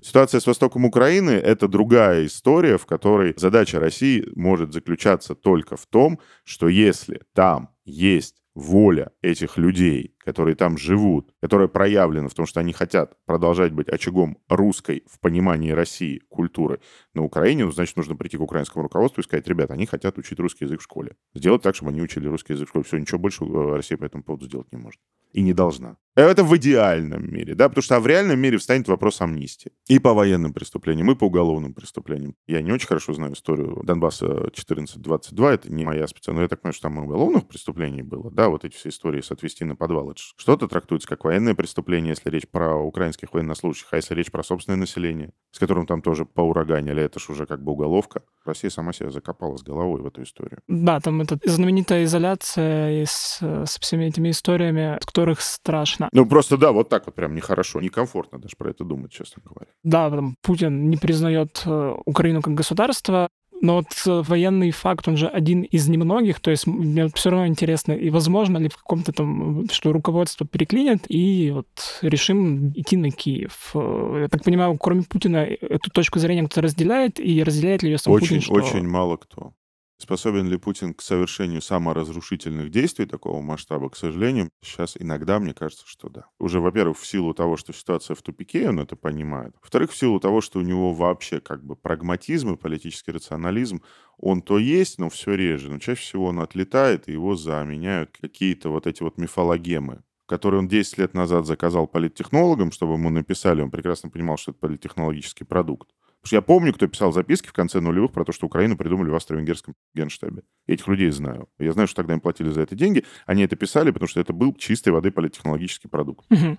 Ситуация 0.02 0.40
с 0.40 0.46
востоком 0.46 0.84
Украины— 0.84 1.30
это 1.30 1.68
другая 1.68 2.26
история, 2.26 2.76
в 2.76 2.86
которой 2.86 3.34
задача 3.36 3.78
России 3.78 4.26
может 4.34 4.72
заключаться 4.72 5.34
только 5.34 5.76
в 5.76 5.86
том, 5.86 6.18
что 6.44 6.68
если 6.68 7.22
там 7.34 7.70
есть 7.84 8.36
воля 8.54 9.12
этих 9.22 9.56
людей 9.58 10.14
которые 10.30 10.54
там 10.54 10.78
живут, 10.78 11.34
которая 11.42 11.66
проявлена 11.66 12.28
в 12.28 12.34
том, 12.34 12.46
что 12.46 12.60
они 12.60 12.72
хотят 12.72 13.16
продолжать 13.26 13.72
быть 13.72 13.88
очагом 13.88 14.38
русской 14.48 15.02
в 15.10 15.18
понимании 15.18 15.72
России 15.72 16.22
культуры 16.28 16.78
на 17.14 17.24
Украине, 17.24 17.64
ну, 17.64 17.72
значит, 17.72 17.96
нужно 17.96 18.14
прийти 18.14 18.36
к 18.36 18.40
украинскому 18.40 18.84
руководству 18.84 19.22
и 19.22 19.24
сказать, 19.24 19.48
ребята, 19.48 19.74
они 19.74 19.86
хотят 19.86 20.18
учить 20.18 20.38
русский 20.38 20.66
язык 20.66 20.78
в 20.78 20.84
школе. 20.84 21.16
Сделать 21.34 21.62
так, 21.62 21.74
чтобы 21.74 21.90
они 21.90 22.00
учили 22.00 22.28
русский 22.28 22.52
язык 22.52 22.68
в 22.68 22.70
школе. 22.70 22.84
Все, 22.84 22.98
ничего 22.98 23.18
больше 23.18 23.44
э, 23.44 23.74
Россия 23.74 23.98
по 23.98 24.04
этому 24.04 24.22
поводу 24.22 24.46
сделать 24.46 24.70
не 24.70 24.78
может. 24.78 25.00
И 25.32 25.42
не 25.42 25.52
должна. 25.52 25.96
Это 26.16 26.42
в 26.42 26.56
идеальном 26.56 27.32
мире, 27.32 27.54
да, 27.54 27.68
потому 27.68 27.82
что 27.82 27.96
а 27.96 28.00
в 28.00 28.06
реальном 28.06 28.38
мире 28.38 28.58
встанет 28.58 28.88
вопрос 28.88 29.20
амнистии. 29.20 29.72
И 29.86 29.98
по 29.98 30.12
военным 30.12 30.52
преступлениям, 30.52 31.10
и 31.10 31.14
по 31.14 31.24
уголовным 31.24 31.72
преступлениям. 31.72 32.34
Я 32.46 32.62
не 32.62 32.72
очень 32.72 32.88
хорошо 32.88 33.12
знаю 33.14 33.34
историю 33.34 33.80
Донбасса 33.84 34.26
1422, 34.26 35.52
это 35.52 35.72
не 35.72 35.84
моя 35.84 36.06
специальность, 36.08 36.36
но 36.36 36.42
я 36.42 36.48
так 36.48 36.62
понимаю, 36.62 36.74
что 36.74 36.82
там 36.82 36.98
и 36.98 37.04
уголовных 37.04 37.46
преступлений 37.46 38.02
было, 38.02 38.30
да, 38.30 38.48
вот 38.48 38.64
эти 38.64 38.74
все 38.74 38.88
истории 38.88 39.20
с 39.20 39.30
отвести 39.30 39.64
на 39.64 39.76
подвал. 39.76 40.10
Это 40.10 40.19
что-то 40.36 40.68
трактуется 40.68 41.08
как 41.08 41.24
военное 41.24 41.54
преступление, 41.54 42.10
если 42.10 42.30
речь 42.30 42.48
про 42.48 42.76
украинских 42.76 43.32
военнослужащих, 43.32 43.88
а 43.92 43.96
если 43.96 44.14
речь 44.14 44.30
про 44.30 44.42
собственное 44.42 44.78
население, 44.78 45.32
с 45.52 45.58
которым 45.58 45.86
там 45.86 46.02
тоже 46.02 46.24
поураганили, 46.24 47.02
это 47.02 47.18
ж 47.18 47.30
уже 47.30 47.46
как 47.46 47.62
бы 47.62 47.72
уголовка. 47.72 48.22
Россия 48.44 48.70
сама 48.70 48.92
себя 48.92 49.10
закопала 49.10 49.56
с 49.56 49.62
головой 49.62 50.00
в 50.00 50.06
эту 50.06 50.22
историю. 50.22 50.60
Да, 50.68 51.00
там 51.00 51.20
эта 51.20 51.38
знаменитая 51.44 52.04
изоляция 52.04 53.04
с, 53.04 53.40
с 53.40 53.78
всеми 53.78 54.06
этими 54.06 54.30
историями, 54.30 54.96
от 54.96 55.04
которых 55.04 55.40
страшно. 55.40 56.08
Ну, 56.12 56.26
просто 56.26 56.56
да, 56.56 56.72
вот 56.72 56.88
так 56.88 57.06
вот 57.06 57.14
прям 57.14 57.34
нехорошо, 57.34 57.80
некомфортно 57.80 58.38
даже 58.38 58.56
про 58.56 58.70
это 58.70 58.84
думать, 58.84 59.12
честно 59.12 59.42
говоря. 59.44 59.70
Да, 59.82 60.10
там 60.10 60.36
Путин 60.42 60.88
не 60.90 60.96
признает 60.96 61.62
э, 61.66 61.94
Украину 62.06 62.42
как 62.42 62.54
государство, 62.54 63.28
но 63.60 63.76
вот 63.76 63.86
э, 64.06 64.22
военный 64.26 64.70
факт, 64.70 65.06
он 65.08 65.16
же 65.16 65.28
один 65.28 65.62
из 65.62 65.88
немногих, 65.88 66.40
то 66.40 66.50
есть 66.50 66.66
мне 66.66 67.08
все 67.14 67.30
равно 67.30 67.46
интересно, 67.46 67.92
и 67.92 68.10
возможно 68.10 68.58
ли 68.58 68.68
в 68.68 68.76
каком-то 68.76 69.12
там, 69.12 69.68
что 69.70 69.92
руководство 69.92 70.46
переклинит, 70.46 71.04
и 71.08 71.50
вот 71.50 71.68
решим 72.02 72.70
идти 72.70 72.96
на 72.96 73.10
Киев. 73.10 73.70
Э, 73.74 74.20
я 74.22 74.28
так 74.28 74.44
понимаю, 74.44 74.76
кроме 74.78 75.02
Путина, 75.02 75.38
эту 75.38 75.90
точку 75.90 76.18
зрения 76.18 76.42
кто-то 76.42 76.62
разделяет, 76.62 77.20
и 77.20 77.42
разделяет 77.42 77.82
ли 77.82 77.90
ее 77.90 77.98
сам 77.98 78.14
очень, 78.14 78.36
Путин? 78.36 78.40
Что... 78.40 78.54
Очень 78.54 78.88
мало 78.88 79.16
кто. 79.16 79.52
Способен 80.00 80.48
ли 80.48 80.56
Путин 80.56 80.94
к 80.94 81.02
совершению 81.02 81.60
саморазрушительных 81.60 82.70
действий 82.70 83.04
такого 83.04 83.42
масштаба, 83.42 83.90
к 83.90 83.96
сожалению, 83.96 84.48
сейчас 84.62 84.96
иногда 84.98 85.38
мне 85.38 85.52
кажется, 85.52 85.84
что 85.86 86.08
да. 86.08 86.24
Уже, 86.38 86.58
во-первых, 86.58 86.98
в 86.98 87.06
силу 87.06 87.34
того, 87.34 87.58
что 87.58 87.74
ситуация 87.74 88.14
в 88.14 88.22
тупике, 88.22 88.70
он 88.70 88.80
это 88.80 88.96
понимает. 88.96 89.54
Во-вторых, 89.60 89.90
в 89.90 89.96
силу 89.96 90.18
того, 90.18 90.40
что 90.40 90.58
у 90.58 90.62
него 90.62 90.94
вообще 90.94 91.38
как 91.38 91.62
бы 91.62 91.76
прагматизм 91.76 92.54
и 92.54 92.56
политический 92.56 93.12
рационализм, 93.12 93.82
он 94.16 94.40
то 94.40 94.58
есть, 94.58 94.98
но 94.98 95.10
все 95.10 95.34
реже. 95.34 95.70
Но 95.70 95.78
чаще 95.78 96.00
всего 96.00 96.28
он 96.28 96.40
отлетает, 96.40 97.06
и 97.06 97.12
его 97.12 97.36
заменяют 97.36 98.16
какие-то 98.18 98.70
вот 98.70 98.86
эти 98.86 99.02
вот 99.02 99.18
мифологемы, 99.18 100.02
которые 100.24 100.60
он 100.60 100.68
10 100.68 100.96
лет 100.96 101.12
назад 101.12 101.44
заказал 101.44 101.86
политтехнологам, 101.86 102.72
чтобы 102.72 102.94
ему 102.94 103.10
написали. 103.10 103.60
Он 103.60 103.70
прекрасно 103.70 104.08
понимал, 104.08 104.38
что 104.38 104.52
это 104.52 104.60
политтехнологический 104.60 105.44
продукт. 105.44 105.90
Потому 106.20 106.28
что 106.28 106.36
я 106.36 106.42
помню, 106.42 106.74
кто 106.74 106.86
писал 106.86 107.12
записки 107.12 107.48
в 107.48 107.52
конце 107.54 107.80
нулевых 107.80 108.12
про 108.12 108.24
то, 108.24 108.32
что 108.32 108.46
Украину 108.46 108.76
придумали 108.76 109.08
в 109.08 109.14
австро-венгерском 109.14 109.74
генштабе. 109.94 110.42
Я 110.66 110.74
этих 110.74 110.86
людей 110.86 111.10
знаю. 111.10 111.48
Я 111.58 111.72
знаю, 111.72 111.88
что 111.88 111.96
тогда 111.96 112.12
им 112.12 112.20
платили 112.20 112.50
за 112.50 112.60
это 112.60 112.74
деньги. 112.74 113.06
Они 113.24 113.42
это 113.42 113.56
писали, 113.56 113.90
потому 113.90 114.08
что 114.08 114.20
это 114.20 114.34
был 114.34 114.54
чистой 114.54 114.90
воды 114.90 115.10
политтехнологический 115.10 115.88
продукт. 115.88 116.26
Мгм. 116.28 116.58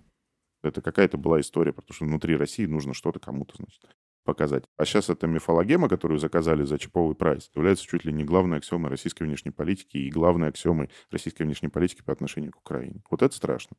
Это 0.64 0.82
какая-то 0.82 1.18
была 1.18 1.40
история, 1.40 1.74
потому 1.74 1.94
что 1.94 2.06
внутри 2.06 2.36
России 2.36 2.66
нужно 2.66 2.96
что-то 2.96 3.20
кому-то, 3.20 3.56
значит, 3.58 3.82
показать. 4.24 4.64
А 4.78 4.86
сейчас 4.86 5.10
эта 5.10 5.28
мифологема, 5.28 5.90
которую 5.90 6.20
заказали 6.20 6.64
за 6.64 6.80
чиповый 6.80 7.16
прайс, 7.16 7.52
является 7.54 7.86
чуть 7.86 8.04
ли 8.04 8.12
не 8.12 8.24
главной 8.24 8.58
аксиомой 8.58 8.90
российской 8.90 9.24
внешней 9.24 9.52
политики 9.52 9.98
и 9.98 10.10
главной 10.10 10.48
аксиомой 10.48 10.90
российской 11.12 11.44
внешней 11.44 11.70
политики 11.70 12.02
по 12.04 12.14
отношению 12.14 12.52
к 12.52 12.58
Украине. 12.58 13.02
Вот 13.12 13.22
это 13.22 13.36
страшно. 13.36 13.78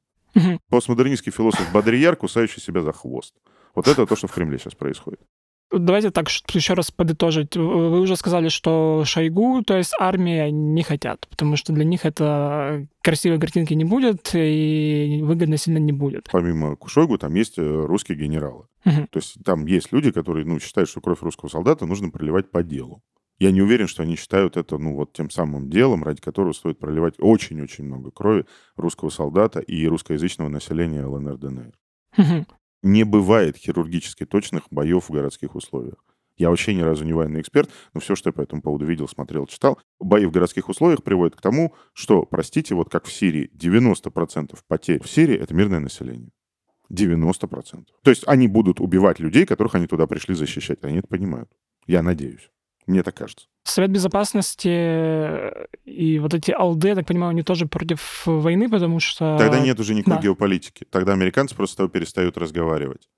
Постмодернистский 0.69 1.33
философ 1.33 1.71
Бодрияр, 1.73 2.17
кусающий 2.17 2.63
себя 2.63 2.83
за 2.83 2.93
хвост. 2.93 3.35
Вот 3.75 3.89
это 3.89 4.07
то, 4.07 4.17
что 4.17 4.27
в 4.27 4.33
Кремле 4.33 4.59
сейчас 4.59 4.75
происходит. 4.75 5.21
Давайте 5.73 6.11
так 6.11 6.29
еще 6.29 6.75
раз 6.75 6.91
подытожить. 6.91 7.57
Вы 7.57 8.01
уже 8.01 8.17
сказали, 8.17 8.49
что 8.49 9.05
Шойгу, 9.05 9.63
то 9.63 9.77
есть 9.77 9.93
армия, 9.99 10.51
не 10.51 10.83
хотят, 10.83 11.27
потому 11.29 11.57
что 11.57 11.73
для 11.73 11.85
них 11.85 12.05
это 12.05 12.87
красивой 13.01 13.41
картинки 13.41 13.75
не 13.75 13.85
будет 13.85 14.31
и 14.35 15.21
выгодно 15.23 15.57
сильно 15.57 15.79
не 15.79 15.93
будет. 15.93 16.29
Помимо 16.31 16.77
Кушойгу 16.77 17.19
там 17.19 17.35
есть 17.35 17.59
э, 17.59 17.63
русские 17.63 18.19
генералы. 18.19 18.67
Мгм. 18.85 19.07
То 19.09 19.19
есть 19.19 19.37
там 19.45 19.67
есть 19.67 19.93
люди, 19.93 20.11
которые 20.11 20.45
ну, 20.45 20.61
считают, 20.61 20.91
что 20.91 21.01
кровь 21.01 21.23
русского 21.23 21.49
солдата 21.49 21.87
нужно 21.87 22.11
проливать 22.11 22.51
по 22.51 22.63
делу. 22.63 23.03
Я 23.39 23.51
не 23.51 23.61
уверен, 23.61 23.89
что 23.89 24.03
они 24.03 24.15
считают 24.17 24.57
это, 24.57 24.79
ну, 24.79 24.95
вот 24.95 25.13
тем 25.15 25.31
самым 25.31 25.69
делом, 25.69 26.05
ради 26.05 26.21
которого 26.21 26.53
стоит 26.53 26.79
проливать 26.79 27.15
очень-очень 27.19 27.85
много 27.85 28.11
крови 28.11 28.45
русского 28.77 29.09
солдата 29.09 29.59
и 29.59 29.87
русскоязычного 29.87 30.49
населения 30.49 31.05
ЛНР, 31.05 31.39
ДНР. 31.39 31.73
Не 32.83 33.05
бывает 33.05 33.57
хирургически 33.57 34.27
точных 34.27 34.65
боев 34.71 35.09
в 35.09 35.13
городских 35.13 35.55
условиях. 35.55 36.05
Я 36.37 36.51
вообще 36.51 36.75
ни 36.75 36.81
разу 36.81 37.05
не 37.05 37.13
военный 37.13 37.41
эксперт, 37.41 37.71
но 37.95 38.01
все, 38.01 38.17
что 38.17 38.31
я 38.31 38.33
по 38.33 38.41
этому 38.41 38.63
поводу 38.63 38.85
видел, 38.85 39.07
смотрел, 39.07 39.47
читал, 39.47 39.79
бои 40.01 40.27
в 40.27 40.33
городских 40.33 40.69
условиях 40.69 41.03
приводят 41.05 41.37
к 41.37 41.41
тому, 41.41 41.75
что, 41.93 42.25
простите, 42.25 42.75
вот 42.75 42.91
как 42.91 43.05
в 43.05 43.13
Сирии, 43.13 43.51
90% 43.55 44.59
потерь 44.67 45.03
в 45.03 45.09
Сирии— 45.09 45.37
это 45.41 45.55
мирное 45.55 45.81
население. 45.81 46.31
90%. 46.91 47.87
То 48.03 48.11
есть 48.11 48.25
они 48.27 48.49
будут 48.49 48.81
убивать 48.81 49.19
людей, 49.21 49.47
которых 49.47 49.75
они 49.75 49.87
туда 49.87 50.07
пришли 50.07 50.35
защищать. 50.35 50.83
Они 50.83 50.99
это 50.99 51.09
понимают. 51.09 51.51
Я 51.87 52.03
надеюсь. 52.03 52.51
Мне 52.87 53.03
так 53.03 53.15
кажется. 53.15 53.47
Совет 53.65 53.91
Безопасности 53.91 54.69
э, 54.69 55.67
и 55.85 56.19
вот 56.19 56.35
эти 56.35 56.51
алды, 56.51 56.89
я 56.89 56.95
так 56.97 57.07
понимаю, 57.07 57.31
они 57.31 57.43
тоже 57.43 57.67
против 57.67 58.23
войны, 58.27 58.69
потому 58.69 58.99
что... 58.99 59.37
Тогда 59.39 59.61
нет 59.61 59.79
уже 59.79 59.95
никакой 59.95 60.17
да. 60.17 60.23
геополитики. 60.23 60.85
Тогда 60.91 61.13
американцы 61.13 61.55
просто 61.55 61.75
с 61.75 61.77
тобой 61.77 61.91
перестают 61.91 62.37
разговаривать. 62.37 63.09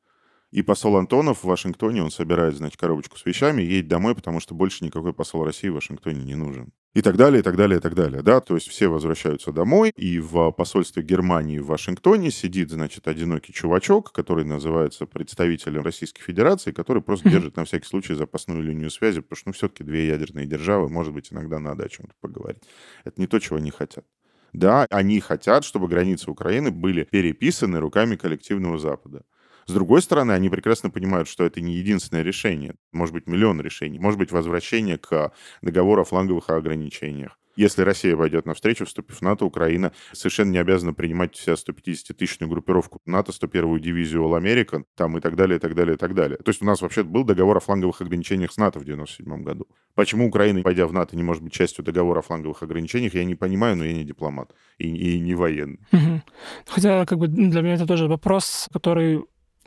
И 0.54 0.62
посол 0.62 0.96
Антонов 0.96 1.40
в 1.40 1.48
Вашингтоне, 1.48 2.00
он 2.00 2.12
собирает, 2.12 2.54
значит, 2.54 2.78
коробочку 2.78 3.18
с 3.18 3.26
вещами 3.26 3.60
едет 3.60 3.88
домой, 3.88 4.14
потому 4.14 4.38
что 4.38 4.54
больше 4.54 4.84
никакой 4.84 5.12
посол 5.12 5.42
России 5.44 5.68
в 5.68 5.74
Вашингтоне 5.74 6.22
не 6.22 6.36
нужен. 6.36 6.72
И 6.92 7.02
так 7.02 7.16
далее, 7.16 7.40
и 7.40 7.42
так 7.42 7.56
далее, 7.56 7.78
и 7.78 7.80
так 7.80 7.96
далее. 7.96 8.22
Да, 8.22 8.38
то 8.38 8.54
есть 8.54 8.68
все 8.68 8.86
возвращаются 8.86 9.50
домой, 9.50 9.90
и 9.96 10.20
в 10.20 10.52
посольстве 10.52 11.02
Германии 11.02 11.58
в 11.58 11.66
Вашингтоне 11.66 12.30
сидит, 12.30 12.70
значит, 12.70 13.08
одинокий 13.08 13.52
чувачок, 13.52 14.12
который 14.12 14.44
называется 14.44 15.06
представителем 15.06 15.82
Российской 15.82 16.22
Федерации, 16.22 16.70
который 16.70 17.02
просто 17.02 17.28
держит 17.30 17.56
на 17.56 17.64
всякий 17.64 17.88
случай 17.88 18.14
запасную 18.14 18.62
линию 18.62 18.90
связи, 18.90 19.22
потому 19.22 19.36
что, 19.36 19.48
ну, 19.48 19.54
все-таки 19.54 19.82
две 19.82 20.06
ядерные 20.06 20.46
державы, 20.46 20.88
может 20.88 21.12
быть, 21.12 21.32
иногда 21.32 21.58
надо 21.58 21.82
о 21.82 21.88
чем-то 21.88 22.14
поговорить. 22.20 22.62
Это 23.02 23.20
не 23.20 23.26
то, 23.26 23.40
чего 23.40 23.56
они 23.56 23.72
хотят. 23.72 24.04
Да, 24.52 24.86
они 24.90 25.18
хотят, 25.18 25.64
чтобы 25.64 25.88
границы 25.88 26.30
Украины 26.30 26.70
были 26.70 27.02
переписаны 27.02 27.80
руками 27.80 28.14
коллективного 28.14 28.78
Запада. 28.78 29.24
С 29.66 29.72
другой 29.72 30.02
стороны, 30.02 30.32
они 30.32 30.48
прекрасно 30.48 30.90
понимают, 30.90 31.28
что 31.28 31.44
это 31.44 31.60
не 31.60 31.74
единственное 31.74 32.22
решение. 32.22 32.74
Может 32.92 33.14
быть, 33.14 33.26
миллион 33.26 33.60
решений. 33.60 33.98
Может 33.98 34.18
быть, 34.18 34.32
возвращение 34.32 34.98
к 34.98 35.32
договору 35.62 36.02
о 36.02 36.04
фланговых 36.04 36.50
ограничениях. 36.50 37.38
Если 37.56 37.82
Россия 37.82 38.16
пойдет 38.16 38.46
навстречу, 38.46 38.84
вступив 38.84 39.18
в 39.18 39.22
НАТО, 39.22 39.44
Украина 39.44 39.92
совершенно 40.12 40.50
не 40.50 40.58
обязана 40.58 40.92
принимать 40.92 41.36
вся 41.36 41.52
150-тысячную 41.52 42.48
группировку 42.48 43.00
НАТО, 43.06 43.32
101-ю 43.32 43.78
дивизию 43.78 44.24
All 44.24 44.40
American, 44.40 44.84
там 44.96 45.16
и 45.16 45.20
так 45.20 45.36
далее, 45.36 45.58
и 45.58 45.60
так 45.60 45.74
далее, 45.74 45.94
и 45.94 45.98
так 45.98 46.14
далее. 46.14 46.36
То 46.38 46.50
есть 46.50 46.62
у 46.62 46.64
нас 46.64 46.82
вообще 46.82 47.04
был 47.04 47.22
договор 47.24 47.56
о 47.56 47.60
фланговых 47.60 48.02
ограничениях 48.02 48.52
с 48.52 48.56
НАТО 48.56 48.80
в 48.80 48.84
97 48.84 49.42
году. 49.44 49.68
Почему 49.94 50.26
Украина, 50.26 50.62
пойдя 50.62 50.86
в 50.86 50.92
НАТО, 50.92 51.16
не 51.16 51.22
может 51.22 51.42
быть 51.44 51.52
частью 51.52 51.84
договора 51.84 52.18
о 52.18 52.22
фланговых 52.22 52.62
ограничениях, 52.64 53.14
я 53.14 53.24
не 53.24 53.36
понимаю, 53.36 53.76
но 53.76 53.84
я 53.84 53.92
не 53.92 54.04
дипломат 54.04 54.52
и, 54.78 54.88
и 54.88 55.20
не 55.20 55.34
военный. 55.34 55.78
Хотя, 56.66 57.06
как 57.06 57.18
бы, 57.18 57.28
ну, 57.28 57.50
для 57.50 57.62
меня 57.62 57.74
это 57.74 57.86
тоже 57.86 58.08
вопрос, 58.08 58.68
который 58.72 59.24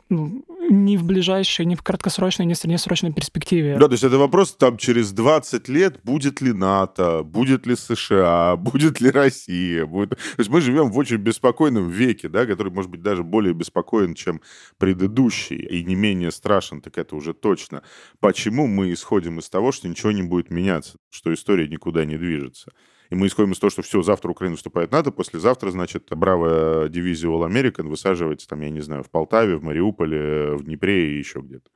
ну, 0.08 0.44
не 0.70 0.96
в 0.96 1.04
ближайшей, 1.04 1.66
не 1.66 1.76
в 1.76 1.82
краткосрочной, 1.82 2.46
не 2.46 2.54
в 2.54 2.58
среднесрочной 2.58 3.12
перспективе. 3.12 3.76
Да, 3.78 3.86
то 3.86 3.92
есть 3.92 4.04
это 4.04 4.18
вопрос 4.18 4.54
там 4.54 4.76
через 4.76 5.12
20 5.12 5.68
лет, 5.68 6.00
будет 6.02 6.40
ли 6.40 6.52
НАТО, 6.52 7.22
будет 7.22 7.66
ли 7.66 7.76
США, 7.76 8.56
будет 8.58 9.00
ли 9.00 9.10
Россия. 9.10 9.86
Будет... 9.86 10.10
То 10.10 10.16
есть 10.38 10.50
мы 10.50 10.60
живем 10.60 10.90
в 10.90 10.98
очень 10.98 11.16
беспокойном 11.16 11.88
веке, 11.88 12.28
да, 12.28 12.46
который, 12.46 12.72
может 12.72 12.90
быть, 12.90 13.02
даже 13.02 13.22
более 13.22 13.54
беспокоен, 13.54 14.14
чем 14.14 14.40
предыдущий, 14.78 15.56
и 15.56 15.84
не 15.84 15.94
менее 15.94 16.30
страшен, 16.30 16.80
так 16.80 16.98
это 16.98 17.16
уже 17.16 17.34
точно. 17.34 17.82
Почему 18.20 18.66
мы 18.66 18.92
исходим 18.92 19.38
из 19.38 19.48
того, 19.48 19.72
что 19.72 19.88
ничего 19.88 20.12
не 20.12 20.22
будет 20.22 20.50
меняться, 20.50 20.98
что 21.10 21.32
история 21.32 21.68
никуда 21.68 22.04
не 22.04 22.16
движется? 22.16 22.72
И 23.10 23.14
мы 23.14 23.26
исходим 23.26 23.52
из 23.52 23.58
того, 23.58 23.70
что 23.70 23.82
все, 23.82 24.02
завтра 24.02 24.30
Украина 24.30 24.56
вступает 24.56 24.90
в 24.90 24.92
НАТО, 24.92 25.10
послезавтра, 25.10 25.70
значит, 25.70 26.08
бравая 26.10 26.88
дивизия 26.88 27.30
All 27.30 27.48
American 27.48 27.88
высаживается, 27.88 28.48
там, 28.48 28.60
я 28.60 28.70
не 28.70 28.80
знаю, 28.80 29.02
в 29.02 29.10
Полтаве, 29.10 29.56
в 29.56 29.64
Мариуполе, 29.64 30.54
в 30.56 30.64
Днепре 30.64 31.12
и 31.12 31.18
еще 31.18 31.40
где-то. 31.40 31.70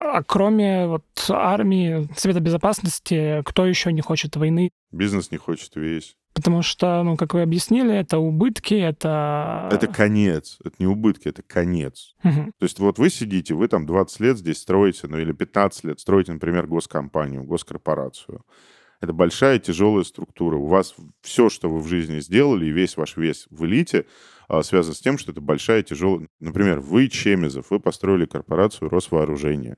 А 0.00 0.22
кроме 0.22 0.86
вот 0.86 1.04
армии, 1.30 2.08
Совета 2.16 2.40
Безопасности, 2.40 3.42
кто 3.44 3.66
еще 3.66 3.92
не 3.92 4.02
хочет 4.02 4.36
войны? 4.36 4.70
Бизнес 4.92 5.30
не 5.30 5.38
хочет 5.38 5.74
весь. 5.76 6.16
Потому 6.34 6.60
что, 6.60 7.02
ну, 7.02 7.16
как 7.16 7.32
вы 7.32 7.40
объяснили, 7.40 7.94
это 7.94 8.18
убытки, 8.18 8.74
это... 8.74 9.70
Это 9.72 9.86
конец. 9.86 10.58
Это 10.62 10.76
не 10.78 10.86
убытки, 10.86 11.28
это 11.28 11.42
конец. 11.42 12.14
Мгм. 12.22 12.52
То 12.58 12.64
есть 12.64 12.78
вот 12.78 12.98
вы 12.98 13.08
сидите, 13.08 13.54
вы 13.54 13.68
там 13.68 13.86
20 13.86 14.20
лет 14.20 14.36
здесь 14.36 14.58
строите, 14.58 15.08
ну 15.08 15.18
или 15.18 15.32
15 15.32 15.84
лет 15.84 15.98
строите, 15.98 16.32
например, 16.34 16.66
госкомпанию, 16.66 17.42
госкорпорацию. 17.44 18.42
Это 19.06 19.12
большая 19.12 19.60
тяжелая 19.60 20.02
структура. 20.02 20.56
У 20.56 20.66
вас 20.66 20.96
все, 21.20 21.48
что 21.48 21.68
вы 21.68 21.78
в 21.78 21.86
жизни 21.86 22.18
сделали, 22.18 22.66
и 22.66 22.72
весь 22.72 22.96
ваш 22.96 23.16
вес 23.16 23.46
в 23.50 23.64
элите, 23.64 24.04
а, 24.48 24.64
связан 24.64 24.94
с 24.94 25.00
тем, 25.00 25.16
что 25.16 25.30
это 25.30 25.40
большая, 25.40 25.84
тяжелая... 25.84 26.26
Например, 26.40 26.80
вы, 26.80 27.06
Чемезов, 27.06 27.70
вы 27.70 27.78
построили 27.78 28.26
корпорацию 28.26 28.88
Росвооружения. 28.88 29.76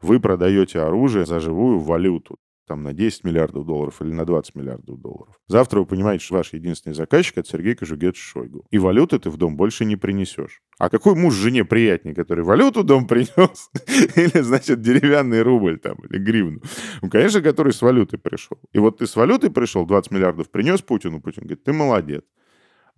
Вы 0.00 0.20
продаете 0.20 0.78
оружие 0.82 1.26
за 1.26 1.40
живую 1.40 1.80
валюту 1.80 2.38
там 2.70 2.84
на 2.84 2.92
10 2.92 3.24
миллиардов 3.24 3.66
долларов 3.66 4.00
или 4.00 4.12
на 4.12 4.24
20 4.24 4.54
миллиардов 4.54 5.00
долларов. 5.00 5.34
Завтра 5.48 5.80
вы 5.80 5.86
понимаете, 5.86 6.24
что 6.24 6.36
ваш 6.36 6.52
единственный 6.52 6.92
заказчик— 6.92 7.36
это 7.38 7.48
Сергей 7.48 7.74
Кожугетович 7.74 8.22
Шойгу. 8.22 8.64
И 8.70 8.78
валюты 8.78 9.18
ты 9.18 9.28
в 9.28 9.36
дом 9.36 9.56
больше 9.56 9.84
не 9.84 9.96
принесешь. 9.96 10.62
А 10.78 10.88
какой 10.88 11.16
муж 11.16 11.34
жене 11.34 11.64
приятнее, 11.64 12.14
который 12.14 12.44
валюту 12.44 12.84
дом 12.84 13.06
принес? 13.08 13.70
или, 14.14 14.40
значит, 14.40 14.82
деревянный 14.82 15.42
рубль 15.42 15.80
там, 15.80 15.96
или 16.08 16.18
гривну? 16.18 16.60
Ну, 17.02 17.10
конечно, 17.10 17.42
который 17.42 17.72
с 17.72 17.82
валютой 17.82 18.20
пришел. 18.20 18.56
И 18.72 18.78
вот 18.78 18.98
ты 18.98 19.08
с 19.08 19.16
валютой 19.16 19.50
пришел, 19.50 19.84
20 19.84 20.12
миллиардов 20.12 20.48
принес 20.48 20.80
Путину, 20.80 21.20
Путин 21.20 21.42
говорит, 21.42 21.64
ты 21.64 21.72
молодец. 21.72 22.22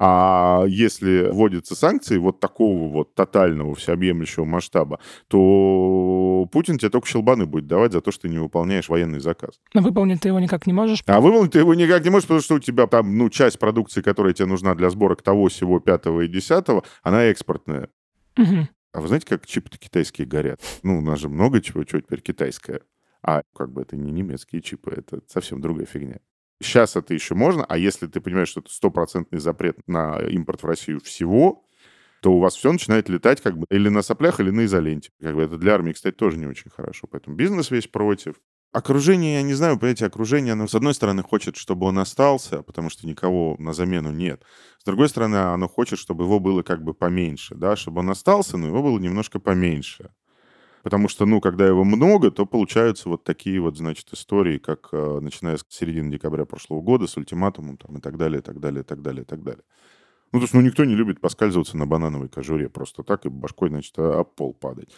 А 0.05 0.65
если 0.67 1.29
вводятся 1.31 1.77
санкции 1.77 2.19
вот 2.19 2.41
такого 2.41 2.89
вот 2.89 3.15
тотального 3.15 3.77
всеобъемлющего 3.77 4.45
масштаба, 4.45 4.99
то 5.29 6.49
Путин 6.51 6.79
тебе 6.79 6.91
только 6.91 7.07
щелбаны 7.07 7.47
будет 7.47 7.69
давать 7.69 7.93
за 7.93 8.01
то, 8.01 8.11
что 8.11 8.23
ты 8.23 8.29
не 8.29 8.39
выполняешь 8.39 8.89
военный 8.89 9.21
заказ. 9.21 9.61
Но 9.75 9.81
выполнить 9.81 10.21
ты 10.21 10.31
его 10.31 10.41
никак 10.41 10.67
не 10.67 10.73
можешь? 10.73 11.05
А 11.07 11.21
выполнить 11.21 11.53
ты 11.53 11.61
его 11.61 11.73
никак 11.75 12.03
не 12.03 12.11
можешь, 12.11 12.27
потому 12.27 12.41
что 12.41 12.57
у 12.57 12.59
тебя 12.59 12.89
там, 12.89 13.17
ну, 13.17 13.31
часть 13.31 13.61
продукции, 13.61 14.03
которая 14.03 14.33
тебе 14.33 14.47
нужна 14.47 14.75
для 14.75 14.91
сборок 14.91 15.23
того, 15.23 15.47
всего, 15.47 15.79
пятого 15.79 16.23
и 16.23 16.27
десятого, 16.27 16.83
она 17.05 17.23
экспортная. 17.27 17.89
Угу. 18.37 18.69
А 18.95 19.01
вы 19.01 19.07
знаете, 19.07 19.27
как 19.29 19.47
чипы-то 19.47 19.79
китайские 19.79 20.27
горят? 20.27 20.61
Ну, 20.83 20.99
у 20.99 21.01
нас 21.01 21.21
же 21.21 21.29
много 21.29 21.61
чего, 21.61 21.85
чего 21.85 22.01
теперь 22.01 22.23
китайское. 22.23 22.81
А 23.23 23.43
как 23.57 23.73
бы 23.73 23.83
это 23.83 23.97
не 23.97 24.11
немецкие 24.11 24.63
чипы, 24.63 24.95
это 24.97 25.21
совсем 25.29 25.61
другая 25.61 25.87
фигня. 25.87 26.19
Сейчас 26.61 26.97
это 26.97 27.13
еще 27.15 27.35
можно, 27.35 27.65
а 27.65 27.77
если 27.77 28.07
ты 28.07 28.21
понимаешь, 28.21 28.49
что 28.49 28.61
это 28.61 28.71
стопроцентный 28.71 29.41
запрет 29.41 29.79
на 29.87 30.19
импорт 30.21 30.63
в 30.63 30.67
Россию 30.67 31.01
всего, 31.01 31.65
то 32.21 32.33
у 32.33 32.39
вас 32.41 32.55
все 32.55 32.71
начинает 32.73 33.09
летать 33.09 33.41
как 33.41 33.59
бы 33.59 33.67
или 33.71 33.89
на 33.89 34.03
соплях, 34.03 34.39
или 34.41 34.51
на 34.51 34.65
изоленте. 34.65 35.11
Как 35.21 35.35
бы 35.35 35.43
это 35.43 35.59
для 35.59 35.75
армии, 35.75 35.93
кстати, 35.93 36.15
тоже 36.15 36.39
не 36.39 36.47
очень 36.47 36.71
хорошо. 36.71 37.09
Поэтому 37.11 37.37
бизнес 37.37 37.71
весь 37.71 37.89
против. 37.89 38.37
Окружение, 38.73 39.35
я 39.35 39.43
не 39.43 39.55
знаю, 39.55 39.79
понимаете, 39.79 40.07
окружение, 40.07 40.53
оно, 40.53 40.67
с 40.67 40.75
одной 40.75 40.95
стороны, 40.95 41.23
хочет, 41.23 41.57
чтобы 41.57 41.87
он 41.87 41.99
остался, 41.99 42.63
потому 42.63 42.89
что 42.91 43.07
никого 43.07 43.57
на 43.59 43.75
замену 43.75 44.13
нет. 44.13 44.43
С 44.79 44.85
другой 44.85 45.09
стороны, 45.11 45.37
оно 45.37 45.69
хочет, 45.69 45.99
чтобы 45.99 46.25
его 46.25 46.41
было 46.41 46.63
как 46.63 46.83
бы 46.83 46.95
поменьше, 46.95 47.55
да, 47.55 47.77
чтобы 47.77 48.01
он 48.01 48.11
остался, 48.11 48.57
но 48.57 48.69
его 48.69 48.83
было 48.83 48.99
немножко 48.99 49.41
поменьше. 49.41 50.11
Потому 50.83 51.09
что, 51.09 51.27
ну, 51.27 51.41
когда 51.41 51.67
его 51.67 51.85
много, 51.85 52.31
то 52.31 52.45
получаются 52.45 53.09
вот 53.09 53.25
такие 53.25 53.61
вот, 53.61 53.77
значит, 53.77 54.13
истории, 54.13 54.59
как 54.59 54.89
э, 54.93 55.21
начиная 55.21 55.57
с 55.57 55.65
середины 55.69 56.11
декабря 56.11 56.45
прошлого 56.45 56.81
года 56.81 57.07
с 57.07 57.17
ультиматумом 57.17 57.77
там, 57.77 57.99
и 57.99 58.01
так 58.01 58.17
далее, 58.17 58.41
и 58.41 58.43
так 58.43 58.59
далее, 58.59 58.81
и 58.83 58.85
так 58.85 59.01
далее, 59.01 59.23
и 59.23 59.27
так 59.27 59.43
далее. 59.43 59.63
Ну, 60.33 60.41
то 60.41 60.45
есть, 60.45 60.55
ну, 60.55 60.61
никто 60.61 60.85
не 60.85 60.95
любит 60.95 61.21
поскальзываться 61.21 61.77
на 61.77 61.87
банановой 61.87 62.29
кожуре 62.29 62.69
просто 62.69 63.03
так 63.03 63.27
и 63.27 63.29
башкой, 63.29 63.69
значит, 63.69 63.97
об 63.99 64.35
пол 64.35 64.55
падать. 64.55 64.89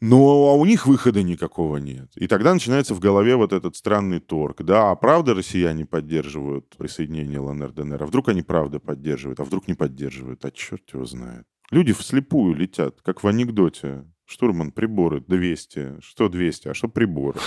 Но 0.00 0.50
а 0.50 0.54
у 0.54 0.64
них 0.66 0.86
выхода 0.86 1.22
никакого 1.22 1.78
нет. 1.78 2.10
И 2.16 2.26
тогда 2.26 2.52
начинается 2.52 2.94
в 2.94 3.00
голове 3.00 3.36
вот 3.36 3.52
этот 3.52 3.76
странный 3.76 4.20
торг. 4.20 4.62
Да, 4.62 4.90
а 4.90 4.96
правда 4.96 5.34
россияне 5.34 5.86
поддерживают 5.86 6.76
присоединение 6.76 7.40
ЛНР, 7.40 7.72
ДНР? 7.72 8.02
А 8.02 8.06
вдруг 8.06 8.28
они 8.28 8.42
правда 8.42 8.80
поддерживают? 8.80 9.40
А 9.40 9.44
вдруг 9.44 9.66
не 9.66 9.74
поддерживают? 9.74 10.44
А 10.44 10.50
черт 10.50 10.92
его 10.92 11.06
знает. 11.06 11.46
Люди 11.70 11.92
вслепую 11.92 12.54
летят, 12.54 13.00
как 13.02 13.22
в 13.22 13.26
анекдоте. 13.28 14.04
Штурман, 14.26 14.72
приборы 14.72 15.20
200. 15.20 16.00
Что 16.00 16.28
200? 16.28 16.68
А 16.68 16.74
что 16.74 16.88
приборы? 16.88 17.40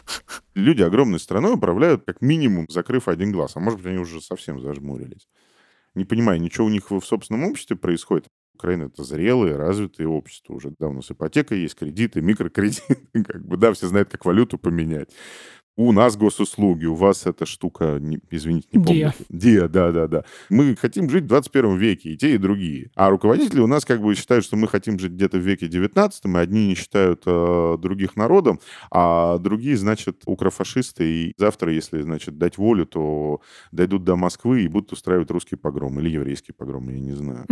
Люди 0.54 0.82
огромной 0.82 1.20
страной 1.20 1.54
управляют 1.54 2.04
как 2.04 2.20
минимум, 2.20 2.66
закрыв 2.68 3.08
один 3.08 3.32
глаз. 3.32 3.56
А 3.56 3.60
может 3.60 3.80
быть, 3.80 3.88
они 3.88 3.98
уже 3.98 4.20
совсем 4.20 4.60
зажмурились. 4.60 5.28
Не 5.94 6.04
понимаю, 6.04 6.40
ничего 6.40 6.66
у 6.66 6.70
них 6.70 6.90
в 6.90 7.00
собственном 7.00 7.44
обществе 7.44 7.76
происходит. 7.76 8.26
Украина 8.54 8.84
это 8.84 9.02
зрелое, 9.02 9.56
развитое 9.56 10.06
общество. 10.06 10.54
Уже 10.54 10.72
давно 10.78 11.02
с 11.02 11.10
ипотекой 11.10 11.60
есть, 11.60 11.74
кредиты, 11.74 12.20
микрокредиты. 12.20 13.08
Как 13.24 13.44
бы, 13.44 13.56
да, 13.56 13.72
все 13.72 13.88
знают, 13.88 14.10
как 14.10 14.24
валюту 14.24 14.58
поменять. 14.58 15.10
У 15.76 15.90
нас 15.90 16.16
госуслуги, 16.16 16.86
у 16.86 16.94
вас 16.94 17.26
эта 17.26 17.46
штука, 17.46 17.98
не, 18.00 18.20
извините, 18.30 18.68
не 18.72 18.84
помню. 18.84 19.12
Диа. 19.28 19.64
Диа, 19.64 19.68
да-да-да. 19.68 20.24
Мы 20.48 20.76
хотим 20.76 21.10
жить 21.10 21.24
в 21.24 21.26
21 21.26 21.76
веке, 21.76 22.10
и 22.10 22.16
те, 22.16 22.34
и 22.34 22.38
другие. 22.38 22.90
А 22.94 23.10
руководители 23.10 23.58
у 23.58 23.66
нас 23.66 23.84
как 23.84 24.00
бы 24.00 24.14
считают, 24.14 24.44
что 24.44 24.56
мы 24.56 24.68
хотим 24.68 25.00
жить 25.00 25.12
где-то 25.12 25.36
в 25.36 25.40
веке 25.40 25.66
19 25.66 26.24
и 26.26 26.36
одни 26.36 26.68
не 26.68 26.74
считают 26.76 27.22
э, 27.26 27.76
других 27.80 28.14
народом, 28.14 28.60
а 28.92 29.38
другие, 29.38 29.76
значит, 29.76 30.22
укрофашисты, 30.26 31.04
и 31.04 31.34
завтра, 31.38 31.72
если, 31.72 32.02
значит, 32.02 32.38
дать 32.38 32.56
волю, 32.56 32.86
то 32.86 33.40
дойдут 33.72 34.04
до 34.04 34.14
Москвы 34.14 34.62
и 34.62 34.68
будут 34.68 34.92
устраивать 34.92 35.30
русский 35.32 35.56
погром 35.56 35.98
или 35.98 36.08
еврейский 36.08 36.52
погром, 36.52 36.88
я 36.88 37.00
не 37.00 37.12
знаю. 37.12 37.46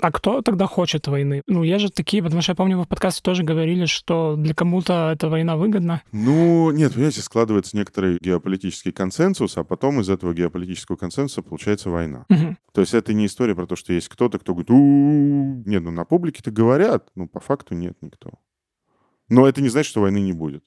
А 0.00 0.10
кто 0.10 0.40
тогда 0.40 0.66
хочет 0.66 1.06
войны? 1.06 1.42
Ну, 1.46 1.64
я 1.64 1.78
же 1.78 1.90
такие, 1.90 2.22
потому 2.22 2.40
что 2.40 2.52
я 2.52 2.56
помню, 2.56 2.78
вы 2.78 2.84
в 2.84 2.88
подкасте 2.88 3.20
тоже 3.22 3.42
говорили, 3.42 3.84
что 3.84 4.36
для 4.38 4.54
кому-то 4.54 5.10
эта 5.12 5.28
война 5.28 5.56
выгодна. 5.56 6.00
Ну, 6.12 6.70
нет, 6.70 6.94
понимаете, 6.94 7.20
склад 7.20 7.41
складывается 7.41 7.77
некоторый 7.77 8.17
геополитический 8.21 8.91
консенсус, 8.91 9.57
а 9.57 9.63
потом 9.63 9.99
из 9.99 10.09
этого 10.09 10.33
геополитического 10.33 10.95
консенсуса 10.95 11.41
получается 11.41 11.89
война. 11.89 12.25
Угу. 12.29 12.55
То 12.73 12.81
есть 12.81 12.93
это 12.93 13.13
не 13.13 13.25
история 13.25 13.55
про 13.55 13.65
то, 13.65 13.75
что 13.75 13.93
есть 13.93 14.09
кто-то, 14.09 14.39
кто 14.39 14.53
говорит, 14.53 14.71
у 14.71 15.63
нет, 15.65 15.83
ну 15.83 15.91
на 15.91 16.05
публике-то 16.05 16.51
говорят, 16.51 17.09
но 17.15 17.27
по 17.27 17.39
факту 17.39 17.75
нет 17.75 17.95
никто. 18.01 18.31
Но 19.29 19.47
это 19.47 19.61
не 19.61 19.69
значит, 19.69 19.91
що 19.91 20.05
війни 20.05 20.21
не 20.21 20.33
буде. 20.33 20.59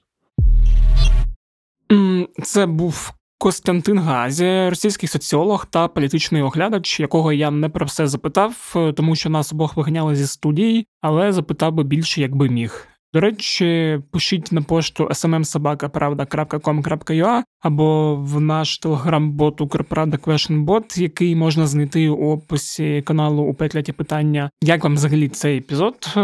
Це 2.43 2.65
був 2.65 3.13
Костянтин 3.37 3.99
Газі, 3.99 4.69
російський 4.69 5.09
соціолог 5.09 5.65
та 5.65 5.87
політичний 5.87 6.41
оглядач, 6.41 6.99
якого 6.99 7.33
я 7.33 7.51
не 7.51 7.69
про 7.69 7.85
все 7.85 8.07
запитав, 8.07 8.75
тому 8.95 9.15
що 9.15 9.29
нас 9.29 9.53
обох 9.53 9.75
виганяли 9.75 10.15
зі 10.15 10.27
студії, 10.27 10.87
але 11.01 11.31
запитав 11.31 11.73
би 11.73 11.83
більше, 11.83 12.21
якби 12.21 12.49
міг. 12.49 12.87
До 13.16 13.20
речі, 13.20 14.00
пишіть 14.10 14.52
на 14.52 14.62
пошту 14.62 15.04
smmsobaka.pravda.com.ua 15.04 17.42
або 17.60 18.16
в 18.16 18.40
наш 18.40 18.78
телеграм-бот 18.78 19.60
Укрправда 19.60 20.16
QuestionBot, 20.16 21.00
який 21.00 21.36
можна 21.36 21.66
знайти 21.66 22.08
у 22.08 22.30
описі 22.30 23.02
каналу 23.02 23.42
у 23.42 23.54
Петляті 23.54 23.92
питання. 23.92 24.50
Як 24.62 24.84
вам 24.84 24.94
взагалі 24.94 25.28
цей 25.28 25.58
епізод? 25.58 25.94
Е, 26.16 26.20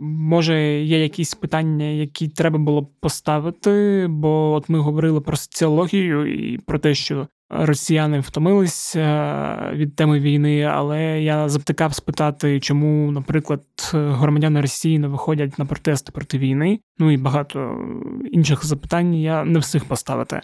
може, 0.00 0.82
є 0.82 1.02
якісь 1.02 1.34
питання, 1.34 1.84
які 1.84 2.28
треба 2.28 2.58
було 2.58 2.88
поставити? 3.00 4.06
Бо 4.10 4.52
от 4.52 4.68
ми 4.68 4.78
говорили 4.78 5.20
про 5.20 5.36
соціологію 5.36 6.34
і 6.34 6.58
про 6.58 6.78
те, 6.78 6.94
що 6.94 7.26
росіяни 7.50 8.20
втомилися 8.20 9.70
від 9.72 9.96
теми 9.96 10.20
війни, 10.20 10.62
але 10.62 11.22
я 11.22 11.48
завтикав 11.48 11.94
спитати, 11.94 12.60
чому, 12.60 13.12
наприклад, 13.12 13.62
громадяни 13.92 14.60
Росії 14.60 14.98
не 14.98 15.08
виходять 15.08 15.58
на 15.58 15.64
протести 15.64 16.12
проти 16.12 16.38
війни. 16.38 16.80
Ну 16.98 17.10
і 17.10 17.16
багато 17.16 17.78
інших 18.32 18.64
запитань 18.64 19.14
я 19.14 19.44
не 19.44 19.58
встиг 19.58 19.84
поставити. 19.84 20.40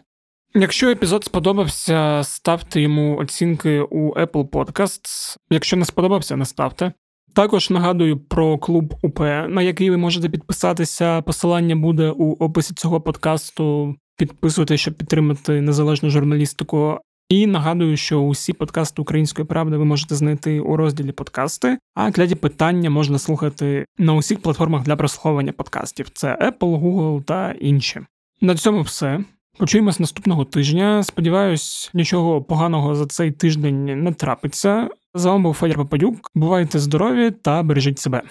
Якщо 0.55 0.91
епізод 0.91 1.25
сподобався, 1.25 2.21
ставте 2.25 2.81
йому 2.81 3.17
оцінки 3.17 3.81
у 3.81 4.15
Apple 4.15 4.49
Podcasts. 4.49 5.37
Якщо 5.51 5.77
не 5.77 5.85
сподобався, 5.85 6.37
не 6.37 6.45
ставте. 6.45 6.93
Також 7.35 7.71
нагадую 7.71 8.19
про 8.19 8.59
клуб 8.59 8.95
УП, 9.03 9.21
на 9.49 9.63
який 9.63 9.91
ви 9.91 9.97
можете 9.97 10.29
підписатися. 10.29 11.23
Посилання 11.23 11.77
буде 11.77 12.11
у 12.11 12.33
описі 12.33 12.75
цього 12.75 13.01
подкасту. 13.01 13.97
Підписуйтесь, 14.17 14.81
щоб 14.81 14.95
підтримати 14.95 15.61
незалежну 15.61 16.11
журналістику. 16.11 16.99
І 17.29 17.47
нагадую, 17.47 17.97
що 17.97 18.21
усі 18.21 18.53
подкасти 18.53 19.03
Української 19.03 19.47
правди 19.47 19.77
ви 19.77 19.85
можете 19.85 20.15
знайти 20.15 20.61
у 20.61 20.77
розділі 20.77 21.13
подкасти, 21.13 21.79
а 21.95 22.11
кляді 22.11 22.35
питання 22.35 22.91
можна 22.91 23.19
слухати 23.19 23.85
на 23.99 24.15
усіх 24.15 24.43
платформах 24.43 24.83
для 24.83 24.97
прослуховування 24.97 25.53
подкастів: 25.53 26.11
це 26.11 26.39
Apple, 26.41 26.81
Google 26.81 27.23
та 27.23 27.53
інші. 27.61 28.01
На 28.41 28.55
цьому 28.55 28.83
все. 28.83 29.25
Почуємось 29.59 30.01
наступного 30.01 30.45
тижня. 30.45 31.03
Сподіваюсь, 31.03 31.91
нічого 31.95 32.43
поганого 32.43 32.95
за 32.95 33.07
цей 33.07 33.31
тиждень 33.31 34.03
не 34.05 34.13
трапиться. 34.13 34.89
З 35.15 35.25
вами 35.25 35.43
був 35.43 35.55
Федір 35.55 35.77
Попадюк. 35.77 36.31
Бувайте 36.35 36.79
здорові 36.79 37.31
та 37.31 37.63
бережіть 37.63 37.99
себе. 37.99 38.23